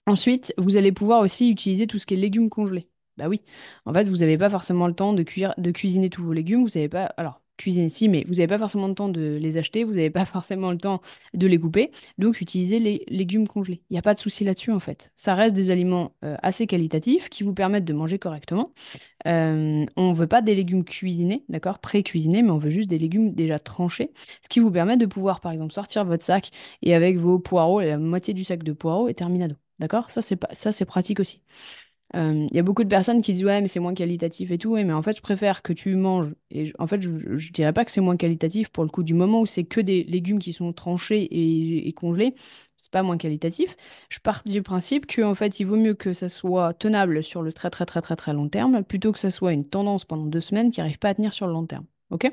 Ensuite, 0.07 0.53
vous 0.57 0.77
allez 0.77 0.93
pouvoir 0.93 1.21
aussi 1.21 1.49
utiliser 1.49 1.85
tout 1.85 1.99
ce 1.99 2.05
qui 2.05 2.13
est 2.13 2.17
légumes 2.17 2.49
congelés. 2.49 2.87
Bah 3.17 3.27
oui, 3.27 3.41
en 3.85 3.93
fait, 3.93 4.05
vous 4.05 4.17
n'avez 4.17 4.37
pas 4.37 4.49
forcément 4.49 4.87
le 4.87 4.93
temps 4.93 5.13
de 5.13 5.23
de 5.57 5.71
cuisiner 5.71 6.09
tous 6.09 6.23
vos 6.23 6.33
légumes. 6.33 6.63
Vous 6.63 6.71
n'avez 6.75 6.87
pas, 6.87 7.05
alors, 7.17 7.41
cuisiner 7.57 7.89
si, 7.89 8.09
mais 8.09 8.23
vous 8.27 8.35
n'avez 8.35 8.47
pas 8.47 8.57
forcément 8.57 8.87
le 8.87 8.95
temps 8.95 9.09
de 9.09 9.37
les 9.41 9.57
acheter. 9.57 9.83
Vous 9.83 9.93
n'avez 9.93 10.09
pas 10.09 10.25
forcément 10.25 10.71
le 10.71 10.77
temps 10.77 11.01
de 11.33 11.47
les 11.47 11.59
couper. 11.59 11.91
Donc, 12.17 12.41
utilisez 12.41 12.79
les 12.79 13.03
légumes 13.07 13.47
congelés. 13.47 13.81
Il 13.89 13.93
n'y 13.93 13.99
a 13.99 14.01
pas 14.01 14.13
de 14.13 14.19
souci 14.19 14.43
là-dessus, 14.43 14.71
en 14.71 14.79
fait. 14.79 15.11
Ça 15.15 15.35
reste 15.35 15.55
des 15.55 15.71
aliments 15.71 16.13
euh, 16.23 16.35
assez 16.41 16.67
qualitatifs 16.67 17.29
qui 17.29 17.43
vous 17.43 17.53
permettent 17.53 17.85
de 17.85 17.93
manger 17.93 18.19
correctement. 18.19 18.71
Euh, 19.27 19.85
on 19.95 20.09
ne 20.11 20.15
veut 20.15 20.27
pas 20.27 20.41
des 20.41 20.55
légumes 20.55 20.83
cuisinés, 20.83 21.43
d'accord, 21.49 21.79
pré-cuisinés, 21.79 22.43
mais 22.43 22.51
on 22.51 22.57
veut 22.57 22.69
juste 22.69 22.89
des 22.89 22.97
légumes 22.97 23.33
déjà 23.33 23.59
tranchés, 23.59 24.11
ce 24.43 24.49
qui 24.49 24.59
vous 24.59 24.71
permet 24.71 24.97
de 24.97 25.05
pouvoir, 25.05 25.41
par 25.41 25.51
exemple, 25.51 25.73
sortir 25.73 26.05
votre 26.05 26.23
sac 26.23 26.51
et 26.81 26.93
avec 26.95 27.17
vos 27.17 27.39
poireaux, 27.39 27.81
la 27.81 27.97
moitié 27.97 28.33
du 28.33 28.43
sac 28.43 28.63
de 28.63 28.73
poireaux 28.73 29.07
et 29.09 29.13
terminado. 29.13 29.55
D'accord? 29.79 30.09
Ça, 30.09 30.21
c'est 30.21 30.35
pas, 30.35 30.49
ça, 30.53 30.71
c'est 30.71 30.85
pratique 30.85 31.19
aussi. 31.19 31.41
Euh, 32.15 32.47
Il 32.49 32.55
y 32.55 32.59
a 32.59 32.63
beaucoup 32.63 32.83
de 32.83 32.89
personnes 32.89 33.21
qui 33.21 33.33
disent 33.33 33.43
ouais 33.43 33.61
mais 33.61 33.67
c'est 33.67 33.79
moins 33.79 33.93
qualitatif 33.93 34.51
et 34.51 34.57
tout. 34.57 34.71
Ouais, 34.71 34.83
mais 34.83 34.93
en 34.93 35.01
fait 35.01 35.15
je 35.15 35.21
préfère 35.21 35.61
que 35.61 35.73
tu 35.73 35.95
manges. 35.95 36.33
Et 36.51 36.71
en 36.79 36.87
fait 36.87 37.01
je, 37.01 37.09
je, 37.37 37.51
dirais 37.51 37.73
pas 37.73 37.83
que 37.85 37.91
c'est 37.91 38.01
moins 38.01 38.17
qualitatif 38.17 38.69
pour 38.69 38.83
le 38.83 38.89
coup. 38.89 39.03
Du 39.03 39.13
moment 39.13 39.41
où 39.41 39.45
c'est 39.45 39.65
que 39.65 39.81
des 39.81 40.03
légumes 40.03 40.39
qui 40.39 40.53
sont 40.53 40.71
tranchés 40.73 41.21
et, 41.23 41.87
et 41.87 41.93
congelés 41.93 42.35
c'est 42.77 42.91
pas 42.91 43.03
moins 43.03 43.17
qualitatif. 43.17 43.75
Je 44.09 44.19
pars 44.19 44.41
du 44.45 44.61
principe 44.61 45.05
que 45.07 45.21
en 45.21 45.35
fait 45.35 45.59
il 45.59 45.65
vaut 45.65 45.75
mieux 45.77 45.93
que 45.95 46.13
ça 46.13 46.29
soit 46.29 46.73
tenable 46.73 47.23
sur 47.23 47.41
le 47.41 47.51
très 47.51 47.69
très 47.69 47.85
très 47.85 48.01
très 48.01 48.15
très 48.15 48.33
long 48.33 48.47
terme 48.49 48.83
plutôt 48.83 49.11
que 49.11 49.19
ça 49.19 49.31
soit 49.31 49.51
une 49.53 49.67
tendance 49.67 50.05
pendant 50.05 50.25
deux 50.25 50.39
semaines 50.41 50.71
qui 50.71 50.79
arrive 50.81 50.99
pas 50.99 51.09
à 51.09 51.15
tenir 51.15 51.33
sur 51.33 51.47
le 51.47 51.53
long 51.53 51.65
terme. 51.65 51.85
Ok? 52.11 52.31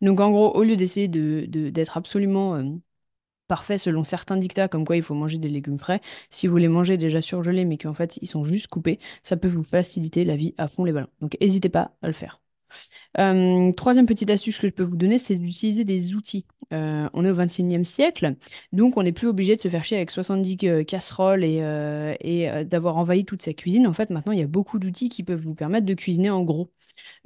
Donc 0.00 0.20
en 0.20 0.30
gros 0.30 0.50
au 0.56 0.62
lieu 0.64 0.76
d'essayer 0.76 1.08
de, 1.08 1.44
de- 1.48 1.70
d'être 1.70 1.96
absolument 1.96 2.56
euh, 2.56 2.64
parfait 3.52 3.76
selon 3.76 4.02
certains 4.02 4.38
dictats, 4.38 4.66
comme 4.66 4.86
quoi 4.86 4.96
il 4.96 5.02
faut 5.02 5.12
manger 5.12 5.36
des 5.36 5.50
légumes 5.50 5.78
frais. 5.78 6.00
Si 6.30 6.46
vous 6.46 6.56
les 6.56 6.68
mangez 6.68 6.96
déjà 6.96 7.20
surgelés, 7.20 7.66
mais 7.66 7.76
qu'en 7.76 7.92
fait 7.92 8.18
ils 8.22 8.26
sont 8.26 8.44
juste 8.44 8.68
coupés, 8.68 8.98
ça 9.22 9.36
peut 9.36 9.46
vous 9.46 9.62
faciliter 9.62 10.24
la 10.24 10.36
vie 10.36 10.54
à 10.56 10.68
fond 10.68 10.84
les 10.84 10.92
ballons. 10.92 11.10
Donc 11.20 11.36
n'hésitez 11.38 11.68
pas 11.68 11.92
à 12.00 12.06
le 12.06 12.14
faire. 12.14 12.40
Euh, 13.18 13.70
troisième 13.72 14.06
petite 14.06 14.30
astuce 14.30 14.58
que 14.58 14.68
je 14.68 14.72
peux 14.72 14.82
vous 14.82 14.96
donner, 14.96 15.18
c'est 15.18 15.36
d'utiliser 15.36 15.84
des 15.84 16.14
outils. 16.14 16.46
Euh, 16.72 17.10
on 17.12 17.26
est 17.26 17.30
au 17.30 17.36
XXIe 17.36 17.84
siècle, 17.84 18.36
donc 18.72 18.96
on 18.96 19.02
n'est 19.02 19.12
plus 19.12 19.26
obligé 19.28 19.54
de 19.54 19.60
se 19.60 19.68
faire 19.68 19.84
chier 19.84 19.98
avec 19.98 20.10
70 20.10 20.56
euh, 20.64 20.82
casseroles 20.84 21.44
et, 21.44 22.64
d'avoir 22.64 22.96
envahi 22.96 23.26
toute 23.26 23.42
sa 23.42 23.52
cuisine. 23.52 23.86
En 23.86 23.92
fait, 23.92 24.08
maintenant, 24.08 24.32
il 24.32 24.38
y 24.38 24.42
a 24.42 24.46
beaucoup 24.46 24.78
d'outils 24.78 25.10
qui 25.10 25.24
peuvent 25.24 25.42
vous 25.42 25.54
permettre 25.54 25.84
de 25.84 25.92
cuisiner 25.92 26.30
en 26.30 26.42
gros. 26.42 26.70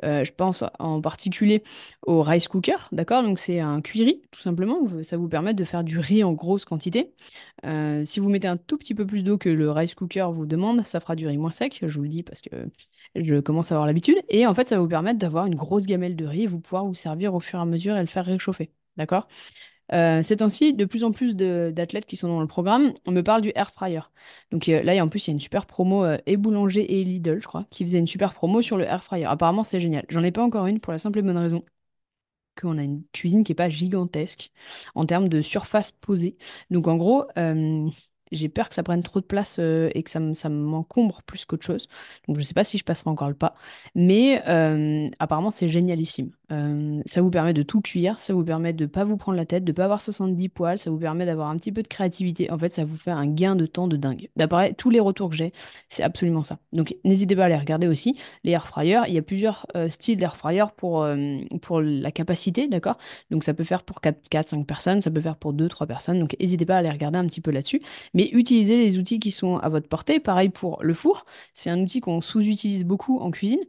Euh, 0.04 0.24
je 0.24 0.32
pense 0.32 0.64
en 0.78 1.00
particulier 1.00 1.62
au 2.06 2.22
rice 2.22 2.48
cooker, 2.48 2.76
d'accord? 2.92 3.22
Donc 3.22 3.38
c'est 3.38 3.60
un 3.60 3.80
cuiri, 3.80 4.22
tout 4.30 4.40
simplement. 4.40 4.80
Ça 5.02 5.16
vous 5.16 5.28
permet 5.28 5.54
de 5.54 5.64
faire 5.64 5.84
du 5.84 5.98
riz 5.98 6.24
en 6.24 6.32
grosse 6.32 6.64
quantité. 6.64 7.12
Euh, 7.64 8.04
si 8.04 8.20
vous 8.20 8.28
mettez 8.28 8.48
un 8.48 8.56
tout 8.56 8.78
petit 8.78 8.94
peu 8.94 9.06
plus 9.06 9.22
d'eau 9.24 9.38
que 9.38 9.48
le 9.48 9.70
rice 9.70 9.94
cooker 9.94 10.28
vous 10.32 10.46
demande, 10.46 10.84
ça 10.86 11.00
fera 11.00 11.16
du 11.16 11.26
riz 11.26 11.38
moins 11.38 11.50
sec. 11.50 11.80
Je 11.82 11.96
vous 11.96 12.02
le 12.02 12.08
dis 12.08 12.22
parce 12.22 12.40
que 12.40 12.50
je 13.14 13.40
commence 13.40 13.72
à 13.72 13.74
avoir 13.76 13.86
l'habitude. 13.86 14.16
Et 14.28 14.46
en 14.46 14.54
fait, 14.54 14.66
ça 14.66 14.76
va 14.76 14.82
vous 14.82 14.88
permettre 14.88 15.18
d'avoir 15.18 15.46
une 15.46 15.54
grosse 15.54 15.86
gamelle 15.86 16.16
de 16.16 16.26
riz 16.26 16.42
et 16.44 16.46
vous 16.46 16.60
pouvoir 16.60 16.84
vous 16.86 16.94
servir 16.94 17.34
au 17.34 17.40
fur 17.40 17.58
et 17.58 17.62
à 17.62 17.66
mesure 17.66 17.96
et 17.96 18.00
le 18.00 18.06
faire 18.06 18.26
réchauffer. 18.26 18.70
D'accord? 18.96 19.28
Euh, 19.92 20.22
ces 20.22 20.36
temps-ci, 20.38 20.74
de 20.74 20.84
plus 20.84 21.04
en 21.04 21.12
plus 21.12 21.36
d'athlètes 21.36 22.06
qui 22.06 22.16
sont 22.16 22.28
dans 22.28 22.40
le 22.40 22.46
programme, 22.46 22.92
on 23.06 23.12
me 23.12 23.22
parle 23.22 23.42
du 23.42 23.52
air 23.54 23.70
fryer. 23.72 24.00
Donc 24.50 24.68
euh, 24.68 24.82
là, 24.82 25.02
en 25.04 25.08
plus, 25.08 25.26
il 25.26 25.30
y 25.30 25.32
a 25.32 25.34
une 25.34 25.40
super 25.40 25.66
promo, 25.66 26.04
euh, 26.04 26.18
et 26.26 26.36
Boulanger 26.36 27.00
et 27.00 27.04
Lidl, 27.04 27.40
je 27.40 27.46
crois, 27.46 27.66
qui 27.70 27.84
faisait 27.84 27.98
une 27.98 28.06
super 28.08 28.34
promo 28.34 28.62
sur 28.62 28.76
le 28.76 28.84
air 28.84 29.02
fryer. 29.04 29.26
Apparemment, 29.26 29.64
c'est 29.64 29.80
génial. 29.80 30.04
J'en 30.08 30.22
ai 30.24 30.32
pas 30.32 30.42
encore 30.42 30.66
une 30.66 30.80
pour 30.80 30.92
la 30.92 30.98
simple 30.98 31.18
et 31.20 31.22
bonne 31.22 31.38
raison 31.38 31.64
qu'on 32.60 32.78
a 32.78 32.82
une 32.82 33.02
cuisine 33.12 33.44
qui 33.44 33.52
n'est 33.52 33.56
pas 33.56 33.68
gigantesque 33.68 34.50
en 34.94 35.04
termes 35.04 35.28
de 35.28 35.42
surface 35.42 35.92
posée. 35.92 36.36
Donc 36.70 36.88
en 36.88 36.96
gros, 36.96 37.24
euh, 37.38 37.88
j'ai 38.32 38.48
peur 38.48 38.68
que 38.68 38.74
ça 38.74 38.82
prenne 38.82 39.02
trop 39.02 39.20
de 39.20 39.24
place 39.24 39.56
euh, 39.58 39.90
et 39.94 40.02
que 40.02 40.10
ça, 40.10 40.48
m'encombre 40.48 41.22
plus 41.22 41.44
qu'autre 41.44 41.64
chose. 41.64 41.88
Donc 42.26 42.36
je 42.36 42.40
ne 42.40 42.44
sais 42.44 42.54
pas 42.54 42.64
si 42.64 42.78
je 42.78 42.84
passerai 42.84 43.10
encore 43.10 43.28
le 43.28 43.34
pas. 43.34 43.54
Mais 43.94 44.42
euh, 44.48 45.08
apparemment, 45.18 45.50
c'est 45.50 45.68
génialissime. 45.68 46.30
Euh, 46.52 47.02
ça 47.06 47.22
vous 47.22 47.30
permet 47.30 47.52
de 47.52 47.62
tout 47.62 47.80
cuire, 47.80 48.20
ça 48.20 48.32
vous 48.32 48.44
permet 48.44 48.72
de 48.72 48.84
ne 48.84 48.88
pas 48.88 49.04
vous 49.04 49.16
prendre 49.16 49.36
la 49.36 49.46
tête, 49.46 49.64
de 49.64 49.72
ne 49.72 49.76
pas 49.76 49.84
avoir 49.84 50.00
70 50.00 50.48
poils, 50.48 50.78
ça 50.78 50.90
vous 50.90 50.98
permet 50.98 51.26
d'avoir 51.26 51.48
un 51.48 51.56
petit 51.56 51.72
peu 51.72 51.82
de 51.82 51.88
créativité. 51.88 52.50
En 52.50 52.58
fait, 52.58 52.68
ça 52.68 52.84
vous 52.84 52.96
fait 52.96 53.10
un 53.10 53.26
gain 53.26 53.56
de 53.56 53.66
temps 53.66 53.88
de 53.88 53.96
dingue. 53.96 54.28
D'après 54.36 54.72
tous 54.74 54.90
les 54.90 55.00
retours 55.00 55.30
que 55.30 55.36
j'ai, 55.36 55.52
c'est 55.88 56.02
absolument 56.02 56.44
ça. 56.44 56.58
Donc 56.72 56.96
n'hésitez 57.04 57.34
pas 57.34 57.46
à 57.46 57.48
les 57.48 57.56
regarder 57.56 57.88
aussi. 57.88 58.16
Les 58.44 58.52
air 58.52 58.68
fryers, 58.68 59.02
il 59.08 59.14
y 59.14 59.18
a 59.18 59.22
plusieurs 59.22 59.66
styles 59.88 60.18
d'air 60.18 60.36
fryer 60.36 60.64
pour, 60.76 61.06
pour 61.62 61.80
la 61.80 62.12
capacité, 62.12 62.68
d'accord? 62.68 62.98
Donc 63.30 63.42
ça 63.42 63.54
peut 63.54 63.64
faire 63.64 63.82
pour 63.82 64.00
4, 64.00 64.28
4, 64.28 64.48
5 64.48 64.66
personnes, 64.66 65.00
ça 65.00 65.10
peut 65.10 65.20
faire 65.20 65.36
pour 65.36 65.52
2, 65.52 65.68
3 65.68 65.86
personnes. 65.86 66.20
Donc 66.20 66.36
n'hésitez 66.38 66.64
pas 66.64 66.76
à 66.76 66.82
les 66.82 66.90
regarder 66.90 67.18
un 67.18 67.26
petit 67.26 67.40
peu 67.40 67.50
là-dessus. 67.50 67.82
Mais 68.14 68.25
utilisez 68.32 68.76
les 68.76 68.98
outils 68.98 69.18
qui 69.20 69.30
sont 69.30 69.56
à 69.58 69.68
votre 69.68 69.88
portée. 69.88 70.20
Pareil 70.20 70.48
pour 70.48 70.82
le 70.82 70.94
four. 70.94 71.24
C'est 71.54 71.70
un 71.70 71.80
outil 71.80 72.00
qu'on 72.00 72.20
sous-utilise 72.20 72.84
beaucoup 72.84 73.18
en 73.20 73.30
cuisine. 73.30 73.60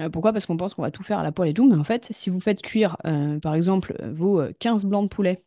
Euh, 0.00 0.08
pourquoi? 0.10 0.32
Parce 0.32 0.46
qu'on 0.46 0.56
pense 0.56 0.74
qu'on 0.74 0.82
va 0.82 0.90
tout 0.90 1.02
faire 1.02 1.18
à 1.18 1.22
la 1.22 1.32
poêle 1.32 1.50
et 1.50 1.54
tout. 1.54 1.68
Mais 1.68 1.76
en 1.76 1.84
fait, 1.84 2.08
si 2.12 2.30
vous 2.30 2.40
faites 2.40 2.62
cuire, 2.62 2.96
euh, 3.06 3.38
par 3.40 3.54
exemple, 3.54 3.94
vos 4.12 4.42
15 4.58 4.84
blancs 4.86 5.04
de 5.04 5.08
poulet 5.14 5.44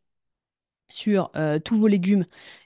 sur 0.90 1.32
euh, 1.36 1.60
tous 1.60 1.78
vos 1.78 1.88
légumes 1.88 2.26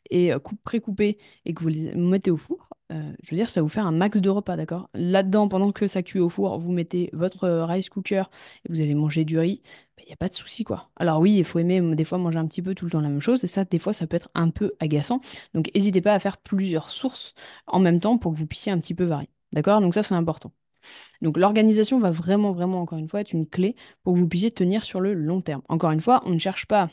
et 0.10 0.32
pré-coupés 0.64 1.18
et 1.46 1.54
que 1.54 1.62
vous 1.64 1.70
les 1.70 1.94
mettez 1.96 2.32
au 2.32 2.38
four, 2.38 2.70
je 2.90 3.32
veux 3.32 3.38
dire, 3.38 3.50
ça 3.50 3.62
vous 3.62 3.70
fait 3.70 3.82
un 3.82 3.92
max 3.92 4.22
de 4.22 4.30
repas, 4.30 4.56
d'accord? 4.56 4.90
Là-dedans, 4.94 5.50
pendant 5.50 5.72
que 5.74 5.88
ça 5.88 6.04
cuit 6.04 6.20
au 6.20 6.30
four, 6.30 6.58
vous 6.60 6.72
mettez 6.72 7.10
votre 7.14 7.50
rice 7.50 7.90
cooker 7.90 8.24
et 8.66 8.70
vous 8.72 8.82
allez 8.82 8.96
manger 8.96 9.26
du 9.26 9.38
riz 9.40 9.62
n'y 10.08 10.14
a 10.14 10.18
pas 10.18 10.30
de 10.30 10.34
souci, 10.34 10.64
quoi. 10.64 10.90
Alors 10.96 11.20
oui, 11.20 11.36
il 11.38 11.44
faut 11.46 11.60
aimer 11.60 11.82
des 11.96 12.04
fois 12.04 12.18
manger 12.18 12.40
un 12.40 12.48
petit 12.48 12.62
peu 12.62 12.76
tout 12.76 12.86
le 12.86 12.92
temps 12.92 13.02
la 13.02 13.10
même 13.10 13.22
chose, 13.22 13.44
et 13.44 13.48
ça, 13.48 13.66
des 13.66 13.80
fois, 13.80 13.94
ça 13.94 14.08
peut 14.08 14.16
être 14.16 14.30
un 14.36 14.50
peu 14.50 14.74
agaçant. 14.80 15.22
Donc 15.54 15.70
n'hésitez 15.76 16.02
pas 16.02 16.14
à 16.14 16.20
faire 16.20 16.38
plusieurs 16.38 16.90
sources 16.90 17.34
en 17.68 17.80
même 17.80 18.00
temps 18.00 18.18
pour 18.18 18.34
que 18.34 18.38
vous 18.38 18.48
puissiez 18.48 18.72
un 18.72 18.80
petit 18.80 18.94
peu 18.94 19.04
varier. 19.06 19.30
D'accord? 19.54 19.82
Donc 19.82 19.94
ça, 19.94 20.04
c'est 20.04 20.16
important. 20.16 20.52
Donc 21.22 21.38
l'organisation 21.38 22.00
va 22.00 22.12
vraiment, 22.12 22.52
vraiment, 22.52 22.82
encore 22.82 22.98
une 23.00 23.10
fois, 23.10 23.22
être 23.22 23.34
une 23.34 23.48
clé 23.48 23.76
pour 24.04 24.14
que 24.14 24.20
vous 24.20 24.28
puissiez 24.28 24.52
tenir 24.52 24.84
sur 24.84 25.02
le 25.02 25.14
long 25.14 25.42
terme. 25.42 25.62
Encore 25.70 25.92
une 25.92 26.02
fois, 26.02 26.22
on 26.26 26.32
ne 26.32 26.38
cherche 26.38 26.66
pas 26.68 26.90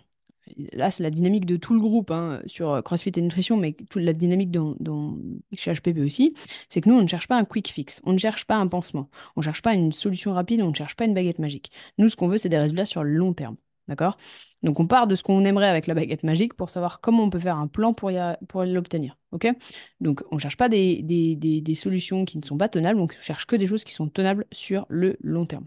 là, 0.73 0.91
c'est 0.91 1.03
la 1.03 1.11
dynamique 1.11 1.47
de 1.47 1.57
tout 1.57 1.75
le 1.75 1.81
groupe 1.81 2.11
hein, 2.11 2.41
sur 2.47 2.71
euh, 2.73 2.83
CrossFit 2.83 3.13
et 3.17 3.23
Nutrition, 3.23 3.57
mais 3.57 3.73
toute 3.73 4.03
la 4.03 4.13
dynamique 4.13 4.51
dans, 4.51 4.77
chez 5.53 5.73
HPP 5.73 5.99
aussi, 5.99 6.35
c'est 6.69 6.81
que 6.81 6.89
nous, 6.89 6.97
on 6.97 7.03
ne 7.03 7.07
cherche 7.07 7.29
pas 7.29 7.37
un 7.37 7.45
quick 7.45 7.69
fix, 7.69 8.01
on 8.05 8.13
ne 8.13 8.19
cherche 8.19 8.45
pas 8.45 8.57
un 8.57 8.67
pansement, 8.67 9.09
on 9.37 9.41
ne 9.41 9.45
cherche 9.45 9.63
pas 9.63 9.75
une 9.75 9.93
solution 9.93 10.33
rapide, 10.33 10.63
on 10.63 10.71
ne 10.71 10.75
cherche 10.75 10.97
pas 10.97 11.05
une 11.05 11.15
baguette 11.15 11.39
magique. 11.39 11.71
Nous, 11.99 12.09
ce 12.09 12.17
qu'on 12.17 12.29
veut, 12.29 12.39
c'est 12.39 12.49
des 12.49 12.59
résultats 12.59 12.87
sur 12.87 13.05
le 13.05 13.11
long 13.15 13.33
terme. 13.35 13.57
D'accord? 13.87 14.17
Donc, 14.63 14.81
on 14.81 14.87
part 14.87 15.07
de 15.07 15.15
ce 15.15 15.23
qu'on 15.23 15.45
aimerait 15.45 15.69
avec 15.69 15.87
la 15.87 15.93
baguette 15.95 16.23
magique 16.23 16.55
pour 16.55 16.71
savoir 16.71 17.01
comment 17.01 17.25
on 17.25 17.31
peut 17.31 17.39
faire 17.39 17.59
un 17.59 17.67
plan 17.67 17.93
pour, 17.93 18.11
l'obtenir. 18.11 19.19
Donc, 20.01 20.23
on 20.31 20.37
ne 20.37 20.41
cherche 20.41 20.57
pas 20.57 20.71
des, 20.71 21.75
solutions 21.75 22.25
qui 22.25 22.39
ne 22.39 22.45
sont 22.45 22.57
pas 22.57 22.69
tenables, 22.69 22.99
on 22.99 23.09
cherche 23.21 23.47
que 23.47 23.57
des 23.57 23.67
choses 23.67 23.85
qui 23.85 23.93
sont 23.93 24.09
tenables 24.09 24.47
sur 24.53 24.87
le 24.89 25.17
long 25.21 25.45
terme. 25.45 25.67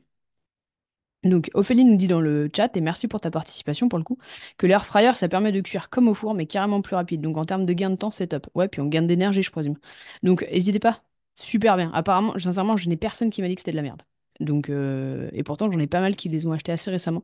Donc, 1.24 1.50
Ophélie 1.54 1.84
nous 1.84 1.96
dit 1.98 2.08
dans 2.08 2.22
le 2.22 2.50
chat, 2.56 2.76
et 2.78 2.82
merci 2.82 3.08
pour 3.08 3.20
ta 3.20 3.32
participation 3.32 3.90
pour 3.90 3.98
le 4.00 4.04
coup, 4.04 4.18
que 4.58 4.68
l'air 4.68 4.86
fryer, 4.86 5.14
ça 5.16 5.28
permet 5.28 5.52
de 5.52 5.62
cuire 5.62 5.90
comme 5.90 6.08
au 6.08 6.14
four, 6.14 6.34
mais 6.34 6.46
carrément 6.46 6.82
plus 6.82 6.96
rapide. 6.96 7.22
Donc, 7.22 7.38
en 7.38 7.46
termes 7.46 7.66
de 7.66 7.74
gain 7.74 7.90
de 7.90 7.96
temps, 7.96 8.12
c'est 8.12 8.28
top. 8.28 8.48
Ouais, 8.56 8.68
puis 8.68 8.82
on 8.82 8.86
gagne 8.88 9.08
d'énergie, 9.08 9.42
je 9.42 9.52
présume. 9.52 9.76
Donc, 10.24 10.44
n'hésitez 10.52 10.80
pas. 10.80 11.02
Super 11.36 11.76
bien. 11.78 11.92
Apparemment, 11.94 12.38
sincèrement, 12.38 12.78
je 12.78 12.88
n'ai 12.90 12.98
personne 12.98 13.30
qui 13.30 13.42
m'a 13.42 13.48
dit 13.48 13.56
que 13.56 13.62
c'était 13.62 13.72
de 13.72 13.78
la 13.78 13.84
merde. 13.84 14.02
Donc, 14.40 14.70
euh, 14.70 15.30
et 15.34 15.44
pourtant, 15.44 15.72
j'en 15.72 15.80
ai 15.80 15.88
pas 15.88 16.02
mal 16.02 16.16
qui 16.16 16.30
les 16.30 16.46
ont 16.48 16.52
achetés 16.52 16.72
assez 16.72 16.92
récemment 16.92 17.24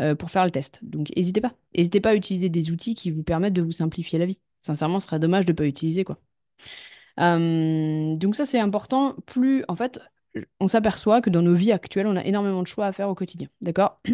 euh, 0.00 0.14
pour 0.14 0.30
faire 0.30 0.44
le 0.44 0.50
test. 0.50 0.78
Donc, 0.82 1.08
n'hésitez 1.16 1.40
pas. 1.40 1.54
N'hésitez 1.76 2.00
pas 2.00 2.10
à 2.10 2.14
utiliser 2.14 2.48
des 2.48 2.70
outils 2.70 2.94
qui 2.94 3.10
vous 3.10 3.22
permettent 3.22 3.54
de 3.54 3.62
vous 3.62 3.72
simplifier 3.72 4.18
la 4.18 4.26
vie. 4.26 4.40
Sincèrement, 4.60 5.00
ce 5.00 5.06
serait 5.06 5.18
dommage 5.18 5.46
de 5.46 5.52
ne 5.52 5.56
pas 5.56 5.66
utiliser, 5.66 6.04
quoi. 6.04 6.18
Euh, 7.20 8.16
donc 8.16 8.34
ça, 8.36 8.46
c'est 8.46 8.58
important. 8.58 9.14
Plus, 9.26 9.64
en 9.68 9.76
fait, 9.76 10.00
on 10.60 10.68
s'aperçoit 10.68 11.20
que 11.20 11.30
dans 11.30 11.42
nos 11.42 11.54
vies 11.54 11.72
actuelles, 11.72 12.06
on 12.06 12.16
a 12.16 12.24
énormément 12.24 12.62
de 12.62 12.66
choix 12.68 12.86
à 12.86 12.92
faire 12.92 13.08
au 13.08 13.14
quotidien. 13.14 13.48
D'accord? 13.60 14.00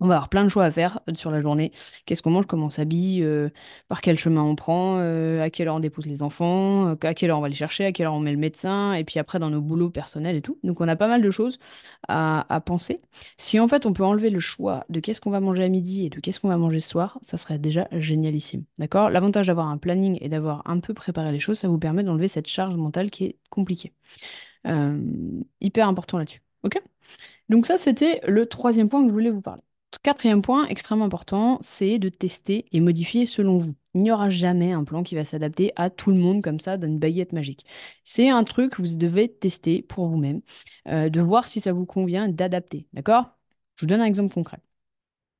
On 0.00 0.08
va 0.08 0.16
avoir 0.16 0.28
plein 0.28 0.44
de 0.44 0.48
choix 0.48 0.64
à 0.64 0.70
faire 0.70 1.00
euh, 1.08 1.14
sur 1.14 1.30
la 1.30 1.40
journée. 1.40 1.72
Qu'est-ce 2.04 2.20
qu'on 2.20 2.30
mange, 2.30 2.46
comment 2.46 2.66
on 2.66 2.70
s'habille, 2.70 3.22
euh, 3.22 3.48
par 3.88 4.00
quel 4.00 4.18
chemin 4.18 4.42
on 4.42 4.56
prend, 4.56 4.98
euh, 4.98 5.40
à 5.40 5.50
quelle 5.50 5.68
heure 5.68 5.76
on 5.76 5.80
dépose 5.80 6.06
les 6.06 6.22
enfants, 6.22 6.88
à 7.00 7.14
quelle 7.14 7.30
heure 7.30 7.38
on 7.38 7.40
va 7.40 7.48
les 7.48 7.54
chercher, 7.54 7.84
à 7.86 7.92
quelle 7.92 8.06
heure 8.06 8.14
on 8.14 8.20
met 8.20 8.32
le 8.32 8.36
médecin, 8.38 8.92
et 8.94 9.04
puis 9.04 9.18
après 9.20 9.38
dans 9.38 9.50
nos 9.50 9.60
boulots 9.60 9.90
personnels 9.90 10.36
et 10.36 10.42
tout. 10.42 10.58
Donc 10.64 10.80
on 10.80 10.88
a 10.88 10.96
pas 10.96 11.08
mal 11.08 11.22
de 11.22 11.30
choses 11.30 11.58
à, 12.08 12.44
à 12.54 12.60
penser. 12.60 13.00
Si 13.38 13.58
en 13.60 13.68
fait 13.68 13.86
on 13.86 13.92
peut 13.92 14.04
enlever 14.04 14.30
le 14.30 14.40
choix 14.40 14.84
de 14.90 15.00
qu'est-ce 15.00 15.20
qu'on 15.20 15.30
va 15.30 15.40
manger 15.40 15.64
à 15.64 15.68
midi 15.68 16.06
et 16.06 16.10
de 16.10 16.20
qu'est-ce 16.20 16.40
qu'on 16.40 16.48
va 16.48 16.56
manger 16.58 16.80
ce 16.80 16.88
soir, 16.90 17.18
ça 17.22 17.38
serait 17.38 17.58
déjà 17.58 17.86
génialissime. 17.92 18.64
D'accord? 18.78 19.10
L'avantage 19.10 19.46
d'avoir 19.46 19.68
un 19.68 19.78
planning 19.78 20.18
et 20.20 20.28
d'avoir 20.28 20.62
un 20.68 20.80
peu 20.80 20.92
préparé 20.92 21.30
les 21.32 21.38
choses, 21.38 21.58
ça 21.60 21.68
vous 21.68 21.78
permet 21.78 22.02
d'enlever 22.02 22.28
cette 22.28 22.48
charge 22.48 22.74
mentale 22.74 23.10
qui 23.10 23.24
est 23.24 23.36
compliquée. 23.48 23.92
Euh, 24.66 25.00
hyper 25.60 25.88
important 25.88 26.18
là-dessus. 26.18 26.42
Ok? 26.62 26.80
Donc 27.48 27.66
ça, 27.66 27.76
c'était 27.76 28.20
le 28.26 28.46
troisième 28.46 28.88
point 28.88 29.02
que 29.02 29.08
je 29.08 29.12
voulais 29.12 29.30
vous 29.30 29.42
parler. 29.42 29.62
Quatrième 30.02 30.42
point, 30.42 30.66
extrêmement 30.66 31.04
important, 31.04 31.58
c'est 31.60 31.98
de 31.98 32.08
tester 32.08 32.66
et 32.72 32.80
modifier 32.80 33.26
selon 33.26 33.58
vous. 33.58 33.74
Il 33.94 34.02
n'y 34.02 34.10
aura 34.10 34.28
jamais 34.28 34.72
un 34.72 34.84
plan 34.84 35.02
qui 35.02 35.14
va 35.14 35.24
s'adapter 35.24 35.72
à 35.76 35.88
tout 35.88 36.10
le 36.10 36.16
monde 36.16 36.42
comme 36.42 36.58
ça 36.60 36.76
d'une 36.76 36.98
baguette 36.98 37.32
magique. 37.32 37.64
C'est 38.02 38.28
un 38.28 38.42
truc 38.44 38.72
que 38.72 38.82
vous 38.82 38.96
devez 38.96 39.32
tester 39.32 39.82
pour 39.82 40.08
vous-même, 40.08 40.40
euh, 40.88 41.08
de 41.08 41.20
voir 41.20 41.46
si 41.46 41.60
ça 41.60 41.72
vous 41.72 41.86
convient, 41.86 42.28
d'adapter. 42.28 42.86
D'accord? 42.92 43.36
Je 43.76 43.82
vous 43.84 43.88
donne 43.88 44.00
un 44.00 44.04
exemple 44.06 44.34
concret. 44.34 44.58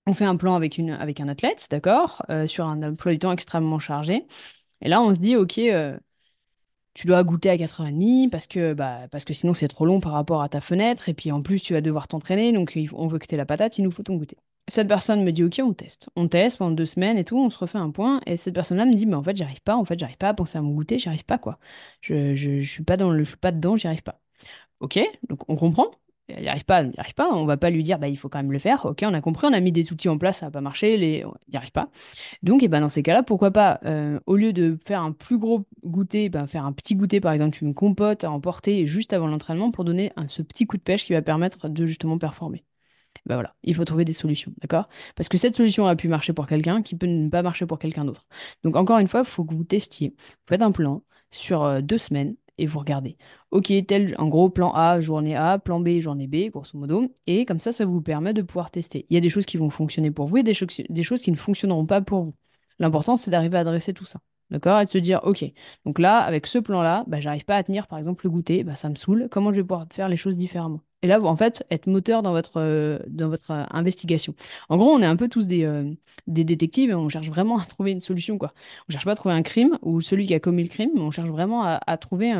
On 0.07 0.15
fait 0.15 0.25
un 0.25 0.37
plan 0.37 0.55
avec, 0.55 0.79
une, 0.79 0.91
avec 0.91 1.21
un 1.21 1.29
athlète, 1.29 1.67
d'accord, 1.71 2.23
euh, 2.31 2.47
sur 2.47 2.67
un 2.67 2.83
emploi 2.83 3.13
du 3.13 3.19
temps 3.19 3.33
extrêmement 3.33 3.79
chargé. 3.79 4.27
Et 4.83 4.89
là, 4.89 5.03
on 5.03 5.15
se 5.15 5.19
dit, 5.19 5.37
OK, 5.37 5.59
tu 6.95 7.07
dois 7.09 7.23
goûter 7.25 7.51
à 7.51 7.57
4h30 7.57 8.31
parce 8.31 8.47
que, 8.47 8.73
bah, 8.73 9.09
parce 9.11 9.25
que 9.25 9.35
sinon 9.35 9.53
c'est 9.55 9.69
trop 9.69 9.85
long 9.85 10.01
par 10.01 10.13
rapport 10.13 10.43
à 10.43 10.49
ta 10.49 10.61
fenêtre. 10.61 11.09
Et 11.09 11.15
puis 11.15 11.33
en 11.33 11.43
plus, 11.43 11.61
tu 11.61 11.75
vas 11.75 11.81
devoir 11.81 12.09
t'entraîner. 12.09 12.53
Donc 12.53 12.79
on 12.93 13.07
veut 13.09 13.19
que 13.19 13.27
tu 13.27 13.37
la 13.37 13.47
patate, 13.47 13.79
il 13.79 13.85
nous 13.85 13.91
faut 13.91 14.03
ton 14.05 14.17
goûter. 14.17 14.37
Cette 14.69 14.89
personne 14.89 15.23
me 15.25 15.33
dit 15.33 15.45
Ok, 15.45 15.61
on 15.63 15.75
teste. 15.75 16.09
On 16.17 16.29
teste 16.29 16.59
pendant 16.59 16.71
deux 16.71 16.87
semaines 16.87 17.19
et 17.19 17.25
tout, 17.25 17.37
on 17.39 17.51
se 17.51 17.59
refait 17.59 17.79
un 17.79 17.91
point. 17.91 18.21
Et 18.27 18.37
cette 18.37 18.55
personne-là 18.55 18.87
me 18.87 18.95
dit 18.95 19.07
Mais 19.07 19.15
en 19.15 19.23
fait, 19.23 19.37
j'arrive 19.37 19.61
pas. 19.63 19.77
En 19.77 19.85
fait, 19.85 19.99
j'arrive 19.99 20.17
pas 20.17 20.29
à 20.29 20.35
penser 20.35 20.57
à 20.59 20.63
mon 20.63 20.71
goûter, 20.71 20.99
j'arrive 20.99 21.25
pas 21.25 21.39
quoi. 21.39 21.59
Je, 22.01 22.35
je, 22.35 22.63
suis 22.63 22.85
pas 22.85 22.97
dans 22.97 23.11
le, 23.11 23.25
je 23.25 23.29
suis 23.31 23.37
pas 23.37 23.53
dedans, 23.53 23.77
j'y 23.77 23.87
arrive 23.89 24.03
pas. 24.03 24.21
Ok, 24.81 24.99
donc 25.29 25.41
on 25.49 25.57
comprend. 25.57 25.91
Il 26.29 26.37
n'y 26.37 26.49
arrive 26.49 26.65
pas, 26.65 26.83
il 26.83 26.89
n'y 26.89 26.99
arrive 26.99 27.15
pas. 27.15 27.29
On 27.33 27.45
va 27.45 27.57
pas 27.57 27.71
lui 27.71 27.83
dire, 27.83 27.99
bah, 27.99 28.09
il 28.09 28.17
faut 28.17 28.29
quand 28.29 28.39
même 28.39 28.53
le 28.53 28.59
faire. 28.59 28.87
Ok, 28.87 29.03
on 29.03 29.13
a 29.13 29.21
compris, 29.21 29.47
on 29.47 29.53
a 29.53 29.61
mis 29.61 29.73
des 29.73 29.93
outils 29.93 30.09
en 30.09 30.17
place, 30.17 30.39
ça 30.39 30.47
n'a 30.47 30.51
pas 30.51 30.63
marché, 30.63 30.95
il 30.95 31.27
n'y 31.51 31.57
arrive 31.57 31.73
pas. 31.73 31.91
Donc, 32.43 32.63
et 32.63 32.67
eh 32.67 32.69
ben, 32.69 32.81
dans 32.81 32.89
ces 32.89 33.03
cas-là, 33.03 33.23
pourquoi 33.23 33.51
pas, 33.51 33.81
euh, 33.85 34.19
au 34.27 34.37
lieu 34.37 34.53
de 34.53 34.79
faire 34.87 35.03
un 35.03 35.13
plus 35.13 35.39
gros 35.39 35.67
goûter, 35.85 36.31
ben, 36.31 36.47
faire 36.47 36.65
un 36.65 36.73
petit 36.73 36.97
goûter, 36.97 37.21
par 37.21 37.33
exemple, 37.33 37.63
une 37.63 37.75
compote 37.75 38.25
à 38.25 38.31
emporter 38.31 38.87
juste 38.87 39.13
avant 39.13 39.27
l'entraînement 39.27 39.71
pour 39.71 39.85
donner 39.85 40.13
ce 40.29 40.43
petit 40.43 40.67
coup 40.67 40.79
de 40.79 40.83
pêche 40.83 41.05
qui 41.05 41.13
va 41.13 41.23
permettre 41.23 41.69
de 41.69 41.87
justement 41.87 42.19
performer. 42.19 42.65
Ben 43.27 43.37
voilà, 43.37 43.55
il 43.63 43.75
faut 43.75 43.85
trouver 43.85 44.05
des 44.05 44.13
solutions, 44.13 44.53
d'accord? 44.61 44.89
Parce 45.17 45.29
que 45.29 45.39
cette 45.39 45.55
solution 45.55 45.87
a 45.87 45.97
pu 45.97 46.09
marcher 46.09 46.33
pour 46.33 46.47
quelqu'un 46.47 46.83
qui 46.83 46.95
peut 46.95 47.07
ne 47.07 47.29
pas 47.31 47.43
marcher 47.43 47.67
pour 47.67 47.79
quelqu'un 47.79 48.05
d'autre. 48.05 48.27
Donc, 48.65 48.77
encore 48.77 48.99
une 48.99 49.09
fois, 49.09 49.21
il 49.21 49.27
faut 49.27 49.45
que 49.45 49.55
vous 49.55 49.65
testiez. 49.65 50.15
Vous 50.19 50.49
faites 50.49 50.63
un 50.63 50.73
plan 50.73 51.03
sur 51.31 51.65
euh, 51.65 51.81
deux 51.81 51.99
semaines 51.99 52.37
et 52.59 52.67
vous 52.67 52.79
regardez. 52.79 53.17
Ok, 53.51 53.73
tel, 53.87 54.15
en 54.19 54.29
gros, 54.29 54.51
plan 54.51 54.73
A, 54.75 55.01
journée 55.01 55.37
A, 55.37 55.59
plan 55.59 55.81
B, 55.81 56.01
journée 56.01 56.27
B, 56.27 56.51
grosso 56.51 56.77
modo. 56.79 57.13
Et 57.27 57.45
comme 57.45 57.61
ça, 57.61 57.73
ça 57.73 57.85
vous 57.85 58.01
permet 58.01 58.33
de 58.33 58.43
pouvoir 58.43 58.71
tester. 58.71 59.07
Il 59.11 59.15
y 59.15 59.17
a 59.17 59.21
des 59.21 59.29
choses 59.29 59.47
qui 59.47 59.57
vont 59.57 59.71
fonctionner 59.71 60.11
pour 60.11 60.27
vous 60.27 60.39
et 60.39 60.43
des, 60.43 60.55
choses 60.55 61.23
qui 61.23 61.31
ne 61.31 61.37
fonctionneront 61.37 61.87
pas 61.87 62.01
pour 62.01 62.23
vous. 62.23 62.35
L'important, 62.79 63.17
c'est 63.17 63.31
d'arriver 63.31 63.57
à 63.57 63.61
adresser 63.61 63.93
tout 63.93 64.05
ça. 64.05 64.21
D'accord 64.51 64.81
Et 64.81 64.85
de 64.85 64.91
se 64.91 64.99
dire, 64.99 65.21
ok, 65.25 65.45
donc 65.85 65.99
là, 65.99 66.19
avec 66.19 66.47
ce 66.47 66.59
plan-là, 66.59 67.05
bah, 67.07 67.21
j'arrive 67.21 67.45
pas 67.45 67.57
à 67.57 67.63
tenir, 67.63 67.87
par 67.87 67.99
exemple, 67.99 68.27
le 68.27 68.31
goûter, 68.31 68.63
bah, 68.63 68.77
ça 68.77 68.89
me 68.89 68.95
saoule. 68.95 69.29
Comment 69.31 69.51
je 69.51 69.57
vais 69.57 69.63
pouvoir 69.63 69.87
faire 69.93 70.09
les 70.09 70.17
choses 70.17 70.37
différemment? 70.37 70.81
Et 71.05 71.07
là, 71.07 71.19
vous, 71.19 71.27
en 71.27 71.37
fait, 71.37 71.67
être 71.71 71.87
moteur 71.87 72.23
dans 72.23 72.33
votre, 72.33 72.57
euh, 72.57 72.99
dans 73.09 73.29
votre 73.29 73.51
euh, 73.51 73.65
investigation. 73.71 74.35
En 74.71 74.79
gros, 74.79 74.91
on 74.91 75.03
est 75.03 75.07
un 75.07 75.17
peu 75.17 75.29
tous 75.29 75.47
des, 75.47 75.65
euh, 75.65 75.93
des 76.27 76.45
détectives 76.45 76.89
et 76.89 76.95
on 76.95 77.11
cherche 77.11 77.29
vraiment 77.29 77.59
à 77.59 77.67
trouver 77.67 77.93
une 77.93 78.01
solution. 78.01 78.39
Quoi. 78.39 78.55
On 78.89 78.93
cherche 78.93 79.05
pas 79.05 79.13
à 79.13 79.15
trouver 79.15 79.35
un 79.35 79.43
crime 79.43 79.79
ou 79.83 80.01
celui 80.01 80.27
qui 80.27 80.33
a 80.35 80.41
commis 80.41 80.63
le 80.63 80.71
crime, 80.71 80.91
mais 80.95 81.03
on 81.03 81.11
cherche 81.11 81.29
vraiment 81.29 81.63
à, 81.63 81.79
à 81.87 81.99
trouver 81.99 82.33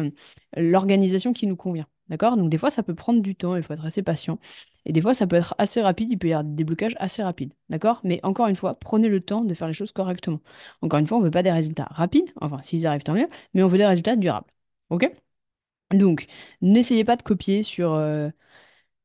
l'organisation 0.57 1.35
qui 1.35 1.47
nous 1.47 1.57
convient. 1.57 1.87
D'accord? 2.09 2.39
Donc, 2.39 2.49
des 2.49 2.57
fois, 2.57 2.71
ça 2.71 2.83
peut 2.83 2.95
prendre 2.95 3.21
du 3.21 3.37
temps, 3.37 3.55
il 3.55 3.63
faut 3.63 3.75
être 3.75 3.85
assez 3.85 4.03
patient. 4.03 4.39
Et 4.87 4.93
des 4.95 5.03
fois, 5.03 5.13
ça 5.13 5.27
peut 5.27 5.37
être 5.37 5.55
assez 5.59 5.83
rapide, 5.83 6.09
il 6.11 6.19
peut 6.19 6.29
y 6.29 6.33
avoir 6.33 6.45
des 6.45 6.55
déblocages 6.55 6.97
assez 6.99 7.23
rapides. 7.23 7.53
D'accord? 7.69 8.01
Mais 8.03 8.21
encore 8.23 8.47
une 8.47 8.57
fois, 8.57 8.79
prenez 8.79 9.09
le 9.09 9.21
temps 9.21 9.43
de 9.45 9.53
faire 9.55 9.69
les 9.69 9.75
choses 9.75 9.93
correctement. 9.93 10.41
Encore 10.81 11.01
une 11.01 11.07
fois, 11.07 11.19
on 11.19 11.21
ne 11.21 11.27
veut 11.27 11.31
pas 11.31 11.43
des 11.43 11.53
résultats 11.53 11.89
rapides, 11.91 12.31
enfin, 12.41 12.61
s'ils 12.63 12.87
arrivent, 12.87 13.03
tant 13.03 13.15
mieux, 13.15 13.29
mais 13.53 13.63
on 13.63 13.69
veut 13.69 13.79
des 13.79 13.87
résultats 13.87 14.17
durables. 14.17 14.47
OK? 14.91 15.11
Donc, 15.93 16.27
n'essayez 16.63 17.05
pas 17.05 17.17
de 17.17 17.23
copier 17.23 17.63
sur, 17.63 17.95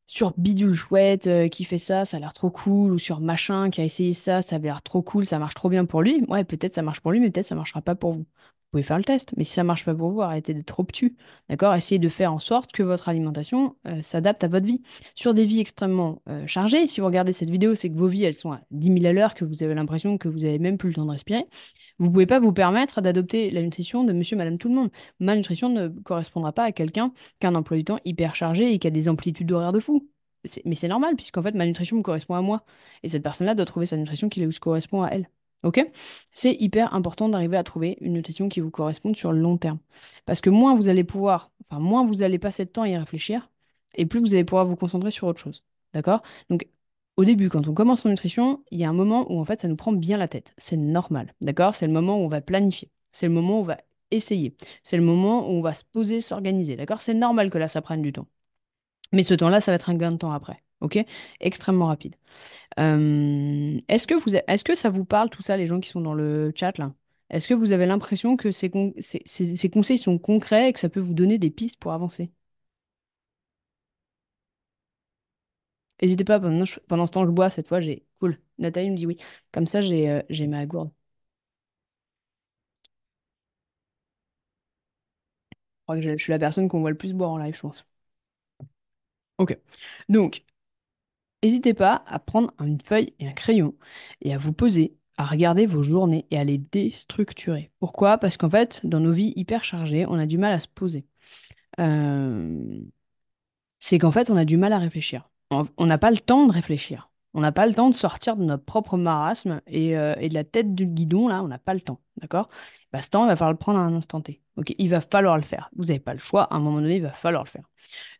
sur 0.10 0.34
Bidule 0.38 0.74
Chouette 0.74 1.28
euh, 1.28 1.48
qui 1.50 1.64
fait 1.66 1.78
ça, 1.78 2.04
ça 2.06 2.18
a 2.18 2.20
l'air 2.20 2.34
trop 2.34 2.50
cool, 2.50 2.92
ou 2.94 2.98
sur 2.98 3.20
Machin 3.22 3.70
qui 3.70 3.80
a 3.82 3.84
essayé 3.86 4.14
ça, 4.14 4.42
ça 4.42 4.56
a 4.56 4.60
l'air 4.60 4.82
trop 4.82 5.02
cool, 5.04 5.26
ça 5.26 5.38
marche 5.40 5.54
trop 5.56 5.70
bien 5.70 5.86
pour 5.86 6.02
lui. 6.02 6.24
Ouais, 6.28 6.44
peut-être 6.44 6.74
ça 6.76 6.82
marche 6.82 7.00
pour 7.02 7.12
lui, 7.12 7.20
mais 7.20 7.30
peut-être 7.30 7.46
ça 7.48 7.56
marchera 7.56 7.82
pas 7.82 7.96
pour 7.96 8.14
vous. 8.14 8.26
Pouvez 8.72 8.84
faire 8.84 8.98
le 8.98 9.04
test. 9.04 9.34
Mais 9.38 9.44
si 9.44 9.54
ça 9.54 9.64
marche 9.64 9.86
pas 9.86 9.96
pour 9.96 10.12
vous, 10.12 10.22
arrêtez 10.22 10.54
d'être 10.54 10.80
obtus. 10.80 11.16
D'accord? 11.50 11.74
Essayez 11.76 12.00
de 12.00 12.10
faire 12.10 12.34
en 12.34 12.40
sorte 12.40 12.72
que 12.72 12.84
votre 12.84 13.10
alimentation 13.10 13.76
euh, 13.88 14.02
s'adapte 14.02 14.44
à 14.44 14.48
votre 14.48 14.66
vie. 14.66 14.82
Sur 15.16 15.34
des 15.34 15.46
vies 15.46 15.60
extrêmement 15.60 16.22
euh, 16.30 16.46
chargées, 16.48 16.88
si 16.88 17.02
vous 17.02 17.08
regardez 17.08 17.34
cette 17.34 17.50
vidéo, 17.50 17.76
c'est 17.76 17.90
que 17.90 17.98
vos 17.98 18.08
vies, 18.08 18.24
elles 18.24 18.34
sont 18.34 18.52
à 18.52 18.62
10 18.72 18.94
000 18.94 19.06
à 19.06 19.14
l'heure, 19.14 19.34
que 19.34 19.46
vous 19.46 19.64
avez 19.64 19.74
l'impression 19.74 20.18
que 20.18 20.28
vous 20.28 20.46
avez 20.46 20.60
même 20.60 20.78
plus 20.78 20.90
le 20.90 20.96
temps 20.96 21.06
de 21.06 21.12
respirer. 21.12 21.46
Vous 22.00 22.12
pouvez 22.12 22.26
pas 22.26 22.40
vous 22.40 22.54
permettre 22.54 23.02
d'adopter 23.02 23.52
la 23.52 23.62
nutrition 23.62 24.04
de 24.04 24.14
monsieur, 24.14 24.38
madame, 24.38 24.58
tout 24.58 24.70
le 24.70 24.76
monde. 24.76 24.90
Ma 25.20 25.36
nutrition 25.36 25.70
ne 25.70 25.88
correspondra 25.88 26.54
pas 26.54 26.64
à 26.64 26.72
quelqu'un 26.72 27.14
qui 27.40 27.48
a 27.48 27.50
un 27.50 27.56
emploi 27.56 27.78
du 27.78 27.84
temps 27.84 28.00
hyper 28.06 28.36
chargé 28.36 28.74
et 28.74 28.80
qui 28.80 28.88
a 28.88 28.92
des 28.92 29.10
amplitudes 29.10 29.52
horaires 29.52 29.74
de 29.74 29.80
fou. 29.80 30.08
Mais 30.66 30.76
c'est 30.76 30.88
normal, 30.88 31.16
puisqu'en 31.16 31.44
fait, 31.44 31.54
ma 31.54 31.66
nutrition 31.66 31.98
me 31.98 32.02
correspond 32.02 32.36
à 32.36 32.42
moi. 32.42 32.64
Et 33.04 33.10
cette 33.10 33.24
personne-là 33.24 33.56
doit 33.56 33.66
trouver 33.66 33.86
sa 33.86 33.98
nutrition 33.98 34.30
qui 34.30 34.40
lui 34.40 34.54
correspond 34.60 35.04
à 35.04 35.10
elle. 35.10 35.30
C'est 36.32 36.54
hyper 36.54 36.94
important 36.94 37.30
d'arriver 37.30 37.58
à 37.58 37.64
trouver 37.64 37.98
une 38.02 38.14
nutrition 38.14 38.50
qui 38.50 38.60
vous 38.60 38.72
corresponde 38.72 39.16
sur 39.16 39.32
le 39.32 39.40
long 39.40 39.58
terme. 39.58 39.80
Parce 40.26 40.42
que 40.42 40.50
moins 40.50 40.76
vous 40.76 40.90
allez 40.90 41.04
pouvoir, 41.04 41.52
enfin, 41.70 41.80
moins 41.82 42.06
vous 42.06 42.24
allez 42.24 42.40
passer 42.40 42.66
de 42.66 42.70
temps 42.70 42.84
à 42.84 42.90
y 42.90 42.98
réfléchir, 42.98 43.50
et 43.96 44.06
plus 44.06 44.20
vous 44.20 44.34
allez 44.34 44.46
pouvoir 44.46 44.66
vous 44.66 44.76
concentrer 44.76 45.12
sur 45.12 45.28
autre 45.28 45.40
chose. 45.42 45.64
D'accord? 45.94 46.22
Donc, 46.50 46.68
au 47.18 47.26
début, 47.26 47.50
quand 47.50 47.68
on 47.68 47.74
commence 47.74 48.06
en 48.06 48.10
nutrition, 48.10 48.64
il 48.72 48.80
y 48.80 48.86
a 48.86 48.90
un 48.90 48.94
moment 48.94 49.30
où 49.32 49.40
en 49.40 49.46
fait 49.46 49.60
ça 49.62 49.68
nous 49.68 49.76
prend 49.76 49.92
bien 49.92 50.18
la 50.18 50.28
tête. 50.30 50.54
C'est 50.58 50.78
normal. 50.78 51.34
D'accord? 51.42 51.76
C'est 51.76 51.88
le 51.88 51.94
moment 51.94 52.18
où 52.18 52.22
on 52.26 52.28
va 52.30 52.42
planifier. 52.42 52.92
C'est 53.12 53.28
le 53.28 53.34
moment 53.34 53.58
où 53.60 53.62
on 53.62 53.64
va 53.64 53.78
essayer. 54.12 54.56
C'est 54.84 54.98
le 54.98 55.04
moment 55.04 55.50
où 55.50 55.52
on 55.54 55.62
va 55.62 55.74
se 55.74 55.84
poser, 55.84 56.22
s'organiser. 56.22 56.76
D'accord? 56.78 57.02
C'est 57.02 57.14
normal 57.14 57.50
que 57.50 57.58
là, 57.58 57.68
ça 57.68 57.82
prenne 57.82 58.02
du 58.02 58.14
temps. 58.14 58.28
Mais 59.12 59.24
ce 59.24 59.34
temps-là, 59.34 59.62
ça 59.62 59.72
va 59.72 59.76
être 59.76 59.90
un 59.90 59.96
gain 59.96 60.12
de 60.12 60.18
temps 60.18 60.32
après. 60.32 60.64
OK? 60.82 60.98
Extrêmement 61.42 61.88
rapide. 61.88 62.16
Euh, 62.80 63.80
est-ce 63.88 64.08
que 64.64 64.76
ça 64.76 64.90
vous 64.90 65.06
parle 65.06 65.30
tout 65.30 65.42
ça, 65.42 65.58
les 65.58 65.68
gens 65.68 65.80
qui 65.80 65.90
sont 65.90 66.02
dans 66.02 66.14
le 66.14 66.52
chat 66.56 66.78
là? 66.78 66.94
Est-ce 67.30 67.48
que 67.48 67.54
vous 67.56 67.72
avez 67.74 67.86
l'impression 67.88 68.38
que 68.38 68.52
ces, 68.52 68.70
con- 68.72 68.94
ces, 69.00 69.22
ces- 69.26 69.56
ces 69.58 69.70
conseils 69.70 69.98
sont 70.00 70.18
concrets 70.20 70.70
et 70.70 70.74
que 70.74 70.80
ça 70.80 70.90
peut 70.90 71.00
vous 71.02 71.14
donner 71.14 71.38
des 71.40 71.50
pistes 71.52 71.80
pour 71.80 71.92
avancer? 71.94 72.32
N'hésitez 76.02 76.24
pas, 76.26 76.40
pendant, 76.40 76.66
ce 76.66 77.12
temps, 77.12 77.26
je 77.26 77.32
bois, 77.32 77.50
cette 77.50 77.68
fois, 77.68 77.82
j'ai... 77.82 78.06
Cool. 78.20 78.40
Nathalie 78.58 78.90
me 78.92 78.98
dit 78.98 79.06
oui. 79.06 79.18
Comme 79.52 79.68
ça, 79.68 79.82
j'ai 79.82 80.10
euh, 80.10 80.22
ma 80.48 80.66
gourde. 80.66 80.90
Je 80.92 81.10
crois 85.84 85.96
que 85.98 86.02
je 86.02 86.16
suis 86.24 86.32
la 86.32 86.40
personne 86.40 86.70
qu'on 86.70 86.80
voit 86.80 86.90
le 86.92 86.98
plus 86.98 87.12
boire 87.14 87.32
en 87.32 87.38
live, 87.38 87.54
je 87.56 87.60
pense. 87.62 87.86
Ok. 89.38 89.58
Donc, 90.10 90.44
n'hésitez 91.44 91.74
pas 91.74 92.04
à 92.08 92.20
prendre 92.20 92.54
une 92.60 92.82
feuille 92.82 93.14
et 93.20 93.28
un 93.28 93.34
crayon 93.34 93.76
et 94.22 94.34
à 94.34 94.38
vous 94.38 94.54
poser, 94.54 94.96
à 95.18 95.26
regarder 95.26 95.66
vos 95.66 95.84
journées 95.84 96.26
et 96.32 96.38
à 96.38 96.44
les 96.44 96.58
déstructurer. 96.58 97.72
Pourquoi? 97.80 98.18
Parce 98.18 98.38
qu'en 98.38 98.50
fait, 98.50 98.82
dans 98.86 99.00
nos 99.00 99.12
vies 99.12 99.34
hyper 99.36 99.64
chargées, 99.64 100.06
on 100.08 100.20
a 100.20 100.26
du 100.26 100.38
mal 100.38 100.54
à 100.54 100.60
se 100.60 100.68
poser. 100.68 101.06
Euh, 101.80 102.82
c'est 103.80 104.00
qu'en 104.00 104.12
fait, 104.12 104.30
on 104.30 104.38
a 104.38 104.46
du 104.46 104.58
mal 104.58 104.74
à 104.74 104.80
réfléchir. 104.80 105.30
On 105.52 105.86
n'a 105.86 105.98
pas 105.98 106.12
le 106.12 106.18
temps 106.18 106.46
de 106.46 106.52
réfléchir. 106.52 107.10
On 107.34 107.42
n'a 107.42 107.52
pas 107.52 107.68
le 107.68 107.74
temps 107.74 107.90
de 107.90 107.96
sortir 107.96 108.36
de 108.38 108.44
notre 108.44 108.66
propre 108.66 108.98
marasme 108.98 109.62
et, 109.68 109.96
euh, 109.98 110.16
de 110.16 110.34
la 110.34 110.44
tête 110.44 110.74
du 110.74 110.86
guidon, 110.88 111.28
là, 111.28 111.44
on 111.44 111.48
n'a 111.48 111.60
pas 111.60 111.74
le 111.74 111.82
temps. 111.82 112.02
D'accord? 112.18 112.50
Bah, 112.92 113.02
ce 113.02 113.10
temps, 113.10 113.26
il 113.26 113.28
va 113.28 113.36
falloir 113.36 113.52
le 113.52 113.58
prendre 113.58 113.80
à 113.80 113.84
un 113.84 113.94
instant 113.94 114.22
T. 114.22 114.42
Il 114.78 114.90
va 114.90 115.02
falloir 115.02 115.38
le 115.38 115.44
faire. 115.44 115.70
Vous 115.76 115.86
n'avez 115.86 116.00
pas 116.00 116.14
le 116.14 116.20
choix. 116.20 116.44
À 116.44 116.56
un 116.56 116.60
moment 116.60 116.82
donné, 116.82 116.98
il 116.98 117.02
va 117.04 117.14
falloir 117.14 117.44
le 117.44 117.50
faire. 117.50 117.70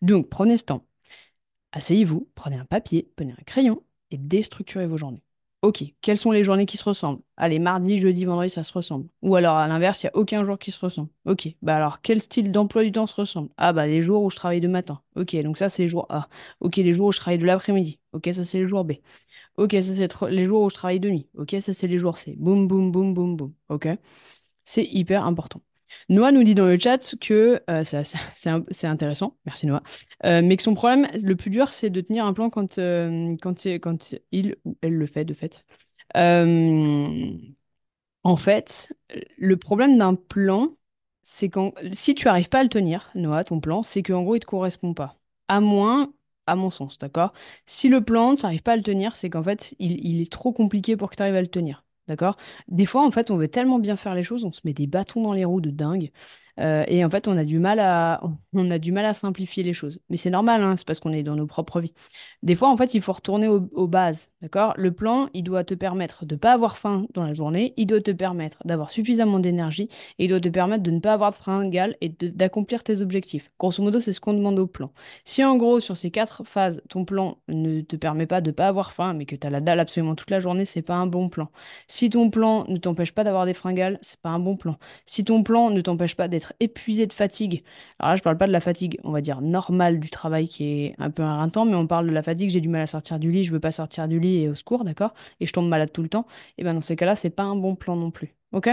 Donc, 0.02 0.30
prenez 0.30 0.58
ce 0.58 0.66
temps. 0.66 0.86
Asseyez-vous, 1.72 2.28
prenez 2.36 2.58
un 2.58 2.66
papier, 2.66 3.12
prenez 3.16 3.34
un 3.34 3.44
crayon 3.46 3.84
et 4.12 4.18
déstructurez 4.18 4.88
vos 4.88 4.98
journées. 4.98 5.24
Ok, 5.62 5.84
quelles 6.02 6.18
sont 6.18 6.32
les 6.32 6.44
journées 6.46 6.66
qui 6.66 6.78
se 6.78 6.86
ressemblent? 6.86 7.22
Allez, 7.36 7.60
mardi, 7.60 8.00
jeudi, 8.00 8.24
vendredi, 8.24 8.50
ça 8.50 8.64
se 8.64 8.72
ressemble. 8.72 9.10
Ou 9.22 9.36
alors, 9.36 9.58
à 9.58 9.68
l'inverse, 9.68 10.02
il 10.02 10.06
n'y 10.06 10.10
a 10.12 10.16
aucun 10.16 10.46
jour 10.46 10.58
qui 10.58 10.72
se 10.72 10.80
ressemble. 10.80 11.10
Ok, 11.26 11.50
bah 11.62 11.76
alors, 11.76 12.02
quel 12.02 12.22
style 12.22 12.52
d'emploi 12.54 12.84
du 12.84 12.92
temps 12.94 13.06
se 13.08 13.14
ressemble? 13.14 13.50
Ah, 13.58 13.74
bah 13.74 13.86
les 13.86 14.02
jours 14.02 14.24
où 14.24 14.30
je 14.30 14.38
travaille 14.38 14.62
de 14.62 14.70
matin. 14.70 15.02
Ok, 15.18 15.36
donc 15.44 15.58
ça, 15.58 15.70
c'est 15.70 15.82
les 15.84 15.90
jours 15.90 16.06
A. 16.10 16.30
Ok, 16.62 16.78
les 16.78 16.94
jours 16.94 17.08
où 17.08 17.12
je 17.12 17.20
travaille 17.20 17.40
de 17.40 17.46
l'après-midi. 17.46 18.00
Ok, 18.14 18.30
ça, 18.34 18.46
c'est 18.46 18.60
les 18.60 18.68
jours 18.70 18.86
B. 18.86 18.94
Ok, 19.58 19.74
ça, 19.74 19.96
c'est 19.96 20.10
les 20.32 20.46
jours 20.48 20.64
où 20.64 20.70
je 20.70 20.76
travaille 20.76 21.00
de 21.02 21.10
nuit. 21.10 21.30
Ok, 21.36 21.56
ça, 21.62 21.74
c'est 21.74 21.88
les 21.88 22.00
jours 22.00 22.18
C. 22.18 22.36
Boum, 22.38 22.68
boum, 22.68 22.92
boum, 22.92 23.14
boum, 23.14 23.36
boum. 23.38 23.54
Ok, 23.70 23.88
c'est 24.66 24.86
hyper 24.86 25.26
important. 25.26 25.62
Noah 26.10 26.32
nous 26.32 26.44
dit 26.44 26.56
dans 26.56 26.66
le 26.66 26.78
chat 26.80 27.16
que 27.22 27.62
euh, 27.70 27.84
c'est 28.74 28.88
intéressant, 28.88 29.38
merci 29.46 29.68
Noah, 29.68 29.84
euh, 30.26 30.42
mais 30.44 30.58
que 30.58 30.64
son 30.64 30.74
problème, 30.76 31.08
le 31.24 31.36
plus 31.36 31.50
dur, 31.50 31.74
c'est 31.74 31.90
de 31.90 32.02
tenir 32.02 32.26
un 32.26 32.34
plan 32.34 32.50
quand, 32.50 32.78
euh, 32.78 33.36
quand, 33.42 33.66
il- 34.32 34.56
ou 34.66 34.78
elle 34.82 34.94
le 34.94 35.08
fait, 35.08 35.26
de 35.26 35.34
fait. 35.34 35.64
En 38.24 38.36
fait, 38.38 38.94
le 39.38 39.58
problème 39.58 39.98
d'un 39.98 40.16
plan, 40.16 40.76
c'est 41.24 41.50
quand 41.50 41.74
si 41.94 42.16
tu 42.16 42.28
arrives 42.28 42.50
pas 42.50 42.60
à 42.60 42.64
le 42.64 42.70
tenir, 42.70 43.10
Noah, 43.16 43.44
ton 43.44 43.60
plan, 43.60 43.84
c'est 43.84 44.04
qu'en 44.04 44.24
gros, 44.24 44.36
il 44.36 44.40
te 44.42 44.46
correspond 44.46 44.94
pas. 44.94 45.18
À 45.48 45.62
moins, 45.62 46.14
à 46.48 46.56
mon 46.56 46.70
sens, 46.70 46.98
d'accord? 46.98 47.34
Si 47.66 47.88
le 47.90 48.04
plan, 48.04 48.36
tu 48.36 48.44
n'arrives 48.44 48.62
pas 48.64 48.74
à 48.74 48.78
le 48.78 48.84
tenir, 48.84 49.16
c'est 49.16 49.30
qu'en 49.30 49.44
fait, 49.44 49.74
il 49.80 50.22
est 50.22 50.32
trop 50.32 50.52
compliqué 50.54 50.98
pour 50.98 51.10
que 51.10 51.16
tu 51.16 51.22
arrives 51.24 51.36
à 51.36 51.42
le 51.42 51.48
tenir. 51.48 51.84
D'accord? 52.10 52.38
Des 52.68 52.86
fois, 52.88 53.06
en 53.06 53.12
fait, 53.12 53.32
on 53.32 53.38
veut 53.38 53.48
tellement 53.50 53.80
bien 53.80 53.96
faire 53.96 54.16
les 54.16 54.24
choses, 54.24 54.44
on 54.46 54.52
se 54.52 54.62
met 54.66 54.74
des 54.74 54.88
bâtons 54.88 55.24
dans 55.24 55.34
les 55.34 55.46
roues 55.46 55.62
de 55.62 55.70
dingue. 55.72 56.12
Euh, 56.60 56.84
et 56.88 57.04
en 57.06 57.10
fait, 57.10 57.28
on 57.28 57.38
a 57.38 57.44
du 57.46 57.60
mal 57.60 57.80
à, 57.80 58.22
on 58.54 58.70
a 58.72 58.80
du 58.80 58.92
mal 58.92 59.06
à 59.06 59.14
simplifier 59.14 59.64
les 59.64 59.74
choses. 59.74 60.00
Mais 60.10 60.18
c'est 60.18 60.30
normal, 60.30 60.64
hein, 60.64 60.76
c'est 60.78 60.86
parce 60.86 61.00
qu'on 61.00 61.14
est 61.14 61.24
dans 61.24 61.36
nos 61.36 61.48
propres 61.48 61.80
vies. 61.82 61.94
Des 62.44 62.56
fois, 62.56 62.70
en 62.70 62.78
fait, 62.78 62.94
il 62.94 63.02
faut 63.02 63.14
retourner 63.14 63.48
au- 63.48 63.70
aux 63.74 63.88
bases, 63.88 64.32
d'accord? 64.42 64.74
Le 64.78 64.92
plan, 64.92 65.30
il 65.34 65.44
doit 65.44 65.64
te 65.64 65.74
permettre 65.74 66.26
de 66.26 66.36
ne 66.36 66.40
pas 66.40 66.54
avoir 66.54 66.78
faim 66.78 67.06
dans 67.14 67.24
la 67.24 67.34
journée, 67.34 67.74
il 67.78 67.86
doit 67.88 68.02
te 68.02 68.12
permettre 68.12 68.58
d'avoir 68.66 68.90
suffisamment 68.90 69.40
d'énergie 69.40 69.90
et 70.18 70.26
il 70.26 70.28
doit 70.30 70.40
te 70.40 70.50
permettre 70.50 70.84
de 70.84 70.92
ne 70.92 71.00
pas 71.00 71.14
avoir 71.14 71.32
de 71.32 71.36
fringales 71.36 71.96
et 72.02 72.10
d'accomplir 72.10 72.84
tes 72.84 73.02
objectifs. 73.02 73.52
Grosso 73.60 73.82
modo, 73.84 74.00
c'est 74.00 74.14
ce 74.14 74.22
qu'on 74.22 74.34
demande 74.34 74.60
au 74.60 74.68
plan. 74.68 74.92
Si 75.26 75.44
en 75.44 75.56
gros, 75.58 75.80
sur 75.80 75.98
ces 75.98 76.12
quatre 76.12 76.44
phases, 76.46 76.82
ton 76.90 77.06
plan 77.06 77.38
ne 77.48 77.82
te 77.82 77.96
permet 77.96 78.26
pas 78.26 78.42
de 78.42 78.50
ne 78.50 78.56
pas 78.56 78.68
avoir 78.68 78.94
faim, 78.94 79.14
mais 79.14 79.26
que 79.26 79.36
tu 79.36 79.46
as 79.48 79.50
la 79.50 79.62
dalle 79.62 79.80
absolument 79.80 80.16
toute 80.16 80.30
la 80.32 80.40
journée, 80.40 80.66
c'est 80.66 80.82
pas 80.82 80.96
un 80.96 81.08
bon 81.08 81.30
plan. 81.30 81.50
Si 81.88 82.10
ton 82.10 82.30
plan 82.30 82.66
ne 82.68 82.78
t'empêche 82.78 83.12
pas 83.14 83.24
d'avoir 83.24 83.46
des 83.46 83.54
fringales, 83.54 84.00
c'est 84.02 84.20
pas 84.20 84.30
un 84.30 84.40
bon 84.40 84.56
plan. 84.58 84.78
Si 85.06 85.24
ton 85.24 85.44
plan 85.44 85.70
ne 85.70 85.82
t'empêche 85.82 86.16
pas 86.16 86.28
d'être 86.28 86.49
épuisé 86.60 87.08
de 87.08 87.14
fatigue, 87.14 87.64
alors 88.00 88.12
là, 88.12 88.16
je 88.16 88.22
parle 88.24 88.38
pas 88.38 88.48
de 88.48 88.52
la 88.52 88.62
fatigue, 88.62 89.00
on 89.04 89.12
va 89.12 89.22
dire 89.22 89.42
normale 89.42 90.00
du 90.00 90.10
travail 90.10 90.48
qui 90.48 90.64
est 90.66 90.96
un 91.00 91.10
peu 91.12 91.24
éreintant, 91.24 91.66
mais 91.66 91.76
on 91.76 91.88
parle 91.88 92.08
de 92.08 92.12
la 92.12 92.24
fatigue, 92.24 92.50
j'ai 92.50 92.62
du 92.62 92.70
mal 92.70 92.82
à 92.82 92.88
sortir 92.88 93.20
du 93.20 93.32
lit, 93.32 93.44
je 93.44 93.52
veux 93.52 93.60
pas 93.60 93.72
sortir 93.72 94.08
du 94.08 94.20
lit 94.20 94.44
et 94.44 94.50
au 94.50 94.56
secours, 94.56 94.84
d'accord? 94.84 95.14
Et 95.40 95.46
je 95.46 95.54
tombe 95.54 95.68
malade 95.68 95.92
tout 95.92 96.02
le 96.04 96.10
temps. 96.10 96.26
Et 96.58 96.64
ben 96.64 96.74
dans 96.74 96.82
ces 96.82 96.96
cas-là, 96.96 97.16
c'est 97.16 97.30
pas 97.30 97.44
un 97.44 97.56
bon 97.56 97.76
plan 97.76 97.96
non 97.96 98.12
plus. 98.12 98.36
Ok? 98.52 98.70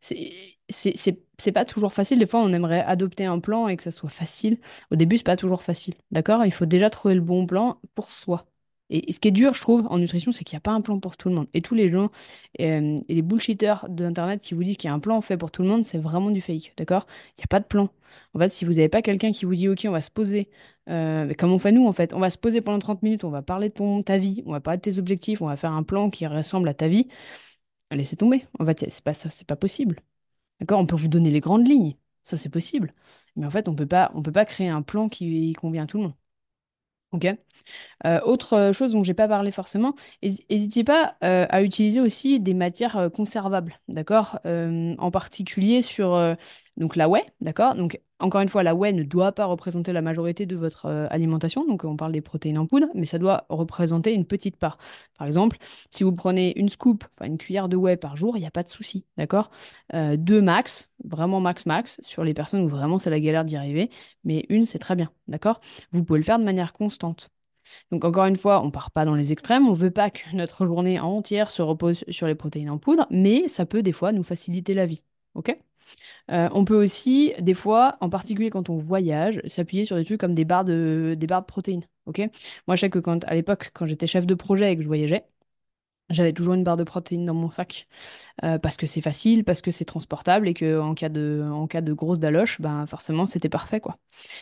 C'est 0.00 1.52
pas 1.54 1.64
toujours 1.64 1.92
facile. 1.92 2.18
Des 2.18 2.26
fois, 2.26 2.40
on 2.40 2.52
aimerait 2.52 2.80
adopter 2.82 3.24
un 3.26 3.38
plan 3.40 3.68
et 3.68 3.76
que 3.76 3.82
ça 3.82 3.90
soit 3.90 4.08
facile. 4.10 4.58
Au 4.90 4.96
début, 4.96 5.16
c'est 5.18 5.24
pas 5.24 5.36
toujours 5.36 5.62
facile. 5.62 5.94
D'accord? 6.10 6.44
Il 6.44 6.52
faut 6.52 6.66
déjà 6.66 6.90
trouver 6.90 7.14
le 7.14 7.20
bon 7.20 7.46
plan 7.46 7.80
pour 7.94 8.10
soi. 8.10 8.46
Et, 8.90 9.12
ce 9.12 9.20
qui 9.20 9.28
est 9.28 9.30
dur, 9.30 9.54
je 9.54 9.60
trouve, 9.60 9.86
en 9.88 9.98
nutrition, 9.98 10.32
c'est 10.32 10.44
qu'il 10.44 10.56
n'y 10.56 10.58
a 10.58 10.62
pas 10.62 10.72
un 10.72 10.80
plan 10.80 10.98
pour 11.00 11.16
tout 11.16 11.28
le 11.28 11.34
monde. 11.34 11.46
Et 11.54 11.62
tous 11.62 11.74
les 11.74 11.90
gens 11.90 12.10
euh, 12.60 12.96
et 13.08 13.14
les 13.14 13.22
bullshitters 13.22 13.86
d'Internet 13.88 14.40
qui 14.42 14.54
vous 14.54 14.64
disent 14.64 14.76
qu'il 14.76 14.88
y 14.88 14.90
a 14.90 14.94
un 14.94 14.98
plan 15.00 15.20
fait 15.20 15.36
pour 15.36 15.50
tout 15.50 15.62
le 15.62 15.68
monde, 15.68 15.86
c'est 15.86 15.98
vraiment 15.98 16.30
du 16.30 16.40
fake. 16.40 16.74
D'accord? 16.76 17.06
Il 17.38 17.40
n'y 17.40 17.44
a 17.44 17.46
pas 17.48 17.60
de 17.60 17.64
plan. 17.66 17.88
En 18.34 18.38
fait, 18.40 18.50
si 18.50 18.64
vous 18.64 18.72
n'avez 18.74 18.88
pas 18.88 19.02
quelqu'un 19.02 19.32
qui 19.32 19.44
vous 19.44 19.54
dit, 19.54 19.68
OK, 19.68 19.84
on 19.86 19.92
va 19.92 20.00
se 20.02 20.10
poser, 20.10 20.48
euh, 20.88 21.32
comme 21.34 21.52
on 21.52 21.58
fait 21.58 21.72
nous, 21.72 21.86
en 21.86 21.92
fait, 21.92 22.12
on 22.14 22.18
va 22.20 22.30
se 22.30 22.38
poser 22.38 22.60
pendant 22.60 22.78
30 22.78 23.02
minutes, 23.02 23.24
on 23.24 23.30
va 23.30 23.42
parler 23.42 23.68
de 23.68 23.74
ton, 23.74 24.02
ta 24.02 24.18
vie, 24.18 24.42
on 24.46 24.52
va 24.52 24.60
parler 24.60 24.78
de 24.78 24.82
tes 24.82 24.98
objectifs, 24.98 25.40
on 25.42 25.46
va 25.46 25.56
faire 25.56 25.72
un 25.72 25.82
plan 25.84 26.10
qui 26.10 26.26
ressemble 26.26 26.68
à 26.68 26.74
ta 26.74 26.88
vie, 26.88 27.08
laissez 27.92 28.16
tomber. 28.16 28.46
En 28.58 28.66
fait, 28.66 28.84
c'est 28.90 29.04
pas 29.04 29.14
c'est 29.14 29.46
pas 29.46 29.56
possible. 29.56 30.00
D'accord? 30.60 30.80
On 30.80 30.86
peut 30.86 30.96
vous 30.96 31.08
donner 31.08 31.30
les 31.30 31.40
grandes 31.40 31.66
lignes, 31.68 31.96
ça 32.24 32.36
c'est 32.38 32.48
possible. 32.50 32.94
Mais 33.36 33.46
en 33.46 33.50
fait, 33.50 33.68
on 33.68 33.74
peut 33.74 33.86
pas, 33.86 34.12
on 34.14 34.22
peut 34.22 34.32
pas 34.32 34.44
créer 34.44 34.68
un 34.68 34.82
plan 34.82 35.08
qui 35.08 35.54
convient 35.54 35.84
à 35.84 35.86
tout 35.86 35.98
le 35.98 36.04
monde. 36.04 36.14
OK? 37.12 37.26
Euh, 38.06 38.20
autre 38.22 38.54
euh, 38.54 38.72
chose 38.72 38.92
dont 38.92 39.04
j'ai 39.04 39.14
pas 39.14 39.28
parlé 39.28 39.50
forcément, 39.50 39.94
n'hésitez 40.22 40.84
pas 40.84 41.16
euh, 41.24 41.46
à 41.50 41.62
utiliser 41.62 42.00
aussi 42.00 42.40
des 42.40 42.54
matières 42.54 43.10
conservables, 43.14 43.80
d'accord? 43.88 44.38
En 44.44 45.10
particulier 45.10 45.82
sur 45.82 46.36
donc 46.80 46.96
la 46.96 47.08
whey, 47.08 47.22
d'accord? 47.42 47.74
Donc 47.74 48.00
encore 48.20 48.40
une 48.40 48.48
fois, 48.48 48.62
la 48.62 48.74
whey 48.74 48.92
ne 48.92 49.02
doit 49.02 49.32
pas 49.32 49.44
représenter 49.44 49.92
la 49.92 50.00
majorité 50.00 50.46
de 50.46 50.56
votre 50.56 50.86
euh, 50.86 51.06
alimentation, 51.10 51.66
donc 51.66 51.84
on 51.84 51.96
parle 51.96 52.12
des 52.12 52.22
protéines 52.22 52.58
en 52.58 52.66
poudre, 52.66 52.88
mais 52.94 53.04
ça 53.04 53.18
doit 53.18 53.44
représenter 53.50 54.14
une 54.14 54.24
petite 54.24 54.56
part. 54.56 54.78
Par 55.18 55.26
exemple, 55.26 55.58
si 55.90 56.04
vous 56.04 56.12
prenez 56.12 56.58
une 56.58 56.70
scoop, 56.70 57.04
enfin 57.14 57.26
une 57.26 57.38
cuillère 57.38 57.68
de 57.68 57.76
whey 57.76 57.96
par 57.98 58.16
jour, 58.16 58.36
il 58.36 58.40
n'y 58.40 58.46
a 58.46 58.50
pas 58.50 58.62
de 58.62 58.68
souci, 58.70 59.04
d'accord? 59.18 59.50
Euh, 59.94 60.16
deux 60.16 60.40
max, 60.40 60.90
vraiment 61.04 61.38
max 61.40 61.66
max, 61.66 62.00
sur 62.02 62.24
les 62.24 62.32
personnes 62.34 62.62
où 62.62 62.68
vraiment 62.68 62.98
c'est 62.98 63.10
la 63.10 63.20
galère 63.20 63.44
d'y 63.44 63.56
arriver, 63.56 63.90
mais 64.24 64.46
une 64.48 64.64
c'est 64.64 64.78
très 64.78 64.96
bien, 64.96 65.10
d'accord? 65.28 65.60
Vous 65.92 66.02
pouvez 66.02 66.18
le 66.18 66.24
faire 66.24 66.38
de 66.38 66.44
manière 66.44 66.72
constante. 66.72 67.30
Donc 67.90 68.04
encore 68.06 68.24
une 68.24 68.36
fois, 68.36 68.62
on 68.64 68.70
part 68.70 68.90
pas 68.90 69.04
dans 69.04 69.14
les 69.14 69.32
extrêmes, 69.32 69.68
on 69.68 69.74
veut 69.74 69.90
pas 69.90 70.10
que 70.10 70.20
notre 70.34 70.66
journée 70.66 70.98
entière 70.98 71.50
se 71.50 71.60
repose 71.62 72.04
sur 72.08 72.26
les 72.26 72.34
protéines 72.34 72.70
en 72.70 72.78
poudre, 72.78 73.06
mais 73.10 73.48
ça 73.48 73.66
peut 73.66 73.82
des 73.82 73.92
fois 73.92 74.12
nous 74.12 74.22
faciliter 74.22 74.74
la 74.74 74.86
vie. 74.86 75.04
Ok? 75.34 75.56
Euh, 76.30 76.48
on 76.52 76.64
peut 76.64 76.82
aussi, 76.82 77.32
des 77.40 77.54
fois, 77.54 77.96
en 78.00 78.08
particulier 78.10 78.50
quand 78.50 78.70
on 78.70 78.78
voyage, 78.78 79.40
s'appuyer 79.46 79.84
sur 79.84 79.96
des 79.96 80.04
trucs 80.04 80.20
comme 80.20 80.34
des 80.34 80.44
barres 80.44 80.64
de, 80.64 81.16
protéines. 81.46 81.84
Moi, 82.66 82.76
je 82.76 82.80
sais 82.80 82.90
que 82.90 82.98
quand, 82.98 83.24
à 83.24 83.34
l'époque, 83.34 83.70
quand 83.74 83.86
j'étais 83.86 84.06
chef 84.06 84.26
de 84.26 84.34
projet 84.34 84.72
et 84.72 84.76
que 84.76 84.82
je 84.82 84.88
voyageais, 84.88 85.24
J'avais 86.10 86.32
toujours 86.32 86.54
une 86.54 86.64
barre 86.64 86.76
de 86.76 86.84
protéines 86.84 87.24
dans 87.26 87.34
mon 87.34 87.50
sac 87.50 87.88
euh, 88.44 88.58
parce 88.58 88.76
que 88.76 88.86
c'est 88.86 89.00
facile, 89.02 89.44
parce 89.44 89.62
que 89.62 89.70
c'est 89.72 89.84
transportable 89.86 90.48
et 90.48 90.54
que 90.54 90.80
en 90.80 90.94
cas 90.94 91.08
de, 91.08 91.48
en 91.52 91.66
cas 91.68 91.82
de 91.82 91.92
grosse 91.92 92.20
daloche, 92.20 92.60
ben 92.60 92.86
forcément 92.86 93.26
c'était 93.26 93.48
parfait 93.50 93.80
quoi. 93.80 93.98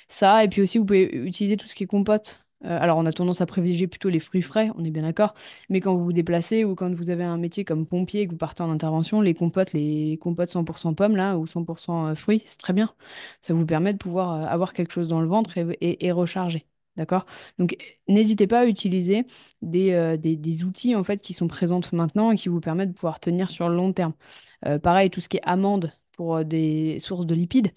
Ça, 0.09 0.45
et 0.45 0.49
puis 0.49 0.63
aussi 0.63 0.79
vous 0.79 0.87
pouvez 0.87 1.05
utiliser 1.17 1.57
tout 1.59 1.69
ce 1.69 1.75
qui 1.77 1.85
est 1.85 1.89
compote. 1.89 2.47
Euh, 2.65 2.79
alors 2.81 2.99
on 2.99 3.07
a 3.07 3.13
tendance 3.13 3.41
à 3.41 3.47
privilégier 3.47 3.87
plutôt 3.87 4.09
les 4.09 4.19
fruits 4.19 4.43
frais, 4.43 4.71
on 4.77 4.85
est 4.85 4.91
bien 4.91 5.03
d'accord, 5.03 5.35
mais 5.69 5.81
quand 5.81 5.95
vous 5.95 6.05
vous 6.05 6.13
déplacez 6.13 6.65
ou 6.65 6.75
quand 6.75 6.93
vous 6.93 7.11
avez 7.11 7.23
un 7.23 7.37
métier 7.37 7.65
comme 7.65 7.87
pompier 7.87 8.23
et 8.23 8.27
que 8.27 8.33
vous 8.33 8.39
partez 8.39 8.63
en 8.65 8.71
intervention, 8.71 9.21
les 9.21 9.35
compotes, 9.35 9.73
les 9.73 10.19
compotes 10.21 10.51
100% 10.51 10.95
pommes 10.95 11.15
là 11.17 11.39
ou 11.39 11.47
100% 11.47 12.15
fruits, 12.17 12.43
c'est 12.47 12.59
très 12.59 12.73
bien. 12.73 12.93
Ça 13.41 13.55
vous 13.55 13.67
permet 13.67 13.93
de 13.93 13.99
pouvoir 13.99 14.35
euh, 14.35 14.47
avoir 14.47 14.73
quelque 14.73 14.93
chose 14.93 15.09
dans 15.09 15.21
le 15.21 15.29
ventre 15.29 15.59
et, 15.59 16.13
recharger. 16.13 16.67
D'accord? 16.97 17.27
Donc, 17.59 17.77
n'hésitez 18.09 18.47
pas 18.49 18.61
à 18.61 18.67
utiliser 18.67 19.25
des, 19.63 19.93
euh, 19.93 20.17
outils 20.67 20.97
en 20.97 21.05
fait 21.05 21.23
qui 21.23 21.33
sont 21.33 21.47
présents 21.47 21.81
maintenant 21.93 22.33
et 22.33 22.37
qui 22.37 22.49
vous 22.49 22.61
permettent 22.61 22.91
de 22.91 22.95
pouvoir 22.95 23.21
tenir 23.21 23.51
sur 23.51 23.69
le 23.69 23.77
long 23.77 23.93
terme. 23.93 24.15
Euh, 24.67 24.79
pareil, 24.79 25.11
tout 25.11 25.21
ce 25.21 25.29
qui 25.29 25.37
est 25.39 25.43
amandes 25.45 25.93
pour 26.19 26.45
des 26.45 26.99
sources 26.99 27.27
de 27.27 27.35
lipides, 27.35 27.69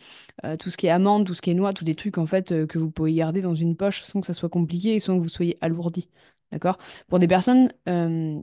tout 0.59 0.71
ce 0.71 0.77
qui 0.77 0.87
est 0.87 0.89
amandes, 0.89 1.25
tout 1.27 1.35
ce 1.35 1.41
qui 1.41 1.51
est 1.51 1.53
noix, 1.53 1.73
tous 1.73 1.85
des 1.85 1.95
trucs 1.95 2.17
en 2.17 2.25
fait 2.25 2.65
que 2.67 2.79
vous 2.79 2.89
pouvez 2.91 3.13
garder 3.13 3.41
dans 3.41 3.53
une 3.55 3.75
poche 3.77 4.01
sans 4.03 4.19
que 4.21 4.25
ça 4.27 4.33
soit 4.33 4.49
compliqué 4.49 4.95
et 4.95 4.99
sans 4.99 5.15
que 5.17 5.21
vous 5.21 5.29
soyez 5.29 5.57
alourdi. 5.61 6.09
D'accord? 6.51 6.77
Pour 7.07 7.19
des 7.19 7.27
personnes, 7.27 7.71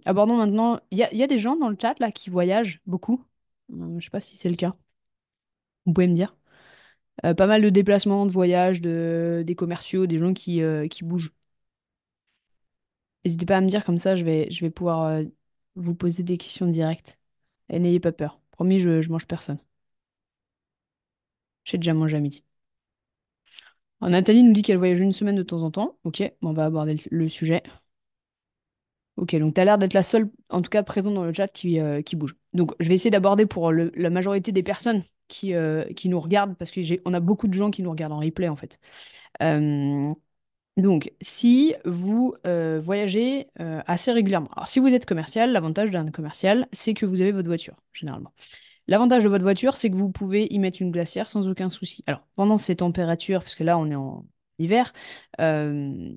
abordons 0.06 0.36
maintenant, 0.36 0.80
il 0.92 0.98
y 0.98 1.22
a, 1.22 1.26
des 1.26 1.38
gens 1.38 1.56
dans 1.56 1.68
le 1.68 1.76
chat 1.80 1.98
là 2.00 2.12
qui 2.12 2.30
voyagent 2.30 2.80
beaucoup. 2.86 3.24
Euh, 3.72 3.98
je 3.98 4.04
sais 4.04 4.10
pas 4.10 4.20
si 4.20 4.36
c'est 4.36 4.48
le 4.50 4.56
cas. 4.56 4.76
Vous 5.86 5.92
pouvez 5.92 6.06
me 6.08 6.14
dire. 6.14 6.36
Pas 7.22 7.46
mal 7.48 7.62
de 7.62 7.70
déplacements, 7.70 8.26
de 8.26 8.32
voyages, 8.32 8.80
de, 8.80 9.42
des 9.46 9.54
commerciaux, 9.56 10.06
des 10.06 10.18
gens 10.18 10.34
qui, 10.34 10.62
qui 10.90 11.04
bougent. 11.04 11.32
N'hésitez 13.24 13.46
pas 13.46 13.56
à 13.58 13.60
me 13.60 13.68
dire 13.68 13.84
comme 13.84 13.98
ça, 13.98 14.16
je 14.16 14.24
vais, 14.24 14.50
je 14.50 14.64
vais 14.64 14.70
pouvoir 14.70 15.22
vous 15.76 15.94
poser 15.94 16.22
des 16.22 16.38
questions 16.38 16.66
directes. 16.66 17.18
Et 17.70 17.78
n'ayez 17.80 18.00
pas 18.00 18.12
peur. 18.12 18.40
Promis, 18.52 18.80
je, 18.80 19.02
je 19.02 19.10
mange 19.10 19.26
personne. 19.26 19.58
J'ai 21.68 21.78
déjà 21.78 21.92
mangé 21.94 22.16
à 22.16 22.20
midi. 22.20 22.44
Nathalie 24.00 24.42
nous 24.42 24.52
dit 24.52 24.62
qu'elle 24.62 24.78
voyage 24.78 25.00
une 25.00 25.12
semaine 25.12 25.36
de 25.36 25.42
temps 25.42 25.62
en 25.62 25.70
temps. 25.70 25.98
Ok, 26.04 26.22
on 26.42 26.52
va 26.52 26.64
aborder 26.64 26.96
le, 27.10 27.28
sujet. 27.28 27.62
Ok, 29.16 29.34
donc 29.36 29.54
tu 29.54 29.60
as 29.60 29.64
l'air 29.64 29.78
d'être 29.78 29.94
la 29.94 30.04
seule, 30.04 30.30
en 30.48 30.62
tout 30.62 30.70
cas 30.70 30.82
présente 30.84 31.14
dans 31.14 31.24
le 31.24 31.32
chat, 31.32 31.48
qui, 31.48 31.80
euh, 31.80 32.00
bouge. 32.12 32.36
Donc 32.52 32.72
je 32.78 32.88
vais 32.88 32.94
essayer 32.94 33.10
d'aborder 33.10 33.46
pour 33.46 33.72
la 33.72 34.10
majorité 34.10 34.52
des 34.52 34.62
personnes 34.62 35.02
qui, 35.26 35.54
euh, 35.54 35.84
nous 36.04 36.20
regardent, 36.20 36.56
parce 36.56 36.70
qu'on 36.70 37.14
a 37.14 37.20
beaucoup 37.20 37.48
de 37.48 37.54
gens 37.54 37.70
qui 37.70 37.82
nous 37.82 37.90
regardent 37.90 38.12
en 38.12 38.20
replay 38.20 38.48
en 38.48 38.56
fait. 38.56 38.78
Euh, 39.42 40.14
Donc, 40.76 41.12
si 41.20 41.74
vous 41.84 42.36
voyagez 42.44 43.48
assez 43.58 44.12
régulièrement, 44.12 44.50
alors 44.56 44.68
si 44.68 44.80
vous 44.80 44.94
êtes 44.94 45.06
commercial, 45.06 45.52
l'avantage 45.52 45.90
d'un 45.90 46.10
commercial, 46.10 46.68
c'est 46.72 46.94
que 46.94 47.06
vous 47.06 47.20
avez 47.20 47.32
votre 47.32 47.48
voiture, 47.48 47.76
généralement. 47.92 48.32
L'avantage 48.88 49.22
de 49.24 49.28
votre 49.28 49.44
voiture, 49.44 49.76
c'est 49.76 49.90
que 49.90 49.96
vous 49.96 50.10
pouvez 50.10 50.46
y 50.50 50.58
mettre 50.58 50.80
une 50.80 50.90
glacière 50.90 51.28
sans 51.28 51.46
aucun 51.46 51.68
souci. 51.70 52.02
Alors, 52.06 52.26
pendant 52.36 52.56
ces 52.58 52.76
températures, 52.76 53.42
parce 53.42 53.54
que 53.54 53.64
là, 53.64 53.78
on 53.78 53.90
est 53.90 53.94
en 53.94 54.26
hiver, 54.58 54.94
euh, 55.40 56.10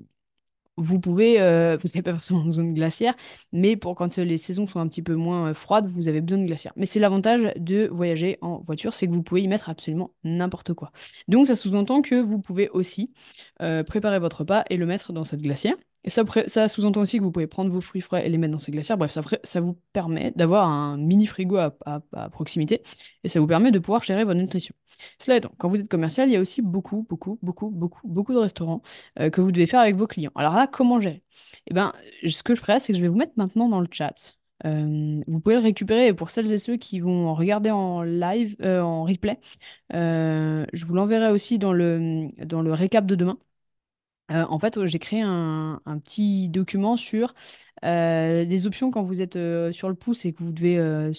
vous 0.78 0.98
pouvez, 0.98 1.38
euh, 1.40 1.76
vous 1.82 1.88
n'avez 1.88 2.02
pas 2.02 2.12
forcément 2.12 2.42
besoin 2.44 2.64
de 2.64 2.72
glacière, 2.72 3.14
mais 3.52 3.76
pour 3.76 3.94
quand 3.94 4.16
les 4.16 4.38
saisons 4.38 4.66
sont 4.66 4.80
un 4.80 4.88
petit 4.88 5.02
peu 5.02 5.14
moins 5.14 5.50
euh, 5.50 5.54
froides, 5.54 5.86
vous 5.86 6.08
avez 6.08 6.22
besoin 6.22 6.38
de 6.38 6.46
glacière. 6.46 6.72
Mais 6.76 6.86
c'est 6.86 6.98
l'avantage 6.98 7.52
de 7.56 7.88
voyager 7.92 8.38
en 8.40 8.62
voiture, 8.62 8.94
c'est 8.94 9.06
que 9.06 9.12
vous 9.12 9.22
pouvez 9.22 9.42
y 9.42 9.48
mettre 9.48 9.68
absolument 9.68 10.14
n'importe 10.24 10.72
quoi. 10.72 10.92
Donc 11.28 11.46
ça 11.46 11.54
sous-entend 11.54 12.00
que 12.00 12.20
vous 12.20 12.40
pouvez 12.40 12.70
aussi 12.70 13.12
préparer 13.58 14.18
votre 14.18 14.40
repas 14.40 14.64
et 14.70 14.76
le 14.76 14.86
mettre 14.86 15.12
dans 15.12 15.24
cette 15.24 15.42
glacière. 15.42 15.74
Et 16.04 16.10
ça, 16.10 16.24
ça 16.46 16.68
sous-entend 16.68 17.00
aussi 17.02 17.18
que 17.18 17.22
vous 17.22 17.30
pouvez 17.30 17.46
prendre 17.46 17.70
vos 17.70 17.80
fruits 17.80 18.00
frais 18.00 18.26
et 18.26 18.28
les 18.28 18.38
mettre 18.38 18.52
dans 18.52 18.58
ces 18.58 18.72
glacières. 18.72 18.98
Bref, 18.98 19.12
ça, 19.12 19.22
ça 19.44 19.60
vous 19.60 19.78
permet 19.92 20.32
d'avoir 20.34 20.68
un 20.68 20.96
mini 20.96 21.26
frigo 21.26 21.56
à, 21.56 21.70
proximité 22.30 22.82
et 23.24 23.28
ça 23.28 23.40
vous 23.40 23.46
permet 23.46 23.70
de 23.70 23.78
pouvoir 23.78 24.02
gérer 24.02 24.24
votre 24.24 24.40
nutrition. 24.40 24.74
Cela 25.18 25.36
étant, 25.38 25.52
quand 25.58 25.68
vous 25.68 25.80
êtes 25.80 25.88
commercial, 25.88 26.28
il 26.28 26.32
y 26.32 26.36
a 26.36 26.40
aussi 26.40 26.62
beaucoup, 26.62 27.06
beaucoup, 27.08 27.38
beaucoup, 27.42 27.70
beaucoup, 27.70 28.06
beaucoup 28.06 28.34
de 28.34 28.38
restaurants 28.38 28.82
euh, 29.20 29.30
que 29.30 29.40
vous 29.40 29.52
devez 29.52 29.66
faire 29.66 29.80
avec 29.80 29.96
vos 29.96 30.06
clients. 30.06 30.32
Alors 30.34 30.54
là, 30.54 30.66
comment 30.66 31.00
gérer? 31.00 31.22
Eh 31.66 31.74
ben, 31.74 31.92
ce 32.26 32.42
que 32.42 32.54
je 32.54 32.60
ferai, 32.60 32.80
c'est 32.80 32.92
que 32.92 32.98
je 32.98 33.02
vais 33.02 33.08
vous 33.08 33.16
mettre 33.16 33.32
maintenant 33.36 33.68
dans 33.68 33.80
le 33.80 33.88
chat. 33.90 34.38
Euh, 34.64 35.20
vous 35.26 35.40
pouvez 35.40 35.56
le 35.56 35.62
récupérer 35.62 36.12
pour 36.14 36.30
celles 36.30 36.52
et 36.52 36.58
ceux 36.58 36.76
qui 36.76 37.00
vont 37.00 37.34
regarder 37.34 37.70
en 37.70 38.02
live, 38.02 38.56
euh, 38.62 38.80
en 38.80 39.04
replay. 39.04 39.40
Je 39.90 40.84
vous 40.84 40.94
l'enverrai 40.94 41.30
aussi 41.30 41.58
dans 41.58 41.72
le, 41.72 42.28
dans 42.44 42.62
le 42.62 42.72
récap 42.72 43.06
de 43.06 43.14
demain. 43.14 43.38
Euh, 44.32 44.44
en 44.48 44.58
fait, 44.58 44.86
j'ai 44.86 44.98
créé 44.98 45.20
un, 45.20 45.80
petit 46.04 46.48
document 46.48 46.96
sur 46.96 47.34
euh, 47.84 48.44
des 48.44 48.66
options 48.66 48.90
quand 48.90 49.02
vous 49.02 49.20
êtes 49.20 49.36
euh, 49.36 49.72
sur 49.72 49.88
le 49.88 49.94
pouce 49.94 50.24
et 50.24 50.32
que 50.32 50.42
vous 50.42 50.52
devez 50.52 50.78
euh, 50.78 51.12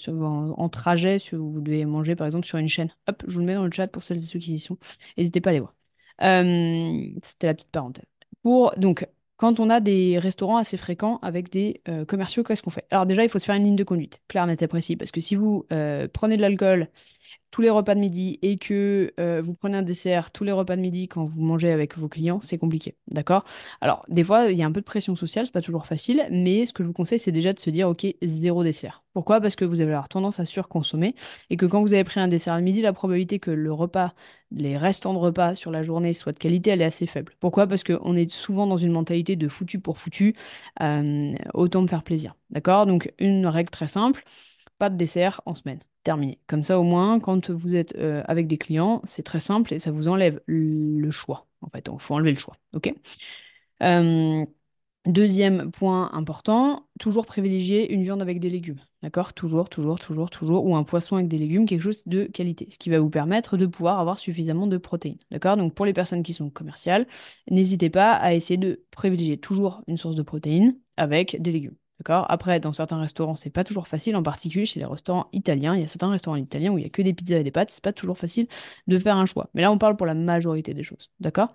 en, 0.58 0.70
trajet, 0.70 1.20
sur- 1.20 1.38
vous 1.38 1.62
devez 1.62 1.86
manger 1.86 2.16
par 2.16 2.26
exemple 2.26 2.46
sur 2.46 2.58
une 2.58 2.70
chaîne. 2.70 2.90
Hop, 3.08 3.24
je 3.28 3.34
vous 3.34 3.40
le 3.40 3.46
mets 3.46 3.56
dans 3.56 3.66
le 3.66 3.72
chat 3.72 3.88
pour 3.88 4.04
celles 4.04 4.18
et 4.18 4.22
ceux 4.22 4.40
qui 4.40 4.54
y 4.54 4.60
sont. 4.60 4.78
N'hésitez 5.18 5.42
pas 5.42 5.52
à 5.52 5.54
les 5.54 5.60
voir. 5.60 5.76
Euh, 6.22 7.10
c'était 7.22 7.48
la 7.48 7.54
petite 7.54 7.72
parenthèse. 7.72 8.06
Pour, 8.42 8.74
donc, 8.78 9.08
quand 9.38 9.60
on 9.60 9.70
a 9.70 9.80
des 9.80 10.20
restaurants 10.20 10.58
assez 10.58 10.78
fréquents 10.78 11.20
avec 11.22 11.52
des 11.52 11.82
euh, 11.88 12.06
commerciaux, 12.06 12.44
qu'est-ce 12.44 12.64
qu'on 12.64 12.72
fait? 12.72 12.86
Alors 12.92 13.06
déjà, 13.06 13.24
il 13.24 13.30
faut 13.30 13.40
se 13.40 13.46
faire 13.46 13.56
une 13.56 13.66
ligne 13.66 13.76
de 13.76 13.84
conduite, 13.84 14.22
clair, 14.28 14.46
net 14.48 14.62
et 14.62 14.68
précis, 14.68 14.96
parce 14.96 15.12
que 15.12 15.22
si 15.22 15.36
vous 15.36 15.66
euh, 15.72 16.08
prenez 16.12 16.38
de 16.38 16.42
l'alcool 16.42 16.90
tous 17.52 17.62
les 17.62 17.70
repas 17.70 17.94
de 17.94 18.00
midi 18.00 18.40
et 18.42 18.58
que 18.58 19.14
euh, 19.20 19.42
vous 19.44 19.54
prenez 19.54 19.78
un 19.78 19.84
dessert 19.84 20.32
tous 20.32 20.44
les 20.44 20.52
repas 20.52 20.76
de 20.76 20.82
midi 20.82 21.08
quand 21.08 21.26
vous 21.26 21.42
mangez 21.42 21.72
avec 21.72 21.98
vos 21.98 22.08
clients, 22.08 22.42
c'est 22.42 22.58
compliqué. 22.58 22.96
D'accord? 23.08 23.44
Alors, 23.80 24.06
des 24.10 24.24
fois, 24.24 24.52
il 24.52 24.58
y 24.58 24.64
a 24.64 24.66
un 24.66 24.72
peu 24.72 24.82
de 24.82 24.86
pression 24.86 25.16
sociale, 25.16 25.46
c'est 25.46 25.52
pas 25.54 25.62
toujours 25.62 25.86
facile, 25.86 26.26
mais 26.32 26.66
ce 26.66 26.74
que 26.74 26.84
je 26.84 26.88
vous 26.88 26.94
conseille, 26.94 27.20
c'est 27.20 27.32
déjà 27.32 27.54
de 27.54 27.60
se 27.60 27.70
dire, 27.70 27.88
OK, 27.90 28.08
zéro 28.24 28.64
dessert. 28.64 29.04
Pourquoi? 29.14 29.40
Parce 29.40 29.56
que 29.56 29.66
vous 29.66 29.82
avez 29.82 29.92
avoir 29.92 30.10
tendance 30.10 30.40
à 30.40 30.46
surconsommer 30.46 31.16
et 31.52 31.58
que 31.58 31.68
quand 31.68 31.82
vous 31.82 31.94
avez 31.94 32.04
pris 32.04 32.20
un 32.20 32.28
dessert 32.28 32.56
le 32.58 32.64
midi, 32.64 32.82
la 32.82 32.94
probabilité 32.94 33.38
que 33.40 33.52
le 33.52 33.72
repas, 33.72 34.14
les 34.52 34.78
restants 34.78 35.14
de 35.14 35.20
repas 35.20 35.54
sur 35.56 35.70
la 35.70 35.84
journée 35.84 36.14
soient 36.14 36.32
de 36.32 36.40
qualité, 36.40 36.72
elle 36.72 36.82
est 36.82 36.86
assez 36.86 37.06
faible. 37.06 37.34
Pourquoi? 37.40 37.68
Parce 37.68 37.84
qu'on 37.84 38.16
est 38.16 38.32
souvent 38.32 38.66
dans 38.66 38.78
une 38.78 38.92
mentalité 38.92 39.36
de 39.36 39.48
foutu 39.48 39.80
pour 39.80 40.00
foutu, 40.00 40.36
euh, 40.82 41.34
autant 41.54 41.84
me 41.84 41.88
faire 41.88 42.04
plaisir. 42.04 42.36
D'accord? 42.50 42.88
Donc, 42.88 43.14
une 43.20 43.46
règle 43.46 43.70
très 43.70 43.88
simple. 43.88 44.24
Pas 44.80 44.90
de 44.90 44.98
dessert 44.98 45.42
en 45.46 45.54
semaine. 45.54 45.80
Terminé. 46.04 46.38
Comme 46.48 46.64
ça, 46.64 46.80
au 46.80 46.84
moins, 46.84 47.20
quand 47.20 47.50
vous 47.50 47.76
êtes 47.76 47.96
euh, 47.96 48.24
avec 48.26 48.48
des 48.48 48.58
clients, 48.58 49.02
c'est 49.06 49.24
très 49.24 49.40
simple 49.40 49.74
et 49.74 49.80
ça 49.80 49.92
vous 49.92 50.10
enlève 50.10 50.42
le 50.48 51.12
choix. 51.12 51.48
En 51.62 51.70
fait, 51.70 51.90
il 51.92 52.00
faut 52.00 52.14
enlever 52.14 52.32
le 52.32 52.38
choix. 52.38 52.58
OK? 52.74 52.94
Euh, 53.82 54.46
deuxième 55.06 55.72
point 55.72 56.12
important, 56.14 56.88
toujours 57.00 57.26
privilégier 57.26 57.92
une 57.94 58.04
viande 58.04 58.22
avec 58.22 58.42
des 58.42 58.50
légumes. 58.50 58.82
D'accord? 59.02 59.34
Toujours, 59.34 59.70
toujours, 59.70 59.98
toujours, 59.98 60.30
toujours. 60.30 60.66
Ou 60.66 60.76
un 60.76 60.84
poisson 60.84 61.16
avec 61.16 61.30
des 61.30 61.38
légumes, 61.38 61.66
quelque 61.66 61.82
chose 61.82 62.04
de 62.06 62.26
qualité. 62.26 62.68
Ce 62.70 62.78
qui 62.78 62.90
va 62.90 63.00
vous 63.00 63.10
permettre 63.10 63.56
de 63.56 63.66
pouvoir 63.66 64.00
avoir 64.00 64.20
suffisamment 64.20 64.68
de 64.68 64.78
protéines. 64.78 65.20
D'accord? 65.32 65.56
Donc, 65.56 65.74
pour 65.74 65.86
les 65.86 65.94
personnes 65.94 66.24
qui 66.24 66.34
sont 66.34 66.50
commerciales, 66.50 67.08
n'hésitez 67.50 67.90
pas 67.90 68.12
à 68.12 68.34
essayer 68.34 68.58
de 68.58 68.84
privilégier 68.92 69.38
toujours 69.38 69.84
une 69.88 69.98
source 69.98 70.16
de 70.16 70.22
protéines 70.22 70.78
avec 70.98 71.42
des 71.42 71.52
légumes. 71.54 71.76
Après, 72.12 72.60
dans 72.60 72.74
certains 72.74 73.00
restaurants, 73.00 73.36
c'est 73.36 73.50
pas 73.50 73.64
toujours 73.64 73.88
facile, 73.88 74.16
en 74.16 74.24
particulier 74.24 74.66
chez 74.66 74.80
les 74.80 74.86
restaurants 74.86 75.28
italiens. 75.34 75.76
Il 75.76 75.82
y 75.82 75.84
a 75.84 75.88
certains 75.88 76.10
restaurants 76.10 76.36
italiens 76.38 76.72
où 76.72 76.78
il 76.78 76.84
y 76.84 76.88
a 76.88 76.90
que 76.90 77.02
des 77.02 77.14
pizzas 77.14 77.40
et 77.40 77.44
des 77.44 77.52
pâtes. 77.52 77.72
C'est 77.72 77.84
pas 77.84 77.94
toujours 77.94 78.18
facile 78.18 78.48
de 78.88 79.00
faire 79.00 79.18
un 79.18 79.26
choix. 79.26 79.50
Mais 79.54 79.62
là, 79.62 79.72
on 79.72 79.78
parle 79.78 79.96
pour 79.96 80.06
la 80.06 80.14
majorité 80.14 80.74
des 80.74 80.84
choses. 80.84 81.12
D'accord? 81.20 81.54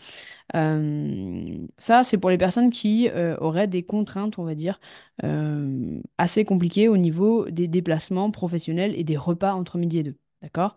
Euh, 0.56 1.66
ça, 1.78 2.02
c'est 2.02 2.18
pour 2.18 2.30
les 2.30 2.38
personnes 2.38 2.70
qui 2.70 3.08
euh, 3.10 3.36
auraient 3.40 3.68
des 3.68 3.82
contraintes, 3.84 4.38
on 4.38 4.44
va 4.44 4.54
dire, 4.54 4.80
euh, 5.24 6.00
assez 6.18 6.44
compliquées 6.44 6.88
au 6.88 6.96
niveau 6.96 7.48
des 7.50 7.68
déplacements 7.68 8.30
professionnels 8.30 8.94
et 8.96 9.04
des 9.04 9.16
repas 9.16 9.54
entre 9.54 9.78
midi 9.78 9.98
et 9.98 10.02
deux. 10.04 10.16
D'accord? 10.42 10.76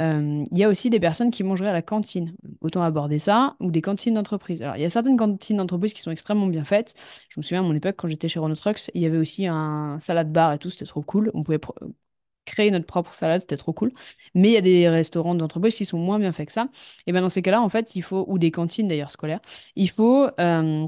Euh, 0.00 0.44
Il 0.50 0.58
y 0.58 0.64
a 0.64 0.68
aussi 0.70 0.88
des 0.88 0.98
personnes 0.98 1.30
qui 1.30 1.42
mangeraient 1.44 1.68
à 1.68 1.72
la 1.72 1.82
cantine. 1.82 2.34
Autant 2.62 2.82
aborder 2.82 3.18
ça, 3.18 3.56
ou 3.60 3.70
des 3.70 3.82
cantines 3.82 4.14
d'entreprise. 4.14 4.62
Alors, 4.62 4.76
il 4.76 4.82
y 4.82 4.84
a 4.86 4.90
certaines 4.90 5.18
cantines 5.18 5.58
d'entreprise 5.58 5.92
qui 5.92 6.00
sont 6.00 6.10
extrêmement 6.10 6.46
bien 6.46 6.64
faites. 6.64 6.94
Je 7.28 7.38
me 7.38 7.42
souviens, 7.42 7.60
à 7.60 7.62
mon 7.62 7.74
époque, 7.74 7.96
quand 7.98 8.08
j'étais 8.08 8.28
chez 8.28 8.38
Renault 8.40 8.54
Trucks, 8.56 8.90
il 8.94 9.02
y 9.02 9.06
avait 9.06 9.18
aussi 9.18 9.46
un 9.46 9.98
salade 9.98 10.32
bar 10.32 10.54
et 10.54 10.58
tout, 10.58 10.70
c'était 10.70 10.86
trop 10.86 11.02
cool. 11.02 11.30
On 11.34 11.42
pouvait 11.42 11.60
créer 12.44 12.70
notre 12.70 12.86
propre 12.86 13.14
salade, 13.14 13.40
c'était 13.42 13.56
trop 13.58 13.72
cool. 13.72 13.92
Mais 14.34 14.50
il 14.50 14.52
y 14.54 14.56
a 14.56 14.60
des 14.62 14.88
restaurants 14.88 15.34
d'entreprise 15.34 15.76
qui 15.76 15.84
sont 15.84 15.98
moins 15.98 16.18
bien 16.18 16.32
faits 16.32 16.48
que 16.48 16.52
ça. 16.52 16.68
Et 17.06 17.12
bien 17.12 17.22
dans 17.22 17.28
ces 17.30 17.42
cas-là, 17.42 17.62
en 17.62 17.68
fait, 17.68 17.94
il 17.96 18.02
faut, 18.02 18.24
ou 18.28 18.38
des 18.38 18.50
cantines 18.50 18.88
d'ailleurs 18.88 19.10
scolaires, 19.12 19.40
il 19.76 19.90
faut 19.90 20.28
euh, 20.40 20.86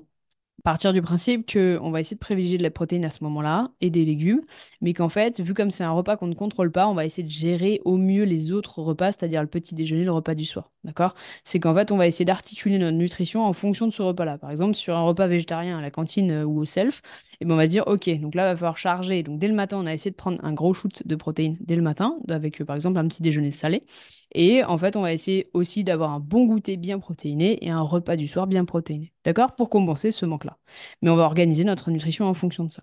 partir 0.64 0.94
du 0.94 1.03
principe 1.03 1.46
que 1.46 1.79
on 1.83 1.90
va 1.90 2.00
essayer 2.00 2.16
de 2.16 2.20
privilégier 2.20 2.57
de 2.57 2.62
la 2.62 2.70
protéine 2.70 3.05
à 3.05 3.11
ce 3.11 3.22
moment-là 3.24 3.70
et 3.83 3.90
des 3.90 4.05
légumes, 4.05 4.40
mais 4.81 4.94
qu'en 4.94 5.11
fait, 5.11 5.40
vu 5.40 5.53
comme 5.53 5.70
c'est 5.70 5.85
un 5.85 5.90
repas 5.90 6.16
qu'on 6.16 6.27
ne 6.27 6.35
contrôle 6.35 6.72
pas, 6.72 6.88
on 6.88 6.94
va 6.94 7.05
essayer 7.05 7.22
de 7.22 7.31
gérer 7.31 7.83
au 7.85 7.98
mieux 7.98 8.24
les 8.24 8.50
autres 8.50 8.81
repas, 8.81 9.12
c'est-à-dire 9.12 9.42
le 9.42 9.46
petit 9.46 9.74
déjeuner, 9.74 10.05
le 10.05 10.12
repas 10.12 10.35
du 10.35 10.46
soir. 10.46 10.70
D'accord? 10.83 11.14
C'est 11.44 11.61
qu'en 11.61 11.74
fait, 11.74 11.92
on 11.92 11.98
va 11.98 12.07
essayer 12.07 12.24
d'articuler 12.24 12.79
notre 12.79 12.96
nutrition 12.96 13.44
en 13.44 13.53
fonction 13.53 13.87
de 13.87 13.92
ce 13.92 14.03
repas-là. 14.03 14.38
Par 14.38 14.50
exemple, 14.50 14.74
sur 14.74 14.96
un 14.96 15.03
repas 15.03 15.27
végétarien 15.27 15.79
à 15.79 15.83
la 15.83 15.90
cantine 15.90 16.31
euh, 16.31 16.44
ou 16.44 16.61
au 16.61 16.64
self, 16.64 17.03
et 17.40 17.44
ben 17.44 17.55
on 17.55 17.57
va 17.57 17.66
se 17.66 17.70
dire, 17.70 17.85
ok, 17.87 18.09
donc 18.20 18.35
là, 18.35 18.49
il 18.49 18.53
va 18.53 18.57
falloir 18.57 18.77
charger. 18.79 19.23
Donc 19.23 19.38
dès 19.38 19.49
le 19.49 19.55
matin, 19.55 19.79
on 19.81 19.87
a 19.87 19.94
essayé 19.94 20.11
de 20.11 20.16
prendre 20.16 20.38
un 20.44 20.53
gros 20.53 20.75
shoot 20.75 21.07
de 21.07 21.16
protéines 21.16 21.57
dès 21.61 21.77
le 21.77 21.83
matin, 21.83 22.18
avec 22.29 22.61
euh, 22.61 22.64
par 22.64 22.77
exemple 22.77 22.99
un 22.99 23.09
petit 23.09 23.23
déjeuner 23.23 23.51
salé. 23.51 23.85
Et 24.33 24.64
en 24.64 24.79
fait, 24.79 24.97
on 24.97 25.03
va 25.03 25.12
essayer 25.12 25.51
aussi 25.55 25.85
d'avoir 25.85 26.11
un 26.12 26.20
bon 26.20 26.47
goûter 26.47 26.77
bien 26.77 26.99
protéiné 26.99 27.64
et 27.64 27.70
un 27.70 27.81
repas 27.83 28.16
du 28.16 28.29
soir 28.29 28.47
bien 28.47 28.64
protéiné. 28.64 29.12
D'accord? 29.25 29.55
Pour 29.55 29.70
compenser 29.70 30.12
ce 30.12 30.27
manque-là. 30.27 30.59
Mais 31.03 31.11
on 31.11 31.16
va 31.16 31.25
organiser 31.25 31.64
notre 31.64 31.90
nutrition 31.90 32.27
en 32.27 32.35
fonction 32.35 32.64
de 32.64 32.70
ça. 32.70 32.83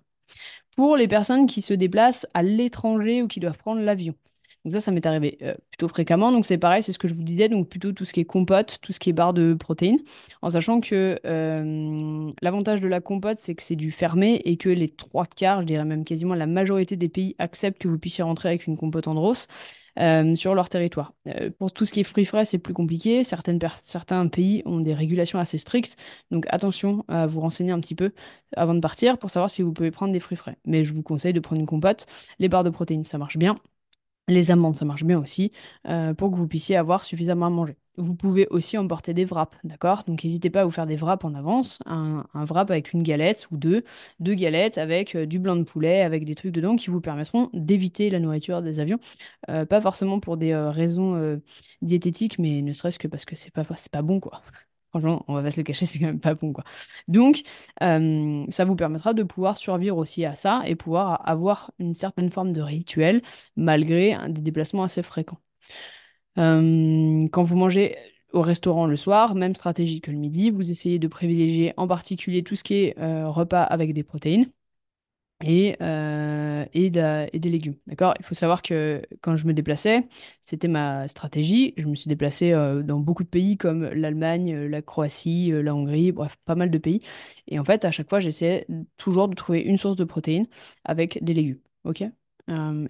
pour 0.76 0.96
les 0.96 1.08
personnes 1.08 1.46
qui 1.46 1.62
se 1.62 1.74
déplacent 1.74 2.26
à 2.34 2.42
l'étranger 2.42 3.22
ou 3.22 3.28
qui 3.28 3.40
doivent 3.40 3.58
prendre 3.58 3.80
l'avion. 3.82 4.14
Donc 4.64 4.72
ça, 4.72 4.80
ça 4.80 4.92
m'est 4.92 5.04
arrivé 5.06 5.38
euh, 5.42 5.54
plutôt 5.70 5.88
fréquemment. 5.88 6.30
Donc 6.30 6.44
c'est 6.46 6.58
pareil, 6.58 6.82
c'est 6.82 6.92
ce 6.92 6.98
que 6.98 7.08
je 7.08 7.14
vous 7.14 7.22
disais, 7.24 7.48
donc 7.48 7.68
plutôt 7.68 7.92
tout 7.92 8.04
ce 8.04 8.12
qui 8.12 8.20
est 8.20 8.24
compote, 8.24 8.78
tout 8.80 8.92
ce 8.92 9.00
qui 9.00 9.10
est 9.10 9.12
barre 9.12 9.34
de 9.34 9.54
protéines, 9.54 9.98
en 10.40 10.50
sachant 10.50 10.80
que 10.80 11.18
euh, 11.26 12.30
l'avantage 12.42 12.80
de 12.80 12.88
la 12.88 13.00
compote, 13.00 13.38
c'est 13.38 13.54
que 13.54 13.62
c'est 13.62 13.76
du 13.76 13.90
fermé 13.90 14.40
et 14.44 14.56
que 14.56 14.68
les 14.68 14.88
trois 14.88 15.26
quarts, 15.26 15.62
je 15.62 15.66
dirais 15.66 15.84
même 15.84 16.04
quasiment 16.04 16.34
la 16.34 16.46
majorité 16.46 16.96
des 16.96 17.08
pays 17.08 17.34
acceptent 17.38 17.78
que 17.78 17.88
vous 17.88 17.98
puissiez 17.98 18.22
rentrer 18.22 18.50
avec 18.50 18.66
une 18.66 18.76
compote 18.76 19.08
en 19.08 19.32
euh, 19.98 20.34
sur 20.34 20.54
leur 20.54 20.68
territoire. 20.68 21.12
Pour 21.58 21.72
tout 21.72 21.84
ce 21.84 21.92
qui 21.92 22.00
est 22.00 22.04
fruits 22.04 22.24
frais, 22.24 22.44
c'est 22.44 22.58
plus 22.58 22.72
compliqué. 22.74 23.24
Certains 23.24 24.28
pays 24.28 24.62
ont 24.64 24.80
des 24.80 24.94
régulations 24.94 25.38
assez 25.38 25.58
strictes, 25.58 25.96
donc 26.30 26.46
attention 26.48 27.04
à 27.08 27.26
vous 27.26 27.40
renseigner 27.40 27.72
un 27.72 27.80
petit 27.80 27.94
peu 27.94 28.12
avant 28.56 28.74
de 28.74 28.80
partir 28.80 29.18
pour 29.18 29.30
savoir 29.30 29.50
si 29.50 29.62
vous 29.62 29.72
pouvez 29.72 29.90
prendre 29.90 30.12
des 30.12 30.20
fruits 30.20 30.36
frais. 30.38 30.56
Mais 30.64 30.84
je 30.84 30.94
vous 30.94 31.02
conseille 31.02 31.32
de 31.32 31.40
prendre 31.40 31.60
une 31.60 31.66
compote. 31.66 32.06
Les 32.38 32.48
barres 32.48 32.64
de 32.64 32.70
protéines, 32.70 33.04
ça 33.04 33.18
marche 33.18 33.36
bien. 33.36 33.58
Les 34.28 34.50
amandes, 34.52 34.76
ça 34.76 34.84
marche 34.84 35.04
bien 35.04 35.18
aussi, 35.18 35.50
euh, 35.88 36.14
pour 36.14 36.30
que 36.30 36.36
vous 36.36 36.46
puissiez 36.46 36.76
avoir 36.76 37.04
suffisamment 37.04 37.46
à 37.46 37.50
manger. 37.50 37.76
Vous 37.96 38.14
pouvez 38.14 38.46
aussi 38.48 38.78
emporter 38.78 39.14
des 39.14 39.24
wraps, 39.24 39.56
d'accord? 39.64 40.04
Donc 40.06 40.22
n'hésitez 40.24 40.48
pas 40.48 40.60
à 40.62 40.64
vous 40.64 40.70
faire 40.70 40.86
des 40.86 40.96
wraps 40.96 41.24
en 41.24 41.34
avance. 41.34 41.80
Un, 41.86 42.24
wrap 42.34 42.70
avec 42.70 42.92
une 42.92 43.02
galette 43.02 43.48
ou 43.50 43.56
deux, 43.56 43.84
deux 44.20 44.34
galettes 44.34 44.78
avec 44.78 45.14
euh, 45.16 45.26
du 45.26 45.38
blanc 45.38 45.56
de 45.56 45.64
poulet, 45.64 46.02
avec 46.02 46.24
des 46.24 46.34
trucs 46.36 46.52
dedans 46.52 46.76
qui 46.76 46.88
vous 46.88 47.00
permettront 47.00 47.50
d'éviter 47.52 48.10
la 48.10 48.20
nourriture 48.20 48.62
des 48.62 48.80
avions. 48.80 48.98
Euh, 49.50 49.66
pas 49.66 49.80
forcément 49.82 50.20
pour 50.20 50.36
des 50.36 50.54
raisons 50.54 51.40
diététiques, 51.82 52.38
mais 52.38 52.62
ne 52.62 52.72
serait-ce 52.72 52.98
que 52.98 53.08
parce 53.08 53.24
que 53.24 53.36
c'est 53.36 53.52
pas, 53.52 53.64
pas 53.64 54.02
bon, 54.02 54.20
quoi. 54.20 54.42
Franchement, 54.92 55.24
on 55.28 55.40
va 55.40 55.50
se 55.50 55.56
le 55.56 55.62
cacher, 55.62 55.86
c'est 55.86 55.98
quand 55.98 56.06
même 56.06 56.20
pas 56.20 56.34
bon, 56.34 56.52
quoi. 56.52 56.64
Donc, 57.08 57.42
ça 57.80 58.64
vous 58.64 58.76
permettra 58.76 59.14
de 59.14 59.22
pouvoir 59.22 59.56
survivre 59.56 59.96
aussi 59.96 60.24
à 60.24 60.34
ça 60.34 60.62
et 60.66 60.74
pouvoir 60.76 61.26
avoir 61.28 61.72
une 61.78 61.94
certaine 61.94 62.30
forme 62.30 62.52
de 62.52 62.60
rituel 62.60 63.22
malgré 63.56 64.16
des 64.28 64.40
déplacements 64.42 64.84
assez 64.84 65.02
fréquents. 65.02 65.40
Quand 66.36 67.42
vous 67.42 67.56
mangez 67.56 67.96
au 68.32 68.40
restaurant 68.42 68.86
le 68.86 68.96
soir, 68.96 69.34
même 69.34 69.54
stratégie 69.54 70.00
que 70.00 70.10
le 70.10 70.16
midi, 70.18 70.50
vous 70.50 70.70
essayez 70.70 70.98
de 70.98 71.08
privilégier 71.08 71.74
en 71.76 71.86
particulier 71.86 72.42
tout 72.42 72.56
ce 72.56 72.64
qui 72.64 72.74
est 72.74 72.94
repas 72.98 73.62
avec 73.62 73.92
des 73.94 74.02
protéines 74.02 74.46
et, 75.42 75.76
euh, 75.82 76.64
et, 76.72 76.90
des 76.90 77.50
légumes. 77.50 77.76
D'accord? 77.86 78.14
Il 78.18 78.24
faut 78.24 78.34
savoir 78.34 78.62
que 78.62 79.02
quand 79.20 79.36
je 79.36 79.46
me 79.46 79.52
déplaçais, 79.52 80.06
c'était 80.40 80.68
ma 80.68 81.08
stratégie. 81.08 81.74
Je 81.76 81.86
me 81.86 81.94
suis 81.94 82.08
déplacée 82.08 82.52
euh, 82.52 82.82
dans 82.82 82.98
beaucoup 82.98 83.24
de 83.24 83.28
pays 83.28 83.56
comme 83.56 83.84
l'Allemagne, 83.90 84.54
euh, 84.54 84.68
la 84.68 84.82
Croatie, 84.82 85.50
la 85.52 85.74
Hongrie, 85.74 86.12
bref, 86.12 86.36
pas 86.44 86.54
mal 86.54 86.70
de 86.70 86.78
pays. 86.78 87.00
Et 87.48 87.58
en 87.58 87.64
fait, 87.64 87.84
à 87.84 87.90
chaque 87.90 88.08
fois, 88.08 88.20
j'essayais 88.20 88.66
toujours 88.96 89.28
de 89.28 89.34
trouver 89.34 89.60
une 89.60 89.76
source 89.76 89.96
de 89.96 90.04
protéines 90.04 90.46
avec 90.84 91.22
des 91.22 91.34
légumes. 91.34 91.60
OK? 91.84 92.04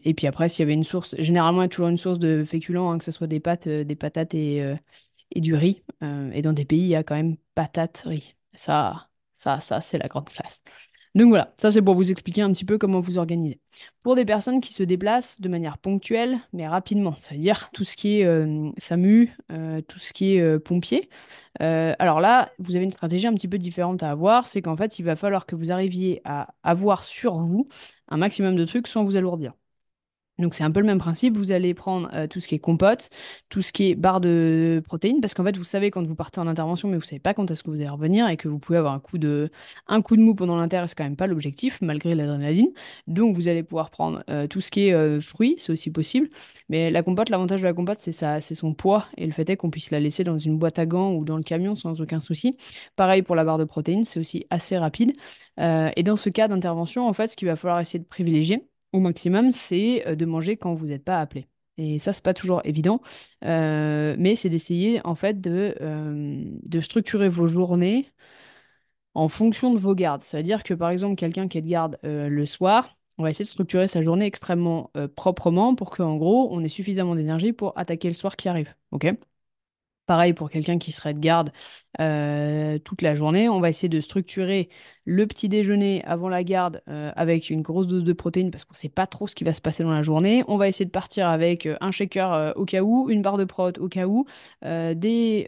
Et 0.05 0.15
puis 0.15 0.27
après, 0.27 0.49
s'il 0.49 0.61
y 0.61 0.65
avait 0.65 0.75
une 0.75 0.83
source, 0.85 1.15
généralement, 1.19 1.61
il 1.63 1.65
y 1.65 1.67
a 1.67 1.69
toujours 1.69 1.89
une 1.89 1.99
source 1.99 2.19
de 2.19 2.45
féculents, 2.45 2.91
hein, 2.91 2.99
que 2.99 3.05
ce 3.05 3.13
soit 3.13 3.27
des 3.29 3.39
pâtes, 3.39 3.69
des 3.69 3.95
patates 3.95 4.35
et, 4.35 4.75
et 5.33 5.41
du 5.41 5.55
riz. 5.55 5.83
Et 6.33 6.43
dans 6.43 6.53
des 6.53 6.65
pays, 6.65 6.81
il 6.81 6.89
y 6.89 6.97
a 6.97 7.05
quand 7.05 7.15
même 7.15 7.37
patates, 7.55 8.03
riz. 8.07 8.35
Ça, 8.55 9.09
ça, 9.37 9.61
ça, 9.61 9.81
c'est 9.81 9.99
la 9.99 10.09
grande 10.09 10.29
classe. 10.29 10.63
Donc 11.15 11.29
voilà, 11.29 11.53
ça 11.59 11.71
c'est 11.71 11.83
pour 11.83 11.95
vous 11.95 12.11
expliquer 12.11 12.41
un 12.41 12.51
petit 12.53 12.65
peu 12.65 12.79
comment 12.79 13.01
vous 13.01 13.19
organiser. 13.19 13.61
Pour 14.03 14.17
des 14.17 14.25
personnes 14.25 14.63
qui 14.63 14.73
se 14.73 14.83
déplacent 14.83 15.43
de 15.43 15.49
manière 15.51 15.77
ponctuelle, 15.77 16.39
mais 16.55 16.67
rapidement, 16.67 17.15
ça 17.19 17.35
veut 17.35 17.41
dire 17.41 17.69
tout 17.75 17.85
ce 17.85 17.97
qui 17.97 18.21
est 18.21 18.25
euh, 18.25 18.71
SAMU, 18.79 19.37
euh, 19.51 19.83
tout 19.83 19.99
ce 19.99 20.15
qui 20.15 20.37
est 20.37 20.41
euh, 20.41 20.59
pompier. 20.59 21.11
alors 21.61 22.21
là, 22.21 22.51
vous 22.59 22.77
avez 22.77 22.85
une 22.85 22.91
stratégie 22.91 23.27
un 23.27 23.35
petit 23.35 23.49
peu 23.49 23.59
différente 23.59 24.03
à 24.03 24.11
avoir, 24.11 24.47
c'est 24.47 24.63
qu'en 24.63 24.77
fait, 24.77 24.99
il 24.99 25.05
va 25.05 25.17
falloir 25.17 25.45
que 25.45 25.55
vous 25.55 25.71
arriviez 25.71 26.23
à 26.25 26.55
avoir 26.63 27.05
sur 27.05 27.37
vous 27.39 27.69
un 28.09 28.17
maximum 28.17 28.57
de 28.57 28.65
trucs 28.65 28.89
sans 28.89 29.05
vous 29.05 29.17
alourdir. 29.17 29.53
Donc 30.43 30.55
c'est 30.55 30.65
un 30.65 30.71
peu 30.71 30.81
le 30.81 30.87
même 30.87 30.99
principe, 30.99 31.37
vous 31.37 31.53
allez 31.53 31.73
prendre 31.73 32.11
euh, 32.15 32.27
tout 32.27 32.41
ce 32.41 32.49
qui 32.49 32.57
est 32.57 32.59
compote, 32.59 33.11
tout 33.49 33.63
ce 33.63 33.73
qui 33.73 33.91
est 33.91 33.95
barre 33.95 34.21
de 34.21 34.83
protéines, 34.85 35.21
parce 35.21 35.35
qu'en 35.35 35.45
fait 35.45 35.57
vous 35.57 35.65
savez 35.65 35.91
quand 35.91 36.05
vous 36.05 36.17
partez 36.17 36.41
en 36.41 36.49
intervention, 36.49 36.89
mais 36.89 36.97
vous 36.97 37.05
savez 37.05 37.21
pas 37.21 37.33
quand 37.33 37.51
est-ce 37.51 37.63
que 37.63 37.71
vous 37.71 37.77
allez 37.77 37.89
revenir 37.89 38.29
et 38.29 38.37
que 38.37 38.49
vous 38.49 38.59
pouvez 38.59 38.79
avoir 38.79 38.93
un 38.93 38.99
coup 38.99 39.19
de, 39.19 39.51
un 39.87 40.03
coup 40.03 40.17
de 40.17 40.23
mou 40.23 40.35
pendant 40.35 40.57
l'inter, 40.57 40.83
c'est 40.89 40.97
quand 40.97 41.05
même 41.05 41.17
pas 41.17 41.29
l'objectif, 41.29 41.79
malgré 41.81 42.15
l'adrénaline. 42.15 42.69
Donc 43.07 43.37
vous 43.37 43.49
allez 43.49 43.63
pouvoir 43.63 43.91
prendre 43.91 44.23
euh, 44.29 44.49
tout 44.49 44.61
ce 44.61 44.71
qui 44.71 44.89
est 44.89 44.93
euh, 44.93 45.21
fruits, 45.21 45.55
c'est 45.59 45.73
aussi 45.73 45.91
possible. 45.91 46.29
Mais 46.69 46.91
la 46.91 47.03
compote, 47.03 47.31
l'avantage 47.31 47.61
de 47.63 47.67
la 47.67 47.73
compote, 47.73 47.99
c'est 47.99 48.13
c'est 48.13 48.55
son 48.55 48.75
poids 48.75 49.07
et 49.17 49.27
le 49.27 49.33
fait 49.33 49.49
est 49.49 49.57
qu'on 49.57 49.71
puisse 49.71 49.91
la 49.91 50.01
laisser 50.01 50.25
dans 50.25 50.39
une 50.39 50.59
boîte 50.59 50.79
à 50.79 50.87
gants 50.87 51.13
ou 51.13 51.25
dans 51.25 51.37
le 51.37 51.43
camion 51.43 51.75
sans 51.77 52.01
aucun 52.01 52.21
souci. 52.21 52.57
Pareil 52.97 53.23
pour 53.23 53.37
la 53.37 53.45
barre 53.45 53.59
de 53.59 53.65
protéines, 53.65 54.05
c'est 54.05 54.21
aussi 54.21 54.47
assez 54.51 54.77
rapide. 54.77 55.13
Et 55.59 56.03
dans 56.03 56.17
ce 56.17 56.29
cas 56.31 56.49
d'intervention, 56.49 57.07
en 57.09 57.13
fait, 57.13 57.29
ce 57.29 57.37
qu'il 57.37 57.49
va 57.49 57.57
falloir 57.57 57.81
essayer 57.81 57.99
de 57.99 58.05
privilégier 58.05 58.65
au 58.93 59.01
maximum, 59.01 59.53
c'est 59.53 60.07
euh, 60.07 60.15
de 60.17 60.25
manger 60.27 60.57
quand 60.57 60.75
vous 60.75 60.87
n'êtes 60.87 61.05
pas 61.05 61.19
appelé. 61.21 61.47
Et 61.79 61.99
ça, 61.99 62.13
c'est 62.13 62.23
pas 62.23 62.35
toujours 62.35 62.61
évident, 62.65 63.01
euh, 63.45 64.15
mais 64.19 64.35
c'est 64.35 64.51
d'essayer 64.51 65.01
en 65.07 65.15
fait 65.15 65.41
de, 65.41 65.75
euh, 65.81 66.45
de 66.63 66.81
structurer 66.81 67.29
vos 67.31 67.49
journées 67.49 68.11
en 69.15 69.29
fonction 69.29 69.73
de 69.73 69.79
vos 69.79 69.95
gardes. 69.95 70.23
Ça 70.23 70.39
veut 70.39 70.43
dire 70.43 70.63
que 70.63 70.75
par 70.75 70.91
exemple, 70.91 71.17
quelqu'un 71.17 71.49
qui 71.49 71.59
est 71.59 71.63
de 71.63 71.69
garde 71.69 71.99
le 72.03 72.47
soir, 72.47 72.97
on 73.19 73.23
va 73.25 73.31
essayer 73.31 73.45
de 73.45 73.49
structurer 73.49 73.89
sa 73.89 74.03
journée 74.03 74.25
extrêmement 74.27 74.91
proprement 75.17 75.75
pour 75.75 75.91
qu'en 75.91 76.17
gros, 76.17 76.49
on 76.51 76.65
ait 76.65 76.69
suffisamment 76.69 77.15
d'énergie 77.15 77.53
pour 77.53 77.77
attaquer 77.79 78.09
le 78.09 78.15
soir 78.15 78.37
qui 78.37 78.49
arrive. 78.49 78.75
Ok? 78.91 79.07
Pareil 80.13 80.35
pour 80.35 80.51
quelqu'un 80.51 80.77
qui 80.77 80.93
serait 80.93 81.15
de 81.15 81.21
garde 81.21 81.53
euh, 81.99 82.79
toute 82.79 83.01
la 83.01 83.15
journée. 83.15 83.49
On 83.49 83.61
va 83.61 83.71
essayer 83.71 83.89
de 83.89 84.03
structurer 84.03 84.69
le 85.07 85.27
petit 85.27 85.49
déjeuner 85.49 86.05
avant 86.05 86.29
la 86.29 86.45
garde 86.45 86.83
euh, 86.91 87.11
avec 87.17 87.49
une 87.49 87.63
grosse 87.63 87.87
dose 87.87 88.05
de 88.05 88.13
protéines 88.13 88.51
parce 88.51 88.67
qu'on 88.67 88.75
ne 88.75 88.77
sait 88.77 88.91
pas 88.91 89.07
trop 89.07 89.27
ce 89.27 89.35
qui 89.35 89.43
va 89.43 89.55
se 89.55 89.63
passer 89.63 89.83
dans 89.83 89.91
la 89.91 90.03
journée. 90.03 90.45
On 90.49 90.59
va 90.59 90.69
essayer 90.69 90.85
de 90.85 90.91
partir 90.91 91.31
avec 91.31 91.65
euh, 91.65 91.79
un 91.81 91.93
shaker 91.93 92.53
au 92.57 92.67
cas 92.67 92.83
où, 92.83 93.09
une 93.09 93.23
barre 93.23 93.39
de 93.39 93.45
prot 93.45 93.73
au 93.79 93.89
cas 93.89 94.07
où, 94.07 94.27
des 94.63 95.47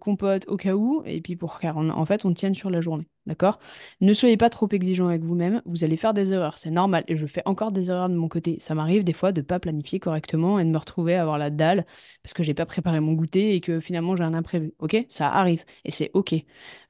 compotes 0.00 0.44
au 0.48 0.58
cas 0.58 0.74
où, 0.74 1.02
et 1.06 1.22
puis 1.22 1.36
pour 1.36 1.58
qu'en 1.58 1.88
en 1.88 2.04
fait 2.04 2.26
on 2.26 2.34
tienne 2.34 2.54
sur 2.54 2.68
la 2.68 2.82
journée. 2.82 3.06
D'accord? 3.26 3.58
Ne 4.02 4.12
soyez 4.12 4.36
pas 4.36 4.50
trop 4.50 4.68
exigeant 4.70 5.08
avec 5.08 5.22
vous-même. 5.22 5.62
Vous 5.64 5.82
allez 5.84 5.96
faire 5.96 6.12
des 6.12 6.34
erreurs, 6.34 6.58
c'est 6.58 6.70
normal. 6.70 7.04
Et 7.08 7.16
je 7.16 7.26
fais 7.26 7.42
encore 7.46 7.72
des 7.72 7.90
erreurs 7.90 8.08
de 8.10 8.14
mon 8.14 8.28
côté. 8.28 8.58
Ça 8.60 8.74
m'arrive 8.74 9.02
des 9.02 9.14
fois 9.14 9.32
de 9.32 9.40
ne 9.40 9.46
pas 9.46 9.58
planifier 9.58 9.98
correctement 9.98 10.58
et 10.58 10.64
de 10.64 10.70
me 10.70 10.76
retrouver 10.78 11.14
à 11.14 11.22
avoir 11.22 11.38
la 11.38 11.50
dalle 11.50 11.86
parce 12.22 12.34
que 12.34 12.42
j'ai 12.42 12.54
pas 12.54 12.66
préparé 12.66 13.00
mon 13.00 13.12
goûter 13.14 13.54
et 13.54 13.60
que 13.60 13.80
finalement 13.80 14.14
j'ai 14.16 14.24
un 14.24 14.34
imprévu. 14.34 14.74
Ok? 14.78 14.96
Ça 15.08 15.28
arrive 15.30 15.64
et 15.84 15.90
c'est 15.90 16.10
ok. 16.14 16.34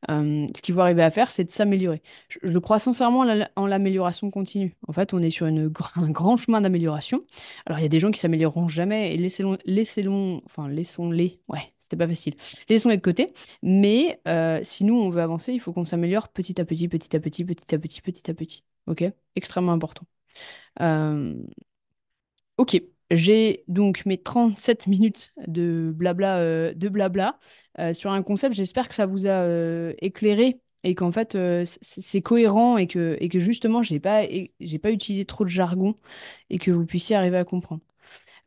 Ce 0.08 0.60
qu'il 0.60 0.74
faut 0.74 0.80
arriver 0.80 1.02
à 1.02 1.10
faire, 1.10 1.30
c'est 1.30 1.44
de 1.44 1.50
s'améliorer. 1.50 2.02
Je, 2.28 2.58
crois 2.58 2.78
sincèrement 2.78 3.20
en 3.20 3.24
la- 3.24 3.50
en 3.56 3.66
l'amélioration 3.66 4.30
continue. 4.30 4.74
En 4.88 4.92
fait, 4.92 5.14
on 5.14 5.22
est 5.22 5.30
sur 5.30 5.46
un 5.46 6.10
grand 6.10 6.36
chemin 6.36 6.60
d'amélioration. 6.60 7.24
Alors, 7.66 7.78
il 7.78 7.82
y 7.82 7.86
a 7.86 7.88
des 7.88 8.00
gens 8.00 8.10
qui 8.10 8.20
s'amélioreront 8.20 8.68
jamais 8.68 9.14
et 9.14 9.16
laissez-les, 9.16 9.56
laissez 9.64 10.06
enfin, 10.08 10.68
laissons-les. 10.68 11.40
Ouais, 11.48 11.73
c'était 11.94 12.04
pas 12.04 12.08
facile. 12.08 12.34
Laissons-les 12.68 12.96
de 12.96 13.02
côté. 13.02 13.32
Mais 13.62 14.20
euh, 14.28 14.60
si 14.64 14.84
nous, 14.84 14.94
on 14.96 15.10
veut 15.10 15.22
avancer, 15.22 15.52
il 15.52 15.60
faut 15.60 15.72
qu'on 15.72 15.84
s'améliore 15.84 16.28
petit 16.28 16.60
à 16.60 16.64
petit, 16.64 16.88
petit 16.88 17.14
à 17.16 17.20
petit, 17.20 17.44
petit 17.44 17.74
à 17.74 17.78
petit, 17.78 18.00
petit 18.02 18.30
à 18.30 18.34
petit. 18.34 18.64
Ok? 18.86 19.04
Extrêmement 19.36 19.72
important. 19.72 20.06
Euh, 20.80 21.34
Ok, 22.56 22.80
j'ai 23.10 23.64
donc 23.68 24.06
mes 24.06 24.18
37 24.18 24.86
minutes 24.86 25.32
de 25.48 25.92
blabla, 25.94 26.38
euh, 26.38 26.72
de 26.74 26.88
blabla 26.88 27.38
sur 27.92 28.12
un 28.12 28.22
concept. 28.22 28.54
J'espère 28.54 28.88
que 28.88 28.94
ça 28.94 29.06
vous 29.06 29.26
a 29.26 29.48
éclairé 29.98 30.60
et 30.84 30.94
qu'en 30.94 31.10
fait 31.12 31.36
c'est 31.64 32.22
cohérent 32.22 32.76
et 32.76 32.86
que, 32.86 33.16
et 33.20 33.28
que 33.28 33.40
justement 33.40 33.82
j'ai 33.82 33.98
pas, 34.00 34.22
j'ai 34.60 34.78
pas 34.78 34.90
utilisé 34.92 35.24
trop 35.24 35.44
de 35.44 35.48
jargon 35.50 35.96
et 36.50 36.58
que 36.58 36.70
vous 36.70 36.86
puissiez 36.86 37.16
arriver 37.16 37.38
à 37.38 37.44
comprendre. 37.44 37.82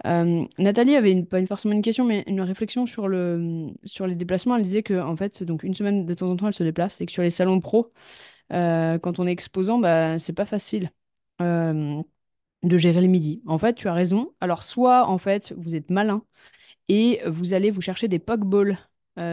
Euh, 0.06 0.46
Nathalie 0.60 0.96
avait 0.96 1.12
une- 1.12 1.26
pas 1.28 1.40
une- 1.40 1.48
question, 1.82 2.06
mais 2.06 2.24
une 2.28 2.42
réflexion 2.42 2.86
sur 2.86 3.08
le, 3.08 3.68
sur 3.84 4.06
les 4.08 4.16
déplacements. 4.16 4.56
Elle 4.56 4.62
disait 4.64 4.84
que 4.84 5.00
en 5.00 5.16
fait, 5.16 5.44
donc 5.44 5.64
une 5.64 5.74
semaine 5.74 6.06
de 6.06 6.14
temps 6.14 6.30
en 6.30 6.36
temps, 6.38 6.48
elle 6.48 6.54
se 6.54 6.64
déplace 6.64 7.02
et 7.02 7.06
que 7.06 7.12
sur 7.12 7.24
les 7.24 7.32
salons 7.32 7.60
pro, 7.60 7.92
euh, 8.54 9.00
quand 9.00 9.20
on 9.20 9.28
est 9.28 9.32
exposant, 9.32 9.80
bah, 9.80 10.20
c'est 10.20 10.34
pas 10.34 10.46
facile. 10.46 10.92
Euh, 11.42 12.02
de 12.64 12.78
gérer 12.78 13.02
le 13.02 13.08
midi. 13.08 13.44
En 13.48 13.58
fait, 13.60 13.76
tu 13.76 13.88
as 13.88 13.94
raison. 13.94 14.34
Alors, 14.42 14.64
soit, 14.64 15.08
en 15.08 15.18
fait, 15.20 15.54
vous 15.58 15.76
êtes 15.76 15.90
malin 15.92 16.24
et 16.90 17.22
vous 17.28 17.54
allez 17.54 17.72
vous 17.72 17.82
chercher 17.82 18.08
des 18.08 18.20
pokeballs 18.20 18.78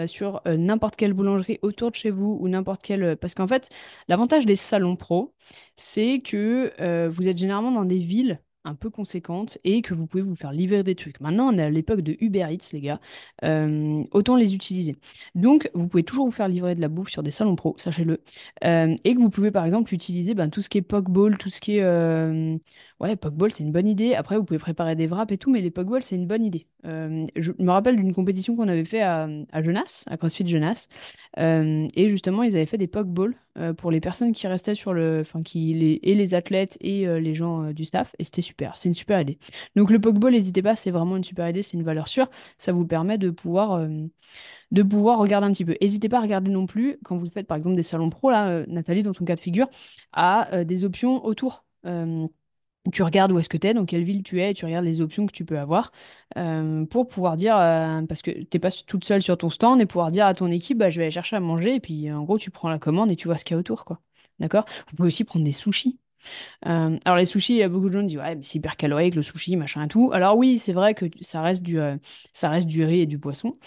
sur 0.07 0.43
n'importe 0.47 0.97
quelle 0.97 1.13
boulangerie 1.15 1.59
autour 1.63 1.91
de 1.91 1.97
chez 1.97 2.11
vous 2.11 2.39
ou 2.41 2.49
n'importe 2.49 2.83
quel... 2.83 3.17
Parce 3.19 3.35
qu'en 3.35 3.49
fait, 3.49 3.71
l'avantage 4.09 4.47
des 4.47 4.57
salons 4.57 4.97
pro, 4.97 5.35
c'est 5.77 6.21
que 6.21 7.09
vous 7.09 7.29
êtes 7.29 7.39
généralement 7.39 7.73
dans 7.73 7.85
des 7.87 7.99
villes 7.99 8.41
un 8.65 8.75
peu 8.75 8.91
conséquentes 8.91 9.59
et 9.65 9.83
que 9.83 9.95
vous 9.95 10.07
pouvez 10.07 10.23
vous 10.23 10.35
faire 10.35 10.53
livrer 10.53 10.83
des 10.83 10.95
trucs. 10.95 11.21
Maintenant, 11.21 11.53
on 11.53 11.59
est 11.59 11.63
à 11.63 11.71
l'époque 11.71 12.01
de 12.01 12.17
Uber 12.21 12.47
Eats, 12.51 12.71
les 12.73 12.81
gars. 12.81 13.01
Euh, 13.45 14.03
autant 14.13 14.37
les 14.37 14.55
utiliser. 14.55 14.97
Donc, 15.35 15.71
vous 15.75 15.87
pouvez 15.89 16.03
toujours 16.03 16.25
vous 16.27 16.31
faire 16.31 16.49
livrer 16.49 16.75
de 16.75 16.81
la 16.81 16.89
bouffe 16.89 17.11
sur 17.11 17.23
des 17.23 17.31
salons 17.31 17.57
pro, 17.57 17.75
sachez-le. 17.79 18.23
Euh, 18.65 18.95
et 19.05 19.15
que 19.15 19.21
vous 19.21 19.31
pouvez, 19.31 19.51
par 19.51 19.65
exemple, 19.65 19.93
utiliser 19.95 20.35
ben, 20.35 20.49
tout 20.49 20.63
ce 20.63 20.69
qui 20.69 20.79
est 20.79 20.83
pokeball, 20.83 21.37
tout 21.39 21.51
ce 21.51 21.61
qui 21.61 21.77
est... 21.79 21.83
euh, 21.83 22.57
Ouais, 23.01 23.17
pokeball, 23.17 23.51
c'est 23.53 23.65
une 23.65 23.73
bonne 23.73 23.89
idée. 23.89 24.15
Après, 24.15 24.37
vous 24.39 24.45
pouvez 24.45 24.59
préparer 24.59 24.95
des 24.97 25.07
wraps 25.07 25.33
et 25.33 25.39
tout, 25.39 25.51
mais 25.51 25.61
les 25.61 25.71
pokeballs, 25.71 26.03
c'est 26.03 26.17
une 26.17 26.27
bonne 26.27 26.45
idée. 26.45 26.67
Je 26.85 27.51
me 27.59 27.71
rappelle 27.71 27.97
d'une 27.97 28.15
compétition 28.15 28.57
qu'on 28.57 28.69
avait 28.69 28.85
fait 28.85 29.03
à, 29.03 29.29
à 29.53 29.59
à 30.07 30.17
CrossFit 30.17 30.47
Genasse. 30.47 30.89
Et 31.37 32.09
justement, 32.11 32.43
ils 32.45 32.55
avaient 32.57 32.67
fait 32.67 32.79
des 32.79 32.87
pokeballs 32.87 33.35
pour 33.77 33.91
les 33.91 34.01
personnes 34.01 34.33
qui 34.33 34.47
restaient 34.47 34.75
sur 34.75 34.93
le. 34.93 35.21
Enfin, 35.21 35.43
qui, 35.43 35.75
les, 35.75 36.01
et 36.03 36.15
les 36.15 36.35
athlètes 36.35 36.77
et 36.81 37.07
euh, 37.07 37.21
les 37.21 37.35
gens 37.35 37.65
euh, 37.65 37.73
du 37.73 37.85
staff. 37.85 38.15
Et 38.19 38.25
c'était 38.25 38.43
super. 38.43 38.77
C'est 38.77 38.89
une 38.89 38.95
super 38.95 39.21
idée. 39.21 39.39
Donc, 39.77 39.91
le 39.91 40.01
pokeball, 40.01 40.33
n'hésitez 40.33 40.63
pas, 40.63 40.77
c'est 40.77 40.91
vraiment 40.91 41.17
une 41.17 41.25
super 41.25 41.49
idée. 41.49 41.63
C'est 41.63 41.77
une 41.77 41.83
valeur 41.85 42.09
sûre. 42.09 42.29
Ça 42.59 42.73
vous 42.73 42.87
permet 42.87 43.19
de 43.19 43.31
pouvoir, 43.31 43.75
euh, 43.75 43.89
de 44.71 44.83
pouvoir 44.83 45.19
regarder 45.19 45.47
un 45.47 45.53
petit 45.53 45.65
peu. 45.65 45.77
N'hésitez 45.81 46.09
pas 46.09 46.19
à 46.19 46.23
regarder 46.23 46.51
non 46.51 46.67
plus, 46.67 46.99
quand 47.05 47.17
vous 47.17 47.31
faites 47.31 47.47
par 47.47 47.57
exemple 47.57 47.77
des 47.77 47.83
salons 47.83 48.11
pro, 48.11 48.31
là, 48.31 48.49
euh, 48.49 48.65
Nathalie, 48.69 49.03
dans 49.03 49.13
ton 49.13 49.25
cas 49.25 49.37
de 49.37 49.41
figure, 49.41 49.69
à 50.13 50.53
euh, 50.55 50.65
des 50.65 50.85
options 50.85 51.25
autour. 51.25 51.65
Tu 52.93 53.03
regardes 53.03 53.33
où 53.33 53.39
est-ce 53.39 53.49
que 53.49 53.57
tu 53.57 53.67
es, 53.67 53.75
dans 53.75 53.87
quelle 53.87 54.05
ville 54.05 54.23
tu 54.23 54.41
es, 54.43 54.51
et 54.51 54.55
tu 54.55 54.67
regardes 54.67 54.85
les 54.85 55.01
options 55.01 55.25
que 55.27 55.33
tu 55.33 55.47
peux 55.47 55.59
avoir 55.59 55.91
euh, 56.37 56.85
pour 56.85 57.09
pouvoir 57.09 57.37
dire, 57.37 57.57
euh, 57.57 58.03
parce 58.03 58.21
que 58.21 58.31
tu 58.31 58.47
n'es 58.53 58.61
pas 58.61 58.71
toute 58.71 59.05
seule 59.07 59.23
sur 59.23 59.39
ton 59.39 59.49
stand, 59.49 59.81
et 59.81 59.87
pouvoir 59.87 60.11
dire 60.11 60.27
à 60.27 60.35
ton 60.35 60.51
équipe, 60.51 60.77
bah, 60.79 60.91
je 60.91 60.99
vais 60.99 61.05
aller 61.05 61.11
chercher 61.11 61.37
à 61.37 61.41
manger, 61.41 61.77
et 61.77 61.81
puis 61.81 62.13
en 62.13 62.23
gros, 62.25 62.39
tu 62.39 62.51
prends 62.51 62.69
la 62.69 62.79
commande 62.79 63.11
et 63.11 63.17
tu 63.17 63.27
vois 63.29 63.39
ce 63.39 63.45
qu'il 63.45 63.55
y 63.55 63.57
a 63.57 63.61
autour, 63.61 63.87
quoi. 63.87 64.01
D'accord? 64.39 64.67
Vous 64.91 64.97
pouvez 64.97 65.07
aussi 65.09 65.25
prendre 65.25 65.45
des 65.47 65.53
sushis. 65.53 65.99
Euh, 66.67 66.99
alors 67.07 67.19
les 67.19 67.27
sushis, 67.27 67.55
il 67.55 67.59
y 67.59 67.65
a 67.65 67.71
beaucoup 67.71 67.89
de 67.89 67.95
gens 67.95 68.01
qui 68.03 68.07
disent, 68.09 68.19
ouais, 68.19 68.37
mais 68.37 68.45
c'est 68.45 68.59
hyper 68.59 68.77
calorique 68.77 69.17
le 69.17 69.23
sushi, 69.23 69.57
machin 69.57 69.85
et 69.85 69.89
tout. 69.89 70.11
Alors 70.15 70.37
oui, 70.39 70.59
c'est 70.61 70.75
vrai 70.75 70.95
que 70.95 71.07
ça 71.23 71.43
reste 71.43 71.65
du, 71.65 71.79
ça 72.35 72.51
reste 72.51 72.69
du 72.69 72.85
riz 72.85 73.01
et 73.03 73.07
du 73.07 73.19
poisson. 73.21 73.59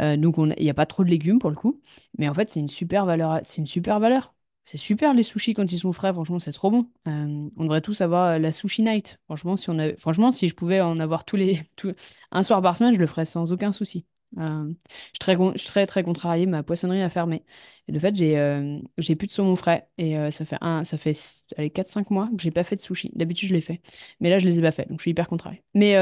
Donc 0.00 0.38
on 0.38 0.52
a- 0.52 0.54
il 0.58 0.64
n'y 0.64 0.70
a 0.70 0.74
pas 0.74 0.86
trop 0.86 1.04
de 1.04 1.10
légumes 1.10 1.40
pour 1.40 1.50
le 1.50 1.56
coup. 1.56 1.82
Mais 2.18 2.28
en 2.30 2.34
fait, 2.34 2.50
c'est 2.50 2.60
une 2.60 2.70
super 2.70 3.06
valeur. 3.06 3.40
C'est 3.44 3.58
une 3.58 3.68
super 3.68 4.00
valeur. 4.00 4.35
C'est 4.66 4.78
super 4.78 5.14
les 5.14 5.22
sushis 5.22 5.54
quand 5.54 5.70
ils 5.70 5.78
sont 5.78 5.92
frais, 5.92 6.12
franchement, 6.12 6.40
c'est 6.40 6.50
trop 6.52 6.70
bon. 6.72 6.90
Euh, 7.06 7.48
on 7.56 7.62
devrait 7.64 7.80
tous 7.80 8.00
avoir 8.00 8.26
euh, 8.34 8.38
la 8.38 8.50
sushi 8.50 8.82
night. 8.82 9.18
Franchement, 9.26 9.56
si 9.56 9.70
on 9.70 9.78
avait... 9.78 9.96
franchement, 9.96 10.32
si 10.32 10.48
je 10.48 10.54
pouvais 10.56 10.80
en 10.80 10.98
avoir 10.98 11.24
tous 11.24 11.36
les... 11.36 11.62
tous- 11.76 11.94
un 12.32 12.42
soir 12.42 12.60
par 12.62 12.76
semaine, 12.76 12.94
je 12.94 12.98
le 12.98 13.06
ferais 13.06 13.26
sans 13.26 13.52
aucun 13.52 13.72
souci. 13.72 14.06
Euh, 14.38 14.68
je 14.88 14.92
suis 15.12 15.18
très, 15.20 15.36
je 15.52 15.58
suis 15.58 15.68
très, 15.68 15.86
contrariée, 16.02 16.46
ma 16.46 16.64
poissonnerie 16.64 17.00
a 17.00 17.08
fermé. 17.08 17.44
Et 17.86 17.92
de 17.92 17.98
fait, 18.00 18.16
j'ai 18.16 18.36
euh, 18.38 18.80
plus 19.14 19.28
de 19.28 19.32
saumon 19.32 19.54
frais. 19.54 19.88
Et 19.98 20.16
ça 20.32 20.44
fait, 20.44 20.58
un, 20.60 20.82
fait 20.98 21.10
s- 21.10 21.46
allez, 21.56 21.70
4-5 21.70 22.10
mois 22.10 22.28
que 22.36 22.42
j'ai 22.42 22.50
pas 22.50 22.64
fait 22.64 22.74
de 22.76 22.80
sushi. 22.82 23.12
D'habitude, 23.14 23.48
je 23.50 23.54
les 23.54 23.60
fais. 23.60 23.80
Mais 24.20 24.30
là, 24.30 24.40
je 24.40 24.44
les 24.46 24.58
ai 24.58 24.62
pas 24.62 24.72
fait. 24.72 24.88
Donc, 24.88 24.98
je 24.98 25.02
suis 25.04 25.12
hyper 25.12 25.28
contrariée. 25.28 25.62
Mais 25.74 25.94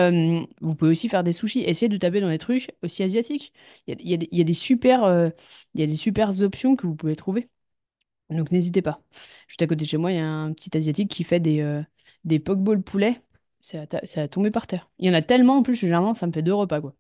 vous 0.63 0.75
pouvez 0.75 0.91
aussi 0.91 1.11
faire 1.11 1.23
des 1.23 1.35
sushis. 1.35 1.61
Essayez 1.67 1.91
de 1.91 1.99
taper 1.99 2.23
dans 2.23 2.31
des 2.31 2.39
trucs 2.39 2.71
aussi 2.83 3.03
asiatiques. 3.03 3.53
Il 3.87 4.01
y 4.09 4.15
a, 4.15 4.17
y 4.33 4.41
a 4.41 4.45
des, 4.45 4.51
a 4.53 4.55
super, 4.55 5.31
il 5.75 5.81
y 5.81 5.85
a 5.85 5.87
des 5.87 5.97
super 5.97 6.41
options 6.41 6.77
que 6.77 6.87
vous 6.87 6.97
pouvez 6.97 7.15
trouver. 7.17 7.49
Donc, 8.37 8.51
n'hésitez 8.53 8.83
pas. 8.83 9.01
Juste 9.49 9.63
à 9.63 9.67
côté 9.67 9.85
de 9.85 9.91
chez 9.91 9.97
moi, 9.97 10.13
il 10.13 10.17
y 10.17 10.21
a 10.21 10.27
un 10.27 10.53
petit 10.53 10.77
asiatique 10.77 11.11
qui 11.11 11.25
fait 11.25 11.41
des, 11.41 11.61
euh, 11.61 11.83
des 12.25 12.39
pokeballs 12.39 12.83
poulet. 12.83 13.21
C'est 13.61 14.19
à 14.19 14.29
tomber 14.29 14.51
par 14.51 14.67
terre. 14.67 14.91
Il 14.99 15.07
y 15.07 15.11
en 15.11 15.15
a 15.15 15.23
tellement 15.23 15.57
en 15.59 15.63
plus, 15.63 15.75
généralement, 15.75 16.13
ça 16.15 16.27
me 16.27 16.33
fait 16.33 16.43
deux 16.43 16.53
repas, 16.53 16.83
quoi 16.83 16.95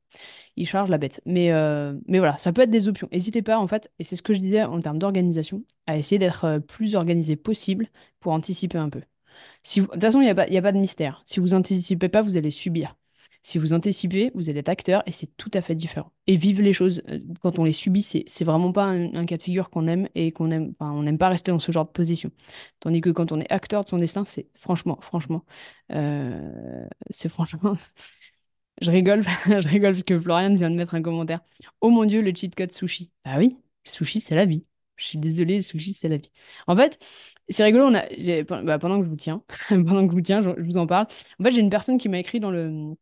il 0.56 0.66
charge 0.66 0.90
la 0.90 0.98
bête. 0.98 1.20
Mais, 1.26 1.52
euh, 1.52 1.94
mais 2.06 2.18
voilà, 2.18 2.38
ça 2.38 2.52
peut 2.52 2.62
être 2.62 2.70
des 2.70 2.88
options. 2.88 3.08
N'hésitez 3.12 3.42
pas, 3.42 3.58
en 3.58 3.66
fait, 3.66 3.90
et 3.98 4.04
c'est 4.04 4.16
ce 4.16 4.22
que 4.22 4.34
je 4.34 4.40
disais 4.40 4.64
en 4.64 4.80
termes 4.80 4.98
d'organisation, 4.98 5.64
à 5.86 5.96
essayer 5.96 6.18
d'être 6.18 6.44
euh, 6.44 6.60
plus 6.60 6.94
organisé 6.96 7.36
possible 7.36 7.88
pour 8.20 8.32
anticiper 8.32 8.78
un 8.78 8.90
peu. 8.90 9.02
Si 9.62 9.80
De 9.80 9.86
toute 9.86 10.00
façon, 10.00 10.20
il 10.20 10.24
n'y 10.24 10.30
a 10.30 10.34
pas, 10.34 10.44
a 10.44 10.62
pas 10.62 10.72
de 10.72 10.78
mystère. 10.78 11.22
Si 11.26 11.40
vous 11.40 11.54
anticipez 11.54 12.08
pas, 12.08 12.22
vous 12.22 12.36
allez 12.36 12.50
subir. 12.50 12.96
Si 13.46 13.58
vous 13.58 13.74
anticipez, 13.74 14.30
vous 14.34 14.48
allez 14.48 14.60
être 14.60 14.70
acteur 14.70 15.02
et 15.04 15.12
c'est 15.12 15.36
tout 15.36 15.50
à 15.52 15.60
fait 15.60 15.74
différent. 15.74 16.10
Et 16.26 16.36
vivre 16.36 16.62
les 16.62 16.72
choses, 16.72 17.02
euh, 17.10 17.18
quand 17.42 17.58
on 17.58 17.64
les 17.64 17.74
subit, 17.74 18.02
c'est 18.02 18.44
vraiment 18.44 18.72
pas 18.72 18.86
un, 18.86 19.26
cas 19.26 19.36
de 19.36 19.42
figure 19.42 19.68
qu'on 19.68 19.86
aime 19.86 20.08
et 20.14 20.32
qu'on 20.32 20.50
aime, 20.50 20.72
enfin, 20.80 20.90
on 20.92 21.02
n'aime 21.02 21.18
pas 21.18 21.28
rester 21.28 21.52
dans 21.52 21.58
ce 21.58 21.70
genre 21.70 21.84
de 21.84 21.90
position. 21.90 22.30
Tandis 22.80 23.02
que 23.02 23.10
quand 23.10 23.32
on 23.32 23.40
est 23.40 23.52
acteur 23.52 23.84
de 23.84 23.90
son 23.90 23.98
destin, 23.98 24.24
c'est 24.24 24.48
franchement, 24.58 24.98
franchement, 25.02 25.44
euh, 25.92 26.88
c'est 27.10 27.28
franchement, 27.28 27.74
je 28.80 28.90
rigole, 28.90 29.22
je 29.46 29.68
rigole 29.68 29.92
parce 29.92 30.04
que 30.04 30.18
Florian 30.18 30.54
vient 30.54 30.70
de 30.70 30.76
mettre 30.76 30.94
un 30.94 31.02
commentaire. 31.02 31.40
Oh 31.82 31.90
mon 31.90 32.06
Dieu, 32.06 32.22
le 32.22 32.32
cheat 32.34 32.54
code 32.54 32.72
sushi. 32.72 33.10
Bah 33.26 33.36
oui, 33.36 33.58
sushi, 33.84 34.20
c'est 34.20 34.34
la 34.34 34.46
vie. 34.46 34.64
Je 34.96 35.04
suis 35.04 35.18
désolée, 35.18 35.60
sushi, 35.60 35.92
c'est 35.92 36.08
la 36.08 36.16
vie. 36.16 36.30
En 36.66 36.76
fait, 36.76 36.98
c'est 37.50 37.64
rigolo, 37.64 37.90
bah, 38.64 38.78
pendant 38.78 39.00
que 39.00 39.04
je 39.04 39.10
vous 39.10 39.16
tiens, 39.16 39.42
pendant 39.68 40.06
que 40.08 40.12
vous 40.12 40.22
tiens, 40.22 40.40
je 40.40 40.62
vous 40.62 40.78
en 40.78 40.86
parle. 40.86 41.08
En 41.40 41.44
fait, 41.44 41.50
j'ai 41.52 41.60
une 41.60 41.70
personne 41.70 41.98
qui 41.98 42.08
m'a 42.08 42.18
écrit 42.18 42.40
dans 42.40 42.50
le, 42.50 42.96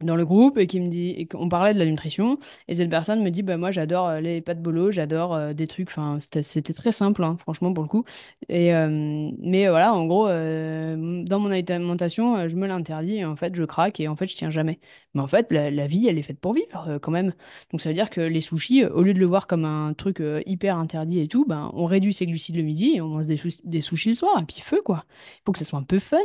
dans 0.00 0.16
le 0.16 0.24
groupe 0.24 0.58
et 0.58 0.66
qui 0.66 0.80
me 0.80 0.88
dit 0.88 1.10
et 1.10 1.26
qu'on 1.26 1.48
parlait 1.48 1.74
de 1.74 1.78
la 1.78 1.86
nutrition. 1.86 2.38
Et 2.68 2.74
cette 2.74 2.90
personne 2.90 3.22
me 3.22 3.30
dit 3.30 3.42
bah 3.42 3.56
moi 3.56 3.70
j'adore 3.72 4.06
euh, 4.08 4.20
les 4.20 4.40
pâtes 4.40 4.62
bolo 4.62 4.90
j'adore 4.90 5.34
euh, 5.34 5.52
des 5.52 5.66
trucs 5.66 5.88
enfin 5.88 6.18
c'était 6.20 6.72
très 6.72 6.92
simple 6.92 7.24
hein, 7.24 7.36
franchement 7.38 7.72
pour 7.72 7.82
le 7.82 7.88
coup. 7.88 8.04
Et 8.48 8.74
euh, 8.74 9.30
mais 9.40 9.68
voilà 9.68 9.92
en 9.94 10.06
gros 10.06 10.26
dans 10.28 11.38
mon 11.40 11.50
alimentation 11.50 12.48
je 12.48 12.56
me 12.56 12.66
l'interdis 12.66 13.16
et 13.18 13.24
en 13.24 13.36
fait 13.36 13.54
je 13.54 13.64
craque 13.64 14.00
et 14.00 14.08
en 14.08 14.16
fait 14.16 14.28
je 14.28 14.36
tiens 14.36 14.50
jamais 14.50 14.80
mais 15.18 15.24
en 15.24 15.26
fait 15.26 15.52
la, 15.52 15.86
vie 15.86 16.08
elle 16.08 16.18
est 16.18 16.22
faite 16.22 16.38
pour 16.40 16.54
vivre 16.54 16.88
euh, 16.88 16.98
quand 16.98 17.10
même 17.10 17.34
donc 17.70 17.80
ça 17.80 17.90
veut 17.90 17.94
dire 17.94 18.10
que 18.10 18.20
les 18.20 18.40
sushis 18.40 18.84
euh, 18.84 18.90
au 18.90 19.02
lieu 19.02 19.14
de 19.14 19.18
le 19.18 19.26
voir 19.26 19.46
comme 19.46 19.64
un 19.64 19.92
truc 19.94 20.20
euh, 20.20 20.42
hyper 20.46 20.78
interdit 20.78 21.20
et 21.20 21.28
tout 21.28 21.44
ben 21.44 21.70
on 21.74 21.86
réduit 21.86 22.14
ses 22.14 22.26
glucides 22.26 22.56
le 22.56 22.62
midi 22.62 22.92
et 22.96 23.00
on 23.00 23.08
mange 23.08 23.26
des, 23.26 23.80
sushis 23.80 24.08
le 24.08 24.14
soir 24.14 24.38
et 24.40 24.44
puis 24.44 24.60
feu 24.60 24.80
quoi 24.84 25.04
il 25.36 25.42
faut 25.44 25.52
que 25.52 25.58
ça 25.58 25.64
soit 25.64 25.78
un 25.78 25.82
peu 25.82 25.98
fun 25.98 26.16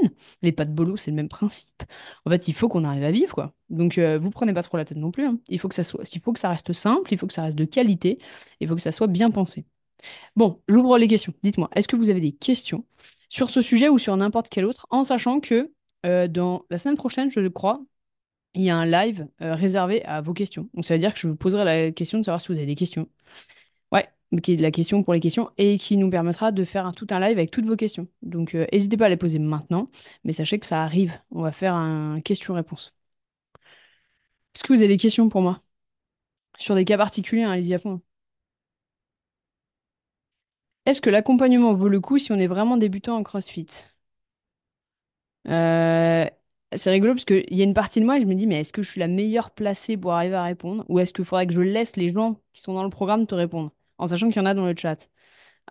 les 0.41 0.51
pâtes 0.51 0.73
bolo 0.73 0.95
c'est 0.97 1.11
le 1.11 1.15
même 1.15 1.29
principe 1.29 1.83
en 2.25 2.29
fait, 2.29 2.47
il 2.47 2.53
faut 2.53 2.69
qu'on 2.69 2.83
arrive 2.83 3.03
à 3.03 3.11
vivre, 3.11 3.33
quoi. 3.33 3.53
Donc, 3.69 3.97
euh, 3.97 4.17
vous 4.17 4.29
prenez 4.29 4.53
pas 4.53 4.63
trop 4.63 4.77
la 4.77 4.85
tête 4.85 4.97
non 4.97 5.11
plus. 5.11 5.25
hein. 5.25 5.39
Il 5.49 5.59
faut 5.59 5.67
que 5.67 5.75
ça 5.75 6.49
reste 6.49 6.73
simple, 6.73 7.13
il 7.13 7.17
faut 7.17 7.27
que 7.27 7.33
ça 7.33 7.43
reste 7.43 7.57
de 7.57 7.65
qualité, 7.65 8.19
il 8.59 8.67
faut 8.67 8.75
que 8.75 8.81
ça 8.81 8.91
soit 8.91 9.07
bien 9.07 9.31
pensé. 9.31 9.65
Bon, 10.35 10.61
j'ouvre 10.67 10.97
les 10.97 11.07
questions. 11.07 11.33
Dites-moi, 11.43 11.69
est-ce 11.75 11.87
que 11.87 11.95
vous 11.95 12.09
avez 12.09 12.21
des 12.21 12.33
questions 12.33 12.85
sur 13.29 13.49
ce 13.49 13.61
sujet 13.61 13.89
ou 13.89 13.97
sur 13.97 14.15
n'importe 14.17 14.49
quel 14.49 14.65
autre, 14.65 14.87
en 14.91 15.03
sachant 15.03 15.39
que 15.39 15.71
dans 16.27 16.65
la 16.69 16.77
semaine 16.79 16.97
prochaine, 16.97 17.31
je 17.31 17.47
crois, 17.47 17.81
il 18.55 18.63
y 18.63 18.69
a 18.69 18.77
un 18.77 18.85
live 18.85 19.27
euh, 19.41 19.55
réservé 19.55 20.03
à 20.05 20.21
vos 20.21 20.33
questions. 20.33 20.69
Donc, 20.73 20.85
ça 20.85 20.93
veut 20.93 20.99
dire 20.99 21.13
que 21.13 21.19
je 21.19 21.27
vous 21.27 21.35
poserai 21.35 21.65
la 21.65 21.91
question 21.91 22.19
de 22.19 22.23
savoir 22.25 22.41
si 22.41 22.47
vous 22.49 22.53
avez 22.57 22.65
des 22.65 22.75
questions. 22.75 23.09
Ouais, 23.91 24.09
qui 24.43 24.53
est 24.53 24.57
la 24.57 24.71
question 24.71 25.03
pour 25.03 25.13
les 25.13 25.19
questions 25.19 25.51
et 25.57 25.77
qui 25.77 25.97
nous 25.97 26.09
permettra 26.09 26.51
de 26.51 26.65
faire 26.65 26.93
tout 26.95 27.07
un 27.11 27.19
live 27.19 27.37
avec 27.37 27.51
toutes 27.51 27.65
vos 27.65 27.75
questions. 27.77 28.07
Donc, 28.21 28.55
euh, 28.55 28.65
n'hésitez 28.73 28.97
pas 28.97 29.07
à 29.07 29.09
les 29.09 29.17
poser 29.17 29.39
maintenant, 29.39 29.89
mais 30.23 30.33
sachez 30.33 30.59
que 30.59 30.65
ça 30.65 30.83
arrive. 30.83 31.13
On 31.31 31.41
va 31.43 31.51
faire 31.51 31.75
un 31.75 32.21
question-réponse. 32.21 32.95
Est-ce 34.55 34.63
que 34.63 34.73
vous 34.73 34.79
avez 34.79 34.87
des 34.87 34.97
questions 34.97 35.29
pour 35.29 35.41
moi? 35.41 35.61
Sur 36.57 36.75
des 36.75 36.85
cas 36.85 36.97
particuliers, 36.97 37.43
hein, 37.43 37.51
allez-y 37.51 37.73
à 37.75 37.79
fond. 37.79 38.01
Est-ce 40.85 41.01
que 41.01 41.09
l'accompagnement 41.09 41.73
vaut 41.73 41.89
le 41.89 41.99
coup 41.99 42.19
si 42.19 42.31
on 42.31 42.39
est 42.39 42.47
vraiment 42.47 42.77
débutant 42.77 43.17
en 43.17 43.23
CrossFit? 43.23 43.67
Euh, 45.47 46.29
c'est 46.77 46.91
rigolo 46.91 47.13
parce 47.13 47.25
qu'il 47.25 47.45
y 47.51 47.61
a 47.61 47.63
une 47.63 47.73
partie 47.73 47.99
de 47.99 48.05
moi, 48.05 48.19
je 48.19 48.25
me 48.25 48.35
dis, 48.35 48.47
mais 48.47 48.61
est-ce 48.61 48.73
que 48.73 48.81
je 48.83 48.89
suis 48.89 48.99
la 48.99 49.07
meilleure 49.07 49.51
placée 49.51 49.97
pour 49.97 50.13
arriver 50.13 50.35
à 50.35 50.43
répondre? 50.43 50.85
Ou 50.89 50.99
est-ce 50.99 51.13
qu'il 51.13 51.25
faudrait 51.25 51.47
que 51.47 51.53
je 51.53 51.61
laisse 51.61 51.95
les 51.95 52.11
gens 52.11 52.35
qui 52.53 52.61
sont 52.61 52.73
dans 52.73 52.83
le 52.83 52.89
programme 52.89 53.27
te 53.27 53.35
répondre? 53.35 53.71
En 53.97 54.07
sachant 54.07 54.27
qu'il 54.29 54.37
y 54.37 54.39
en 54.39 54.45
a 54.45 54.53
dans 54.53 54.65
le 54.65 54.75
chat. 54.77 55.09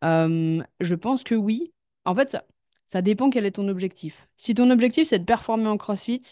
Euh, 0.05 0.63
je 0.81 0.95
pense 0.97 1.25
que 1.25 1.35
oui. 1.37 1.73
En 2.05 2.15
fait, 2.15 2.31
ça, 2.31 2.45
ça 2.87 3.03
dépend 3.03 3.31
quel 3.31 3.47
est 3.47 3.53
ton 3.53 3.69
objectif. 3.69 4.29
Si 4.37 4.55
ton 4.55 4.71
objectif, 4.71 5.09
c'est 5.09 5.21
de 5.21 5.25
performer 5.25 5.69
en 5.69 5.79
CrossFit, 5.79 6.23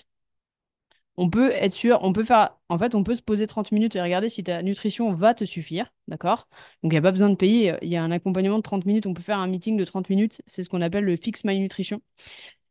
On 1.17 1.29
peut 1.29 1.51
être 1.53 1.75
sûr, 1.75 1.99
on 2.03 2.13
peut 2.15 2.25
faire, 2.25 2.57
en 2.71 2.79
fait, 2.79 2.95
on 2.95 3.05
peut 3.05 3.15
se 3.15 3.21
poser 3.23 3.47
30 3.47 3.73
minutes 3.73 3.95
et 3.95 4.01
regarder 4.01 4.29
si 4.31 4.43
ta 4.43 4.63
nutrition 4.63 5.13
va 5.13 5.35
te 5.35 5.45
suffire, 5.45 5.93
d'accord? 6.09 6.49
Donc, 6.83 6.93
il 6.93 6.95
n'y 6.95 6.99
a 6.99 7.03
pas 7.03 7.13
besoin 7.13 7.29
de 7.29 7.35
payer, 7.35 7.75
il 7.83 7.89
y 7.91 7.97
a 7.97 8.03
un 8.03 8.11
accompagnement 8.11 8.57
de 8.57 8.63
30 8.63 8.87
minutes, 8.87 9.05
on 9.07 9.13
peut 9.13 9.23
faire 9.23 9.39
un 9.39 9.47
meeting 9.47 9.77
de 9.77 9.85
30 9.85 10.09
minutes, 10.09 10.41
c'est 10.47 10.63
ce 10.63 10.71
qu'on 10.71 10.81
appelle 10.81 11.05
le 11.05 11.17
Fix 11.17 11.45
My 11.45 11.59
Nutrition. 11.61 12.01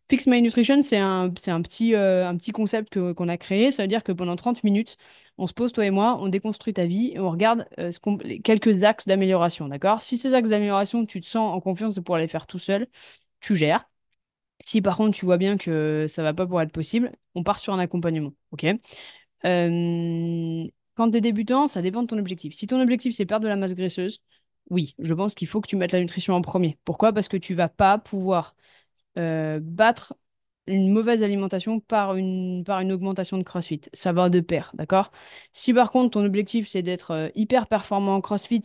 Fix 0.09 0.25
My 0.25 0.41
Nutrition, 0.41 0.81
c'est 0.81 0.97
un, 0.97 1.31
c'est 1.37 1.51
un 1.51 1.61
petit, 1.61 1.93
euh, 1.93 2.27
un 2.27 2.35
petit 2.35 2.51
concept 2.51 2.89
que- 2.89 3.11
qu'on 3.13 3.27
a 3.29 3.37
créé, 3.37 3.69
ça 3.69 3.83
veut 3.83 3.87
dire 3.87 4.03
que 4.03 4.11
pendant 4.11 4.35
30 4.35 4.63
minutes, 4.63 4.97
on 5.37 5.45
se 5.45 5.53
pose, 5.53 5.71
toi 5.71 5.85
et 5.85 5.91
moi, 5.91 6.17
on 6.19 6.29
déconstruit 6.29 6.73
ta 6.73 6.87
vie 6.87 7.11
et 7.13 7.19
on 7.19 7.29
regarde 7.29 7.67
euh, 7.79 7.91
quelques 8.43 8.83
axes 8.83 9.05
d'amélioration, 9.05 9.67
d'accord? 9.67 10.01
Si 10.01 10.17
ces 10.17 10.33
axes 10.33 10.49
d'amélioration, 10.49 11.05
tu 11.05 11.21
te 11.21 11.27
sens 11.27 11.53
en 11.55 11.61
confiance 11.61 11.93
de 11.93 12.01
pouvoir 12.01 12.19
les 12.19 12.27
faire 12.27 12.47
tout 12.47 12.57
seul, 12.59 12.87
tu 13.39 13.55
gères. 13.55 13.87
Si 14.65 14.81
par 14.81 14.97
contre 14.97 15.17
tu 15.17 15.25
vois 15.25 15.37
bien 15.37 15.57
que 15.57 16.07
ça 16.09 16.23
va 16.23 16.33
pas 16.33 16.47
pour 16.47 16.61
être 16.61 16.71
possible, 16.73 17.11
on 17.35 17.43
part 17.43 17.59
sur 17.59 17.73
un 17.73 17.79
accompagnement. 17.79 18.33
Euh, 19.45 20.67
quand 20.95 21.11
tu 21.11 21.17
es 21.17 21.21
débutant, 21.21 21.67
ça 21.67 21.81
dépend 21.81 22.01
de 22.03 22.07
ton 22.07 22.17
objectif. 22.17 22.53
Si 22.53 22.67
ton 22.67 22.81
objectif 22.81 23.15
c'est 23.15 23.25
perdre 23.25 23.43
de 23.43 23.49
la 23.49 23.55
masse 23.55 23.73
graisseuse, 23.73 24.21
oui, 24.69 24.95
je 24.99 25.13
pense 25.13 25.33
qu'il 25.35 25.47
faut 25.47 25.61
que 25.61 25.67
tu 25.67 25.75
mettes 25.77 25.91
la 25.93 26.01
nutrition 26.01 26.33
en 26.35 26.41
premier. 26.41 26.77
Pourquoi? 26.85 27.13
Parce 27.13 27.27
que 27.27 27.37
tu 27.37 27.55
vas 27.55 27.69
pas 27.69 27.97
pouvoir 27.97 28.55
euh, 29.19 29.59
battre 29.61 30.15
une 30.67 30.91
mauvaise 30.91 31.23
alimentation 31.23 31.79
par 31.79 32.15
une, 32.15 32.63
augmentation 32.91 33.37
de 33.37 33.43
CrossFit. 33.43 33.81
Ça 33.93 34.13
va 34.13 34.29
de 34.29 34.39
pair, 34.39 34.71
d'accord? 34.75 35.11
Si 35.53 35.73
par 35.73 35.91
contre 35.91 36.11
ton 36.11 36.25
objectif 36.25 36.67
c'est 36.67 36.83
d'être 36.83 37.11
euh, 37.11 37.29
hyper 37.35 37.67
performant 37.67 38.15
en 38.15 38.21
CrossFit, 38.21 38.63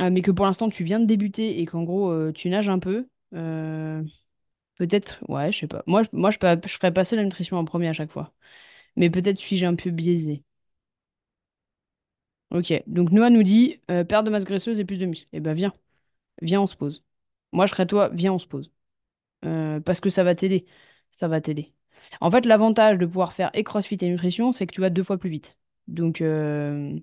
euh, 0.00 0.10
mais 0.10 0.22
que 0.22 0.30
pour 0.30 0.46
l'instant 0.46 0.68
tu 0.70 0.84
viens 0.84 1.00
de 1.00 1.06
débuter 1.06 1.60
et 1.60 1.66
qu'en 1.66 1.82
gros 1.84 2.32
tu 2.32 2.48
nages 2.50 2.68
un 2.68 2.78
peu, 2.78 3.08
Peut-être, 4.76 5.18
ouais, 5.28 5.52
je 5.52 5.58
sais 5.58 5.66
pas. 5.68 5.82
Moi, 5.86 6.02
moi 6.12 6.30
je, 6.30 6.38
je 6.66 6.74
ferais 6.74 6.92
passer 6.92 7.14
la 7.16 7.22
nutrition 7.22 7.56
en 7.58 7.64
premier 7.64 7.88
à 7.88 7.92
chaque 7.92 8.10
fois. 8.10 8.32
Mais 8.96 9.10
peut-être 9.10 9.38
suis-je 9.38 9.66
un 9.66 9.76
peu 9.76 9.90
biaisé. 9.90 10.44
Ok, 12.50 12.72
donc 12.86 13.10
Noah 13.12 13.30
nous 13.30 13.42
dit 13.44 13.80
euh, 13.90 14.02
perte 14.04 14.24
de 14.24 14.30
masse 14.30 14.44
graisseuse 14.44 14.78
et 14.80 14.84
plus 14.84 14.98
de 14.98 15.06
muscles. 15.06 15.28
Eh 15.32 15.40
ben 15.40 15.54
viens, 15.54 15.72
viens, 16.42 16.62
on 16.62 16.66
se 16.66 16.76
pose. 16.76 17.04
Moi, 17.52 17.66
je 17.66 17.72
serais 17.72 17.86
toi, 17.86 18.10
viens, 18.10 18.34
on 18.34 18.38
se 18.40 18.46
pose. 18.48 18.72
Euh, 19.44 19.80
parce 19.80 20.00
que 20.00 20.10
ça 20.10 20.24
va 20.24 20.34
t'aider. 20.34 20.66
ça 21.10 21.28
va 21.28 21.40
t'aider. 21.40 21.72
En 22.20 22.30
fait, 22.30 22.46
l'avantage 22.46 22.98
de 22.98 23.06
pouvoir 23.06 23.32
faire 23.32 23.50
et 23.54 23.64
CrossFit 23.64 23.98
et 24.00 24.08
nutrition, 24.08 24.52
c'est 24.52 24.66
que 24.66 24.72
tu 24.74 24.80
vas 24.80 24.90
deux 24.90 25.02
fois 25.02 25.18
plus 25.18 25.30
vite. 25.30 25.58
Donc, 25.88 26.20
euh, 26.20 26.98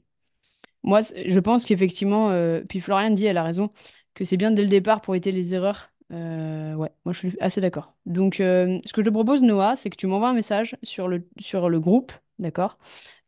moi, 0.84 1.02
je 1.02 1.40
pense 1.40 1.66
qu'effectivement, 1.66 2.30
euh, 2.32 2.62
puis 2.68 2.80
Florian 2.80 3.12
dit, 3.12 3.26
elle 3.26 3.38
a 3.38 3.44
raison, 3.44 3.72
que 4.14 4.26
c'est 4.26 4.38
bien 4.38 4.52
dès 4.52 4.64
le 4.64 4.70
départ 4.70 5.02
pour 5.02 5.16
éviter 5.16 5.32
les 5.32 5.54
erreurs. 5.54 5.92
Ouais, 6.10 6.92
moi 7.06 7.14
je 7.14 7.18
suis 7.18 7.38
assez 7.42 7.60
d'accord. 7.62 7.94
Donc, 8.06 8.36
ce 8.38 8.94
que 8.94 9.02
je 9.02 9.06
te 9.08 9.10
propose, 9.10 9.44
Noah, 9.44 9.76
c'est 9.76 9.90
que 9.90 9.98
tu 9.98 10.08
m'envoies 10.08 10.30
un 10.30 10.34
message 10.34 10.78
sur 10.84 11.08
le, 11.08 11.28
sur 11.40 11.70
le 11.70 11.80
groupe, 11.80 12.14
d'accord? 12.40 12.78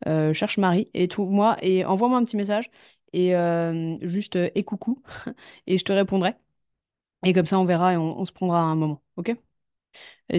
Cherche 0.06 0.58
Marie 0.58 0.90
et 0.94 1.08
trouve-moi 1.08 1.58
et 1.62 1.86
envoie-moi 1.86 2.18
un 2.18 2.26
petit 2.26 2.38
message 2.38 2.70
et 3.14 3.34
juste 4.02 4.38
et 4.38 4.64
coucou 4.64 5.02
et 5.68 5.78
je 5.78 5.84
te 5.84 5.92
répondrai. 5.94 6.36
Et 7.26 7.34
comme 7.34 7.46
ça, 7.46 7.60
on 7.60 7.66
verra 7.66 7.94
et 7.94 7.98
on, 7.98 8.26
se 8.26 8.32
prendra 8.32 8.62
un 8.62 8.76
moment, 8.76 9.02
ok? 9.18 9.36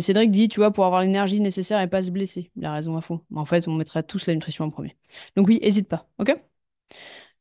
Cédric 0.01 0.31
dit, 0.31 0.49
tu 0.49 0.61
vois, 0.61 0.73
pour 0.73 0.85
avoir 0.87 1.03
l'énergie 1.03 1.41
nécessaire 1.41 1.81
et 1.81 1.89
pas 1.89 2.03
se 2.03 2.11
blesser. 2.11 2.51
Il 2.57 2.65
a 2.65 2.73
raison 2.73 2.97
à 2.97 3.01
fond. 3.01 3.21
Mais 3.31 3.41
en 3.41 3.45
fait, 3.45 3.67
on 3.69 3.75
mettra 3.75 4.03
tous 4.03 4.27
la 4.27 4.35
nutrition 4.35 4.65
en 4.65 4.71
premier. 4.71 4.97
Donc 5.37 5.49
oui, 5.49 5.59
hésite 5.63 5.89
pas, 5.89 6.09
ok? 6.19 6.37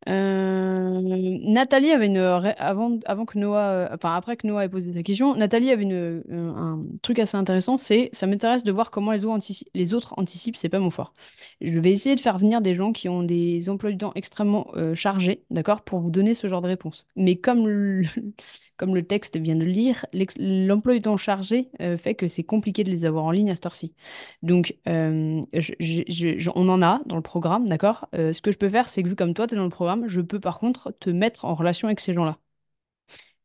Euh, 0.07 1.01
Nathalie 1.43 1.91
avait 1.91 2.07
une 2.07 2.17
avant 2.17 2.99
avant 3.05 3.25
que 3.25 3.37
Noah 3.37 3.69
euh, 3.69 3.89
enfin 3.93 4.15
après 4.15 4.37
que 4.37 4.47
Noah 4.47 4.63
ait 4.63 4.69
posé 4.69 4.93
sa 4.93 5.03
question 5.03 5.35
Nathalie 5.35 5.71
avait 5.71 5.83
une, 5.83 5.91
euh, 5.93 6.21
un 6.29 6.85
truc 7.01 7.19
assez 7.19 7.35
intéressant 7.35 7.77
c'est 7.77 8.09
ça 8.13 8.25
m'intéresse 8.25 8.63
de 8.63 8.71
voir 8.71 8.91
comment 8.91 9.11
les 9.11 9.25
autres 9.25 9.35
anticipent 9.35 9.69
les 9.73 9.93
autres 9.93 10.13
anticipent 10.15 10.55
c'est 10.55 10.69
pas 10.69 10.79
mon 10.79 10.89
fort 10.89 11.13
je 11.59 11.77
vais 11.79 11.91
essayer 11.91 12.15
de 12.15 12.21
faire 12.21 12.37
venir 12.37 12.61
des 12.61 12.75
gens 12.75 12.93
qui 12.93 13.09
ont 13.09 13.23
des 13.23 13.67
emplois 13.69 13.91
du 13.91 13.97
temps 13.97 14.13
extrêmement 14.15 14.71
chargés 14.93 15.43
d'accord 15.49 15.81
pour 15.81 15.99
vous 15.99 16.11
donner 16.11 16.33
ce 16.33 16.47
genre 16.47 16.61
de 16.61 16.67
réponse 16.67 17.05
mais 17.17 17.35
comme 17.35 17.67
comme 18.79 18.95
le 18.95 19.03
texte 19.05 19.37
vient 19.37 19.55
de 19.55 19.63
lire 19.65 20.05
l'emploi 20.39 20.95
du 20.95 21.01
temps 21.03 21.17
chargé 21.17 21.69
euh, 21.81 21.97
fait 21.97 22.15
que 22.15 22.27
c'est 22.27 22.43
compliqué 22.43 22.83
de 22.83 22.89
les 22.89 23.05
avoir 23.05 23.25
en 23.25 23.31
ligne 23.31 23.51
à 23.51 23.55
cette 23.55 23.67
heure-ci 23.67 23.93
donc, 24.41 24.75
euh, 24.87 25.43
on 26.55 26.69
en 26.69 26.81
a 26.81 27.01
dans 27.05 27.15
le 27.15 27.21
programme, 27.21 27.67
d'accord? 27.69 28.07
Euh, 28.15 28.33
ce 28.33 28.41
que 28.41 28.51
je 28.51 28.57
peux 28.57 28.69
faire, 28.69 28.89
c'est 28.89 29.03
que 29.03 29.09
vu 29.09 29.15
comme 29.15 29.33
toi, 29.33 29.47
tu 29.47 29.53
es 29.55 29.57
dans 29.57 29.63
le 29.63 29.69
programme, 29.69 30.07
je 30.07 30.21
peux 30.21 30.39
par 30.39 30.59
contre 30.59 30.91
te 30.99 31.09
mettre 31.09 31.45
en 31.45 31.55
relation 31.55 31.87
avec 31.87 31.99
ces 31.99 32.13
gens-là. 32.13 32.37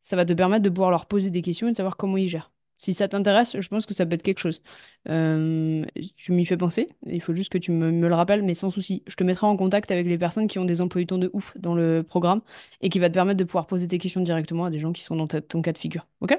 Ça 0.01 0.15
va 0.15 0.23
te 0.25 0.31
permettre 0.31 0.63
de 0.63 0.69
pouvoir 0.69 0.89
leur 0.89 1.05
poser 1.05 1.31
des 1.31 1.41
questions 1.41 1.67
et 1.67 1.71
de 1.71 1.75
savoir 1.75 1.97
comment 1.97 2.15
ils 2.17 2.29
gèrent. 2.29 2.51
Si 2.77 2.93
ça 2.93 3.07
t'intéresse, 3.07 3.59
je 3.59 3.67
pense 3.69 3.85
que 3.85 3.93
ça 3.93 4.05
peut 4.05 4.13
être 4.15 4.23
quelque 4.23 4.39
chose. 4.39 4.61
Euh, 5.09 5.85
tu 6.17 6.31
m'y 6.33 6.45
fais 6.45 6.57
penser, 6.57 6.89
il 7.05 7.21
faut 7.21 7.33
juste 7.33 7.51
que 7.51 7.57
tu 7.57 7.71
me, 7.71 7.89
le 8.07 8.13
rappelles, 8.15 8.43
mais 8.43 8.53
sans 8.53 8.69
souci. 8.69 9.03
Je 9.07 9.15
te 9.15 9.23
mettrai 9.23 9.47
en 9.47 9.55
contact 9.57 9.91
avec 9.91 10.07
les 10.07 10.17
personnes 10.17 10.47
qui 10.47 10.59
ont 10.59 10.65
des 10.65 10.81
emplois 10.81 11.03
de 11.05 11.29
ouf 11.33 11.55
dans 11.57 11.73
le 11.75 12.03
programme 12.03 12.41
et 12.81 12.89
qui 12.89 12.99
va 12.99 13.09
te 13.09 13.13
permettre 13.13 13.37
de 13.37 13.43
pouvoir 13.45 13.67
poser 13.67 13.87
tes 13.87 13.97
questions 13.97 14.21
directement 14.21 14.65
à 14.65 14.69
des 14.69 14.79
gens 14.79 14.91
qui 14.93 15.03
sont 15.03 15.15
dans 15.15 15.27
ton 15.27 15.61
cas 15.61 15.71
de 15.73 15.77
figure. 15.77 16.05
Ok? 16.21 16.37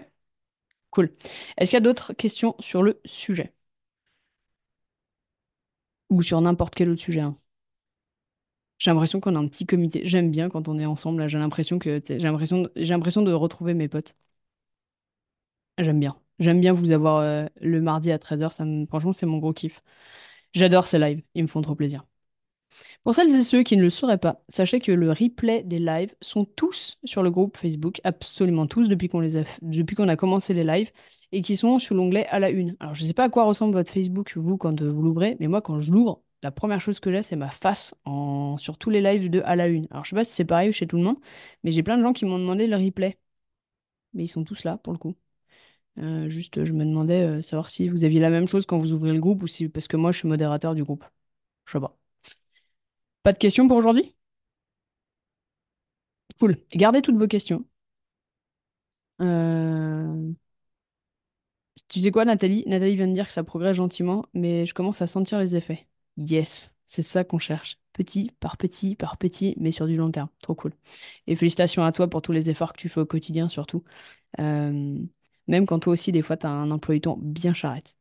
Cool. 0.91 1.12
Est-ce 1.59 1.70
qu'il 1.70 1.76
y 1.76 1.78
a 1.78 1.80
d'autres 1.82 2.12
questions 2.14 2.57
sur 2.61 2.82
le 2.82 3.01
sujet? 3.05 3.53
Ou 6.11 6.20
sur 6.20 6.41
n'importe 6.41 6.74
quel 6.74 6.91
autre 6.91 7.01
sujet, 7.03 7.20
hein? 7.20 7.39
J'ai 8.78 8.91
l'impression 8.91 9.20
qu'on 9.20 9.34
a 9.37 9.39
un 9.39 9.49
petit 9.49 9.66
comité. 9.66 10.03
J'aime 10.09 10.30
bien 10.30 10.49
quand 10.51 10.66
on 10.68 10.78
est 10.78 10.87
ensemble. 10.87 11.28
J'ai 11.28 11.39
l'impression 11.39 11.78
que 11.78 12.01
j'ai 12.09 12.18
l'impression 12.18 12.68
j'ai 12.76 12.87
l'impression 12.95 13.20
de 13.22 13.32
retrouver 13.32 13.74
mes 13.74 13.89
potes. 13.89 14.16
J'aime 15.78 16.01
bien. 16.01 16.20
J'aime 16.39 16.61
bien 16.61 16.72
vous 16.72 16.93
avoir 16.93 17.18
euh, 17.18 17.47
le 17.61 17.80
mardi 17.80 18.12
à 18.12 18.18
13h. 18.18 18.53
Ça 18.53 18.64
me... 18.64 18.87
Franchement, 18.87 19.12
c'est 19.12 19.26
mon 19.26 19.39
gros 19.39 19.53
kiff. 19.53 19.82
J'adore 20.55 20.87
ces 20.87 20.99
lives. 20.99 21.22
Ils 21.34 21.43
me 21.45 21.49
font 21.49 21.62
trop 21.62 21.74
plaisir. 21.74 22.05
Pour 23.05 23.14
celles 23.14 23.34
et 23.34 23.43
ceux 23.43 23.62
qui 23.62 23.76
ne 23.76 23.82
le 23.82 23.91
sauraient 23.91 24.18
pas, 24.18 24.43
sachez 24.49 24.80
que 24.80 24.93
le 24.93 25.11
replay 25.11 25.62
des 25.62 25.78
lives 25.78 26.14
sont 26.20 26.45
tous 26.45 26.99
sur 27.05 27.22
le 27.22 27.30
groupe 27.30 27.57
Facebook, 27.57 28.01
absolument 28.05 28.66
tous 28.66 28.89
depuis 28.89 29.09
qu'on 29.09 30.09
a, 30.09 30.16
commencé 30.16 30.53
les 30.55 30.64
lives, 30.64 30.91
et 31.32 31.43
qui 31.43 31.57
sont 31.57 31.78
sous 31.78 31.95
l'onglet 31.95 32.26
à 32.28 32.39
la 32.39 32.51
une. 32.51 32.76
Alors 32.80 32.95
je 32.95 33.03
ne 33.03 33.07
sais 33.07 33.14
pas 33.14 33.24
à 33.24 33.28
quoi 33.30 33.45
ressemble 33.45 33.74
votre 33.74 33.91
Facebook, 33.93 34.32
vous, 34.37 34.57
quand 34.57 34.82
euh, 34.82 34.91
vous 34.91 35.03
l'ouvrez, 35.03 35.37
mais 35.41 35.49
moi, 35.49 35.62
quand 35.62 35.80
je 35.80 35.93
l'ouvre, 35.93 36.22
la 36.43 36.51
première 36.51 36.80
chose 36.80 37.01
que 37.01 37.11
j'ai, 37.11 37.22
c'est 37.22 37.37
ma 37.37 37.51
face 37.51 37.95
sur 38.59 38.78
tous 38.78 38.91
les 38.91 39.01
lives 39.01 39.30
de 39.30 39.41
à 39.45 39.57
la 39.57 39.68
une. 39.68 39.87
Alors 39.91 40.05
je 40.05 40.11
sais 40.11 40.16
pas 40.16 40.24
si 40.24 40.32
c'est 40.32 40.45
pareil 40.45 40.72
chez 40.72 40.87
tout 40.87 40.97
le 40.97 41.03
monde, 41.05 41.16
mais 41.64 41.70
j'ai 41.70 41.82
plein 41.82 41.97
de 41.97 42.03
gens 42.03 42.12
qui 42.12 42.24
m'ont 42.24 42.39
demandé 42.39 42.66
le 42.66 42.76
replay, 42.76 43.18
mais 44.14 44.24
ils 44.24 44.28
sont 44.28 44.45
tous 44.45 44.64
là 44.64 44.78
pour 44.78 44.93
le 44.93 44.99
coup. 44.99 45.16
Euh, 45.99 46.28
juste, 46.28 46.64
je 46.64 46.72
me 46.72 46.84
demandais 46.84 47.22
euh, 47.22 47.42
savoir 47.42 47.70
si 47.70 47.88
vous 47.88 48.05
aviez 48.05 48.20
la 48.20 48.30
même 48.30 48.49
chose 48.49 48.66
quand 48.66 48.78
vous 48.78 48.92
ouvrez 48.92 49.12
le 49.12 49.20
groupe 49.20 49.42
ou 49.42 49.47
si, 49.47 49.68
parce 49.68 49.88
que 49.88 49.97
moi, 49.97 50.12
je 50.12 50.18
suis 50.18 50.28
modérateur 50.28 50.74
du 50.74 50.84
groupe. 50.84 51.05
Je 51.66 51.72
sais 51.72 51.80
pas. 51.80 51.99
Pas 53.22 53.32
de 53.34 53.38
questions 53.38 53.68
pour 53.68 53.76
aujourd'hui? 53.76 54.14
Cool. 56.40 56.57
Gardez 56.74 57.03
toutes 57.03 57.18
vos 57.18 57.26
questions. 57.28 57.64
Euh, 59.20 60.34
Tu 61.88 62.01
sais 62.01 62.11
quoi, 62.11 62.24
Nathalie? 62.24 62.64
Nathalie 62.66 62.97
vient 62.97 63.07
de 63.09 63.12
dire 63.14 63.26
que 63.26 63.32
ça 63.32 63.44
progresse 63.44 63.76
gentiment, 63.76 64.26
mais 64.34 64.66
je 64.66 64.74
commence 64.74 65.03
à 65.03 65.07
sentir 65.07 65.38
les 65.38 65.55
effets. 65.57 65.86
Yes, 66.16 66.74
c'est 66.86 67.03
ça 67.03 67.22
qu'on 67.24 67.38
cherche. 67.38 67.78
Petit 67.92 68.32
par 68.40 68.57
petit 68.57 68.97
par 68.97 69.16
petit, 69.18 69.55
mais 69.59 69.72
sur 69.72 69.86
du 69.86 69.97
long 69.97 70.11
terme. 70.11 70.28
Trop 70.42 70.55
cool. 70.55 70.72
Et 71.26 71.36
félicitations 71.36 71.84
à 71.84 71.92
toi 71.92 72.09
pour 72.09 72.22
tous 72.22 72.32
les 72.32 72.51
efforts 72.51 72.72
que 72.72 72.78
tu 72.78 72.88
fais 72.88 73.01
au 73.01 73.07
quotidien, 73.07 73.49
surtout. 73.49 73.84
Même 75.49 75.66
quand 75.66 75.78
toi 75.80 75.92
aussi, 75.92 76.12
des 76.12 76.22
fois, 76.22 76.36
tu 76.36 76.47
as 76.47 76.51
un 76.51 76.70
emploi 76.70 76.94
du 76.94 77.01
temps 77.03 77.18
bien 77.20 77.55
charrette. 77.55 77.97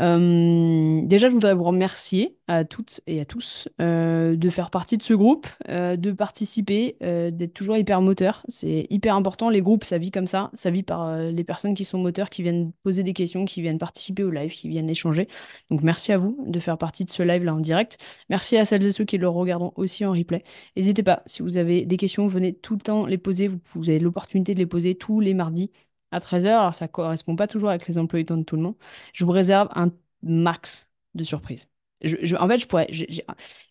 Euh, 0.00 1.00
déjà, 1.04 1.28
je 1.28 1.34
voudrais 1.34 1.54
vous 1.54 1.64
remercier 1.64 2.36
à 2.46 2.64
toutes 2.64 3.00
et 3.06 3.20
à 3.20 3.24
tous 3.24 3.68
euh, 3.80 4.36
de 4.36 4.50
faire 4.50 4.70
partie 4.70 4.96
de 4.96 5.02
ce 5.02 5.12
groupe, 5.12 5.46
euh, 5.68 5.96
de 5.96 6.12
participer, 6.12 6.96
d'être 7.00 7.54
toujours 7.54 7.76
hyper 7.76 8.00
moteur. 8.00 8.44
C'est 8.48 8.86
hyper 8.90 9.14
important. 9.16 9.50
Les 9.50 9.60
groupes, 9.60 9.84
ça 9.84 9.98
vit 9.98 10.10
comme 10.10 10.26
ça. 10.26 10.50
Ça 10.54 10.70
vit 10.70 10.82
par 10.82 11.18
les 11.18 11.44
personnes 11.44 11.74
qui 11.74 11.84
sont 11.84 11.98
moteurs, 11.98 12.30
qui 12.30 12.42
viennent 12.42 12.72
poser 12.82 13.02
des 13.02 13.12
questions, 13.12 13.44
qui 13.44 13.62
viennent 13.62 13.78
participer 13.78 14.22
au 14.22 14.30
live, 14.30 14.50
qui 14.50 14.68
viennent 14.68 14.90
échanger. 14.90 15.28
Donc, 15.70 15.82
merci 15.82 16.12
à 16.12 16.18
vous 16.18 16.38
de 16.46 16.60
faire 16.60 16.78
partie 16.78 17.04
de 17.04 17.10
ce 17.10 17.22
live-là 17.22 17.54
en 17.54 17.60
direct. 17.60 17.98
Merci 18.30 18.56
à 18.56 18.64
celles 18.64 18.84
et 18.86 18.92
ceux 18.92 19.04
qui 19.04 19.18
le 19.18 19.28
regarderont 19.28 19.72
aussi 19.76 20.04
en 20.04 20.12
replay. 20.12 20.44
N'hésitez 20.76 21.02
pas, 21.02 21.22
si 21.26 21.42
vous 21.42 21.58
avez 21.58 21.84
des 21.84 21.96
questions, 21.96 22.26
venez 22.28 22.52
tout 22.54 22.74
le 22.74 22.80
temps 22.80 23.06
les 23.06 23.18
poser. 23.18 23.48
Vous 23.74 23.90
avez 23.90 23.98
l'opportunité 23.98 24.54
de 24.54 24.58
les 24.58 24.66
poser 24.66 24.94
tous 24.94 25.20
les 25.20 25.34
mardis 25.34 25.70
à 26.10 26.20
13h. 26.20 26.60
Alors, 26.60 26.74
ça 26.74 26.88
correspond 26.88 27.36
pas 27.36 27.46
toujours 27.46 27.70
avec 27.70 27.86
les 27.88 27.98
emplois 27.98 28.18
du 28.20 28.24
temps 28.26 28.36
de 28.36 28.42
tout 28.44 28.56
le 28.56 28.62
monde. 28.62 28.76
Je 29.12 29.24
vous 29.24 29.30
réserve 29.32 29.68
un 29.74 29.90
max 30.22 30.90
de 31.14 31.24
surprises. 31.24 31.68
En 32.38 32.48
fait, 32.48 32.58
je 32.58 32.66
pourrais, 32.66 32.86
j'ai- 32.90 33.06
j'ai- 33.10 33.24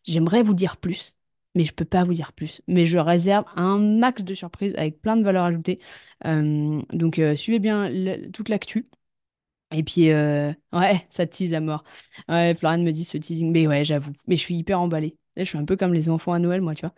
j'aimerais 0.04 0.44
vous 0.44 0.54
dire 0.54 0.78
plus, 0.78 1.16
mais 1.56 1.64
je 1.64 1.74
peux 1.74 1.86
pas 1.86 2.04
vous 2.04 2.14
dire 2.14 2.34
plus. 2.34 2.62
Mais 2.68 2.86
je 2.86 2.98
réserve 2.98 3.46
un 3.56 3.78
max 3.80 4.24
de 4.24 4.34
surprises 4.36 4.74
avec 4.76 5.02
plein 5.02 5.16
de 5.18 5.24
valeurs 5.24 5.46
ajoutées. 5.46 5.80
Euh, 6.26 6.82
donc, 6.94 7.20
euh, 7.20 7.36
suivez 7.36 7.60
bien 7.60 7.90
toute 8.34 8.50
l'actu. 8.50 8.88
Et 9.72 9.84
puis, 9.84 10.12
euh, 10.12 10.54
ouais, 10.74 11.06
ça 11.10 11.28
tease 11.28 11.50
la 11.50 11.60
mort. 11.62 11.84
Ouais, 12.30 12.56
Florian 12.56 12.80
me 12.84 12.92
dit 12.92 13.04
ce 13.06 13.18
teasing. 13.18 13.52
Mais 13.52 13.68
ouais, 13.68 13.84
j'avoue. 13.84 14.14
Mais 14.28 14.36
je 14.38 14.42
suis 14.42 14.56
hyper 14.56 14.80
emballée. 14.82 15.18
Je 15.36 15.44
suis 15.44 15.58
un 15.58 15.66
peu 15.66 15.76
comme 15.78 15.94
les 15.94 16.10
enfants 16.10 16.34
à 16.34 16.40
Noël, 16.40 16.62
moi, 16.62 16.74
tu 16.76 16.82
vois. 16.82 16.94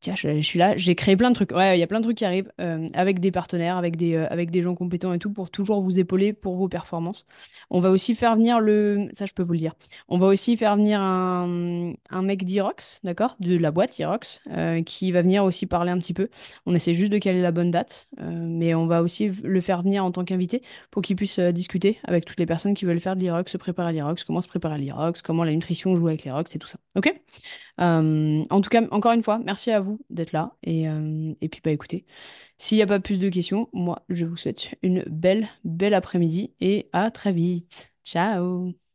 Tiens, 0.00 0.14
je, 0.14 0.42
suis 0.42 0.58
là, 0.58 0.76
j'ai 0.76 0.94
créé 0.94 1.16
plein 1.16 1.30
de 1.30 1.34
trucs. 1.34 1.50
Ouais, 1.50 1.76
il 1.76 1.80
y 1.80 1.82
a 1.82 1.86
plein 1.86 2.00
de 2.00 2.04
trucs 2.04 2.18
qui 2.18 2.26
arrivent 2.26 2.52
euh, 2.60 2.90
avec 2.92 3.20
des 3.20 3.30
partenaires, 3.30 3.78
avec 3.78 3.96
des, 3.96 4.14
euh, 4.14 4.26
avec 4.28 4.50
des 4.50 4.60
gens 4.60 4.74
compétents 4.74 5.14
et 5.14 5.18
tout 5.18 5.32
pour 5.32 5.50
toujours 5.50 5.80
vous 5.80 5.98
épauler 5.98 6.34
pour 6.34 6.56
vos 6.56 6.68
performances. 6.68 7.24
On 7.70 7.80
va 7.80 7.90
aussi 7.90 8.14
faire 8.14 8.36
venir 8.36 8.60
le. 8.60 9.08
Ça, 9.14 9.24
je 9.24 9.32
peux 9.32 9.42
vous 9.42 9.54
le 9.54 9.58
dire. 9.58 9.72
On 10.08 10.18
va 10.18 10.26
aussi 10.26 10.58
faire 10.58 10.76
venir 10.76 11.00
un, 11.00 11.94
un 12.10 12.22
mec 12.22 12.44
d'Irox, 12.44 13.00
d'accord? 13.02 13.36
De 13.40 13.56
la 13.56 13.70
boîte 13.70 13.98
Irox, 13.98 14.42
euh, 14.50 14.82
qui 14.82 15.10
va 15.10 15.22
venir 15.22 15.42
aussi 15.42 15.64
parler 15.64 15.90
un 15.90 15.98
petit 15.98 16.14
peu. 16.14 16.28
On 16.66 16.74
essaie 16.74 16.94
juste 16.94 17.10
de 17.10 17.18
caler 17.18 17.40
la 17.40 17.52
bonne 17.52 17.70
date, 17.70 18.08
mais 18.20 18.74
on 18.74 18.86
va 18.86 19.02
aussi 19.02 19.30
le 19.42 19.60
faire 19.62 19.82
venir 19.82 20.04
en 20.04 20.10
tant 20.10 20.24
qu'invité 20.24 20.62
pour 20.90 21.00
qu'il 21.00 21.16
puisse 21.16 21.38
discuter 21.38 21.98
avec 22.04 22.26
toutes 22.26 22.38
les 22.38 22.46
personnes 22.46 22.74
qui 22.74 22.84
veulent 22.84 23.00
faire 23.00 23.16
de 23.16 23.20
l'Irox, 23.20 23.50
se 23.50 23.56
préparer 23.56 23.88
à 23.88 23.92
l'Irox, 23.92 24.24
comment 24.24 24.42
se 24.42 24.48
préparer 24.48 24.74
à 24.74 24.78
l'Irox, 24.78 25.22
comment 25.22 25.44
la 25.44 25.52
nutrition 25.52 25.96
joue 25.96 26.08
avec 26.08 26.24
l'Irox 26.24 26.54
et 26.54 26.58
tout 26.58 26.68
ça. 26.68 26.78
Ok? 26.94 27.14
En 27.78 28.60
tout 28.60 28.70
cas, 28.70 28.82
encore 28.90 29.12
une 29.12 29.22
fois, 29.22 29.40
à 29.70 29.80
vous 29.80 30.00
d'être 30.10 30.32
là. 30.32 30.56
Et, 30.62 30.88
euh, 30.88 31.34
et 31.40 31.48
puis, 31.48 31.60
bah 31.64 31.70
écoutez, 31.70 32.04
s'il 32.58 32.76
n'y 32.78 32.82
a 32.82 32.86
pas 32.86 33.00
plus 33.00 33.18
de 33.20 33.28
questions, 33.28 33.68
moi, 33.72 34.04
je 34.08 34.24
vous 34.26 34.36
souhaite 34.36 34.74
une 34.82 35.04
belle, 35.08 35.48
belle 35.64 35.94
après-midi 35.94 36.54
et 36.60 36.88
à 36.92 37.10
très 37.10 37.32
vite. 37.32 37.94
Ciao! 38.04 38.91